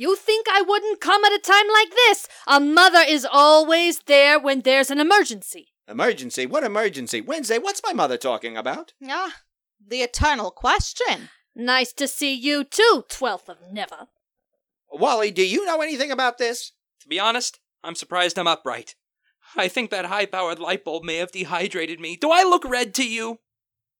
You 0.00 0.16
think 0.16 0.46
I 0.50 0.62
wouldn't 0.62 1.02
come 1.02 1.26
at 1.26 1.32
a 1.34 1.38
time 1.38 1.66
like 1.70 1.90
this? 1.90 2.26
A 2.46 2.58
mother 2.58 3.02
is 3.06 3.26
always 3.30 3.98
there 4.06 4.40
when 4.40 4.62
there's 4.62 4.90
an 4.90 4.98
emergency. 4.98 5.74
Emergency? 5.86 6.46
What 6.46 6.64
emergency? 6.64 7.20
Wednesday, 7.20 7.58
what's 7.58 7.82
my 7.84 7.92
mother 7.92 8.16
talking 8.16 8.56
about? 8.56 8.94
Ah, 9.06 9.42
the 9.86 9.98
eternal 9.98 10.52
question. 10.52 11.28
Nice 11.54 11.92
to 11.92 12.08
see 12.08 12.32
you 12.34 12.64
too, 12.64 13.04
twelfth 13.10 13.50
of 13.50 13.58
never. 13.70 14.08
Wally, 14.90 15.30
do 15.30 15.46
you 15.46 15.66
know 15.66 15.82
anything 15.82 16.10
about 16.10 16.38
this? 16.38 16.72
to 17.02 17.06
be 17.06 17.20
honest, 17.20 17.60
I'm 17.84 17.94
surprised 17.94 18.38
I'm 18.38 18.48
upright. 18.48 18.94
I 19.54 19.68
think 19.68 19.90
that 19.90 20.06
high 20.06 20.24
powered 20.24 20.60
light 20.60 20.82
bulb 20.82 21.04
may 21.04 21.16
have 21.16 21.30
dehydrated 21.30 22.00
me. 22.00 22.16
Do 22.16 22.30
I 22.30 22.42
look 22.42 22.64
red 22.64 22.94
to 22.94 23.06
you? 23.06 23.40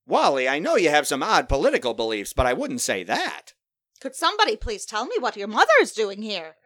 Wally, 0.07 0.49
I 0.49 0.61
know 0.61 0.77
you 0.77 0.89
have 0.89 1.07
some 1.07 1.23
odd 1.23 1.47
political 1.47 1.93
beliefs, 1.93 2.33
but 2.33 2.47
I 2.47 2.55
wouldn't 2.55 2.81
say 2.81 3.05
that. 3.05 3.53
Could 4.01 4.15
somebody 4.15 4.57
please 4.57 4.87
tell 4.87 5.07
me 5.07 5.17
what 5.19 5.37
your 5.37 5.49
mother 5.49 5.73
is 5.81 5.93
doing 5.93 6.23
here? 6.23 6.57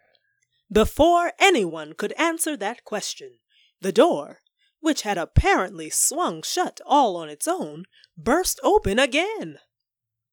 Before 0.72 1.32
anyone 1.38 1.92
could 1.92 2.12
answer 2.12 2.56
that 2.56 2.84
question, 2.84 3.38
the 3.80 3.92
door, 3.92 4.38
which 4.80 5.02
had 5.02 5.18
apparently 5.18 5.90
swung 5.90 6.42
shut 6.42 6.80
all 6.86 7.16
on 7.16 7.28
its 7.28 7.48
own, 7.48 7.84
burst 8.16 8.60
open 8.62 8.98
again. 8.98 9.58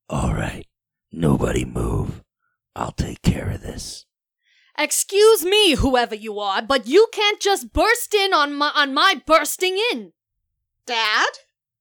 All 0.09 0.33
right, 0.33 0.67
nobody 1.11 1.65
move. 1.65 2.23
I'll 2.75 2.91
take 2.91 3.21
care 3.21 3.49
of 3.49 3.61
this. 3.61 4.05
Excuse 4.77 5.43
me, 5.43 5.75
whoever 5.75 6.15
you 6.15 6.39
are, 6.39 6.61
but 6.61 6.87
you 6.87 7.07
can't 7.11 7.39
just 7.39 7.73
burst 7.73 8.13
in 8.13 8.33
on 8.33 8.53
my 8.53 8.71
on 8.75 8.93
my 8.93 9.21
bursting 9.25 9.77
in. 9.91 10.13
Dad? 10.85 11.29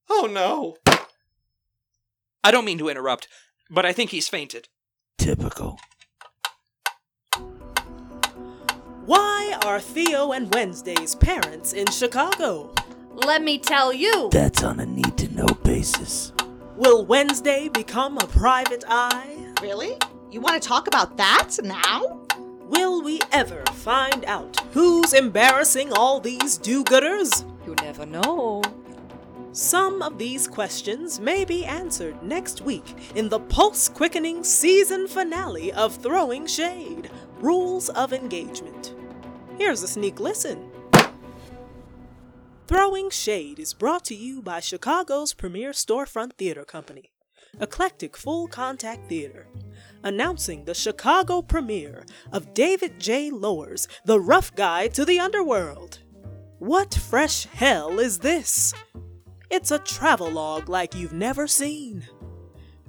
Oh 0.09 0.29
no. 0.31 0.77
I 2.43 2.51
don't 2.51 2.65
mean 2.65 2.79
to 2.79 2.89
interrupt, 2.89 3.29
but 3.71 3.85
I 3.87 3.93
think 3.93 4.11
he's 4.11 4.29
fainted. 4.29 4.69
Typical. 5.21 5.79
Why 9.05 9.55
are 9.67 9.79
Theo 9.79 10.33
and 10.33 10.53
Wednesday's 10.55 11.15
parents 11.15 11.75
in 11.75 11.87
Chicago? 11.91 12.73
Let 13.13 13.43
me 13.43 13.59
tell 13.59 13.93
you. 13.93 14.31
That's 14.33 14.65
on 14.65 14.81
a 14.81 14.87
need 14.87 15.19
to 15.19 15.29
know 15.35 15.49
basis. 15.63 16.33
Will 16.75 17.05
Wednesday 17.05 17.69
become 17.69 18.17
a 18.17 18.27
private 18.29 18.83
eye? 18.89 19.37
Really? 19.61 19.99
You 20.31 20.41
want 20.41 20.61
to 20.61 20.67
talk 20.67 20.87
about 20.87 21.19
that 21.19 21.51
now? 21.63 22.27
Will 22.71 23.03
we 23.03 23.21
ever 23.31 23.63
find 23.75 24.25
out 24.25 24.59
who's 24.73 25.13
embarrassing 25.13 25.93
all 25.93 26.21
these 26.21 26.57
do 26.57 26.83
gooders? 26.83 27.45
You 27.67 27.75
never 27.83 28.07
know. 28.07 28.63
Some 29.53 30.01
of 30.01 30.17
these 30.17 30.47
questions 30.47 31.19
may 31.19 31.45
be 31.45 31.65
answered 31.65 32.23
next 32.23 32.61
week 32.61 32.95
in 33.17 33.29
the 33.29 33.41
pulse 33.41 33.89
quickening 33.89 34.45
season 34.45 35.09
finale 35.09 35.73
of 35.73 35.97
Throwing 35.97 36.47
Shade 36.47 37.11
Rules 37.41 37.89
of 37.89 38.13
Engagement. 38.13 38.95
Here's 39.59 39.83
a 39.83 39.89
sneak 39.89 40.21
listen. 40.21 40.71
Throwing 42.69 43.11
Shade 43.11 43.59
is 43.59 43.75
brought 43.75 44.05
to 44.05 44.15
you 44.15 44.41
by 44.41 44.61
Chicago's 44.61 45.35
premier 45.35 45.73
storefront 45.73 46.35
theater 46.35 46.65
company, 46.65 47.11
Eclectic 47.61 48.17
Full 48.17 48.47
Contact 48.47 49.09
Theater, 49.09 49.49
announcing 50.05 50.65
the 50.65 50.75
Chicago 50.75 51.43
premiere 51.43 52.05
of 52.31 52.55
David 52.55 53.01
J. 53.01 53.33
Loehr's 53.33 53.89
The 54.05 54.21
Rough 54.21 54.55
Guide 54.55 54.95
to 54.95 55.05
the 55.05 55.19
Underworld. 55.19 55.99
What 56.61 56.95
fresh 56.95 57.47
hell 57.47 57.99
is 57.99 58.21
this? 58.21 58.73
It's 59.51 59.73
a 59.73 59.81
travelogue 59.81 60.69
like 60.69 60.95
you've 60.95 61.13
never 61.13 61.49
seen. 61.49 62.07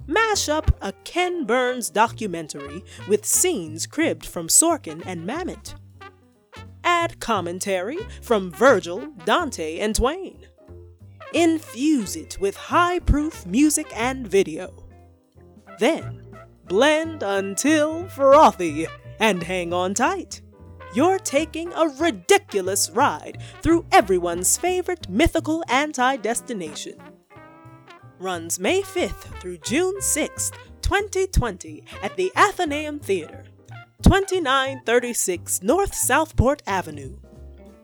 Mash 0.06 0.48
up 0.48 0.70
a 0.80 0.92
Ken 1.04 1.44
Burns 1.44 1.90
documentary 1.90 2.84
with 3.08 3.26
scenes 3.26 3.84
cribbed 3.84 4.24
from 4.24 4.46
Sorkin 4.46 5.02
and 5.04 5.26
Mamet. 5.26 5.74
Add 6.84 7.18
commentary 7.18 7.98
from 8.20 8.52
Virgil, 8.52 9.08
Dante, 9.24 9.80
and 9.80 9.94
Twain. 9.94 10.46
Infuse 11.32 12.14
it 12.14 12.38
with 12.40 12.56
high 12.56 13.00
proof 13.00 13.44
music 13.44 13.86
and 13.96 14.28
video. 14.28 14.86
Then 15.80 16.22
blend 16.66 17.24
until 17.24 18.06
frothy 18.08 18.86
and 19.18 19.42
hang 19.42 19.72
on 19.72 19.94
tight. 19.94 20.42
You're 20.94 21.18
taking 21.18 21.72
a 21.72 21.88
ridiculous 21.88 22.90
ride 22.90 23.38
through 23.62 23.86
everyone's 23.90 24.58
favorite 24.58 25.08
mythical 25.08 25.64
anti 25.68 26.16
destination. 26.16 26.98
Runs 28.18 28.60
May 28.60 28.82
5th 28.82 29.40
through 29.40 29.58
June 29.58 29.98
6th, 30.00 30.52
2020 30.82 31.84
at 32.02 32.14
the 32.16 32.30
Athenaeum 32.36 32.98
Theater, 32.98 33.44
2936 34.02 35.62
North 35.62 35.94
Southport 35.94 36.62
Avenue. 36.66 37.16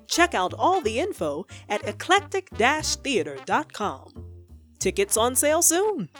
Check 0.06 0.34
out 0.34 0.52
all 0.52 0.82
the 0.82 1.00
info 1.00 1.46
at 1.68 1.86
eclectic 1.88 2.50
theater.com. 2.50 4.24
Tickets 4.78 5.16
on 5.16 5.34
sale 5.34 5.62
soon. 5.62 6.10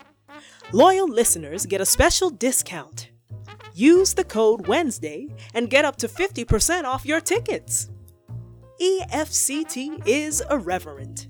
Loyal 0.72 1.08
listeners 1.08 1.66
get 1.66 1.80
a 1.80 1.86
special 1.86 2.30
discount. 2.30 3.10
Use 3.78 4.12
the 4.14 4.24
code 4.24 4.66
Wednesday 4.66 5.28
and 5.54 5.70
get 5.70 5.84
up 5.84 5.94
to 5.98 6.08
50% 6.08 6.82
off 6.82 7.06
your 7.06 7.20
tickets. 7.20 7.88
EFCT 8.82 10.02
is 10.04 10.42
irreverent. 10.50 11.28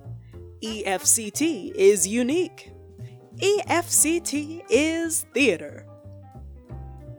EFCT 0.63 1.75
is 1.75 2.09
unique. 2.09 2.73
EFCT 3.37 4.65
is 4.71 5.27
theater. 5.35 5.85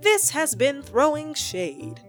This 0.01 0.31
has 0.31 0.55
been 0.55 0.81
Throwing 0.81 1.35
Shade, 1.35 1.99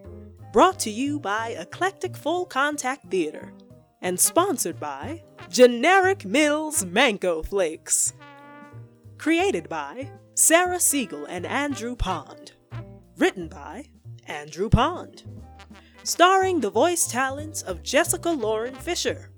brought 0.51 0.79
to 0.79 0.91
you 0.91 1.21
by 1.21 1.49
Eclectic 1.49 2.17
Full 2.17 2.47
Contact 2.47 3.11
Theater 3.11 3.53
and 4.01 4.19
sponsored 4.19 4.81
by 4.81 5.23
Generic 5.51 6.25
Mills 6.25 6.87
Mango 6.87 7.43
Flakes. 7.43 8.15
Created 9.19 9.69
by 9.69 10.11
Sarah 10.35 10.81
Siegel 10.81 11.27
and 11.27 11.45
Andrew 11.45 11.95
Pond. 11.95 12.53
Written 13.21 13.49
by 13.49 13.85
Andrew 14.29 14.71
Pond. 14.71 15.25
Starring 16.05 16.61
the 16.61 16.71
voice 16.71 17.07
talents 17.07 17.61
of 17.61 17.83
Jessica 17.83 18.31
Lauren 18.31 18.75
Fisher, 18.75 19.29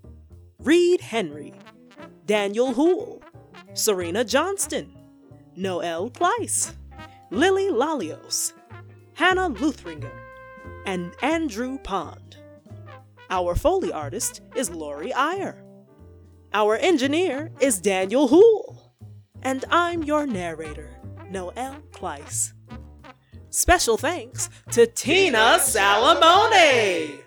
Reed 0.60 1.00
Henry, 1.00 1.52
Daniel 2.24 2.74
Houle, 2.74 3.20
Serena 3.74 4.22
Johnston, 4.24 4.96
Noel 5.56 6.10
Pleiss, 6.10 6.76
Lily 7.32 7.70
Lalios, 7.70 8.52
Hannah 9.14 9.50
Luthringer, 9.50 10.16
and 10.86 11.12
Andrew 11.20 11.76
Pond. 11.78 12.36
Our 13.30 13.56
Foley 13.56 13.92
artist 13.92 14.42
is 14.54 14.70
Lori 14.70 15.12
Iyer. 15.12 15.60
Our 16.54 16.76
engineer 16.76 17.50
is 17.58 17.80
Daniel 17.80 18.28
Houle. 18.28 18.94
And 19.42 19.64
I'm 19.70 20.04
your 20.04 20.24
narrator, 20.24 20.88
Noel 21.32 21.82
Pleiss. 21.90 22.52
Special 23.52 23.98
thanks 23.98 24.48
to 24.70 24.86
Tina 24.86 25.58
Salamone. 25.60 27.18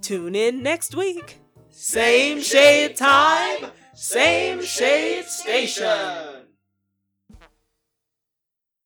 Tune 0.00 0.36
in 0.36 0.62
next 0.62 0.94
week. 0.94 1.40
Same 1.68 2.40
shade 2.40 2.96
time, 2.96 3.72
same 3.92 4.62
shade 4.62 5.24
station. 5.24 6.46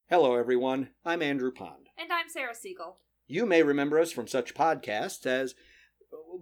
Hello, 0.09 0.35
everyone. 0.35 0.89
I'm 1.05 1.21
Andrew 1.21 1.53
Pond. 1.53 1.91
And 1.99 2.11
I'm 2.11 2.31
Sarah 2.31 2.55
Siegel. 2.55 3.01
You 3.29 3.45
may 3.45 3.63
remember 3.63 4.01
us 4.01 4.11
from 4.11 4.27
such 4.27 4.55
podcasts 4.55 5.27
as 5.27 5.55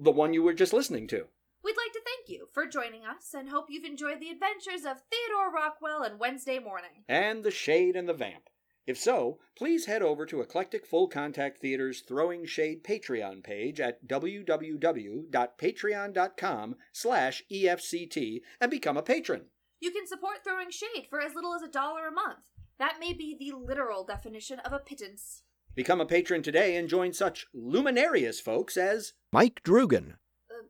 the 0.00 0.12
one 0.12 0.32
you 0.32 0.44
were 0.44 0.54
just 0.54 0.72
listening 0.72 1.08
to. 1.08 1.24
We'd 1.64 1.76
like 1.76 1.92
to 1.92 2.00
thank 2.04 2.28
you 2.28 2.46
for 2.52 2.66
joining 2.66 3.04
us 3.04 3.34
and 3.34 3.48
hope 3.48 3.66
you've 3.68 3.84
enjoyed 3.84 4.20
the 4.20 4.30
adventures 4.30 4.84
of 4.88 5.02
Theodore 5.10 5.52
Rockwell 5.52 6.04
and 6.04 6.20
Wednesday 6.20 6.60
Morning. 6.60 7.02
And 7.08 7.42
the 7.42 7.50
Shade 7.50 7.96
and 7.96 8.08
the 8.08 8.14
Vamp. 8.14 8.44
If 8.86 8.98
so, 8.98 9.38
please 9.56 9.86
head 9.86 10.02
over 10.02 10.26
to 10.26 10.42
Eclectic 10.42 10.84
Full 10.84 11.08
Contact 11.08 11.58
Theater's 11.60 12.02
Throwing 12.02 12.44
Shade 12.44 12.84
Patreon 12.84 13.42
page 13.42 13.80
at 13.80 14.06
www.patreon.com 14.06 16.76
slash 16.92 17.42
EFCT 17.50 18.40
and 18.60 18.70
become 18.70 18.98
a 18.98 19.02
patron. 19.02 19.46
You 19.80 19.90
can 19.90 20.06
support 20.06 20.44
Throwing 20.44 20.70
Shade 20.70 21.06
for 21.08 21.18
as 21.20 21.34
little 21.34 21.54
as 21.54 21.62
a 21.62 21.68
dollar 21.68 22.08
a 22.08 22.12
month. 22.12 22.40
That 22.78 22.98
may 23.00 23.14
be 23.14 23.34
the 23.38 23.52
literal 23.56 24.04
definition 24.04 24.58
of 24.60 24.74
a 24.74 24.78
pittance. 24.78 25.42
Become 25.74 26.00
a 26.00 26.06
patron 26.06 26.42
today 26.42 26.76
and 26.76 26.88
join 26.88 27.12
such 27.12 27.46
luminarious 27.54 28.40
folks 28.40 28.76
as 28.76 29.14
Mike 29.32 29.62
Drugan. 29.64 30.14
Uh, 30.50 30.66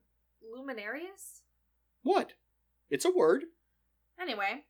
luminarious? 0.56 1.42
What? 2.02 2.32
It's 2.90 3.04
a 3.04 3.10
word. 3.10 3.44
Anyway, 4.20 4.64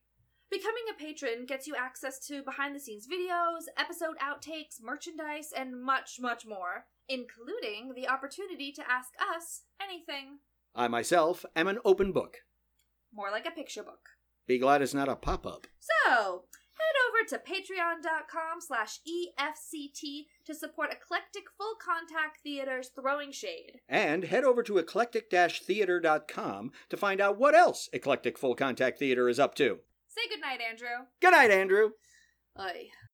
becoming 0.54 0.84
a 0.88 0.98
patron 0.98 1.46
gets 1.46 1.66
you 1.66 1.74
access 1.76 2.24
to 2.28 2.42
behind 2.42 2.76
the 2.76 2.80
scenes 2.80 3.08
videos, 3.08 3.64
episode 3.76 4.16
outtakes, 4.22 4.80
merchandise, 4.80 5.50
and 5.56 5.82
much, 5.82 6.18
much 6.20 6.46
more, 6.46 6.86
including 7.08 7.92
the 7.96 8.08
opportunity 8.08 8.70
to 8.70 8.88
ask 8.88 9.10
us 9.34 9.62
anything. 9.82 10.38
I 10.74 10.86
myself 10.86 11.44
am 11.56 11.66
an 11.66 11.80
open 11.84 12.12
book. 12.12 12.38
More 13.12 13.32
like 13.32 13.46
a 13.46 13.50
picture 13.50 13.82
book. 13.82 14.10
Be 14.46 14.58
glad 14.58 14.80
it's 14.80 14.94
not 14.94 15.08
a 15.08 15.16
pop-up. 15.16 15.66
So, 15.80 16.44
head 16.78 16.96
over 17.08 17.24
to 17.30 17.38
patreon.com 17.38 18.60
slash 18.60 19.00
EFCT 19.08 20.26
to 20.46 20.54
support 20.54 20.92
Eclectic 20.92 21.44
Full 21.58 21.74
Contact 21.84 22.38
Theater's 22.44 22.90
Throwing 22.94 23.32
Shade. 23.32 23.80
And 23.88 24.24
head 24.24 24.44
over 24.44 24.62
to 24.62 24.78
eclectic-theater.com 24.78 26.70
to 26.90 26.96
find 26.96 27.20
out 27.20 27.38
what 27.38 27.56
else 27.56 27.88
Eclectic 27.92 28.38
Full 28.38 28.54
Contact 28.54 29.00
Theater 29.00 29.28
is 29.28 29.40
up 29.40 29.56
to. 29.56 29.80
Say 30.14 30.28
goodnight, 30.30 30.60
Andrew. 30.60 31.06
Good 31.20 31.32
night, 31.32 31.50
Andrew. 31.50 31.90
Oy. 32.60 32.90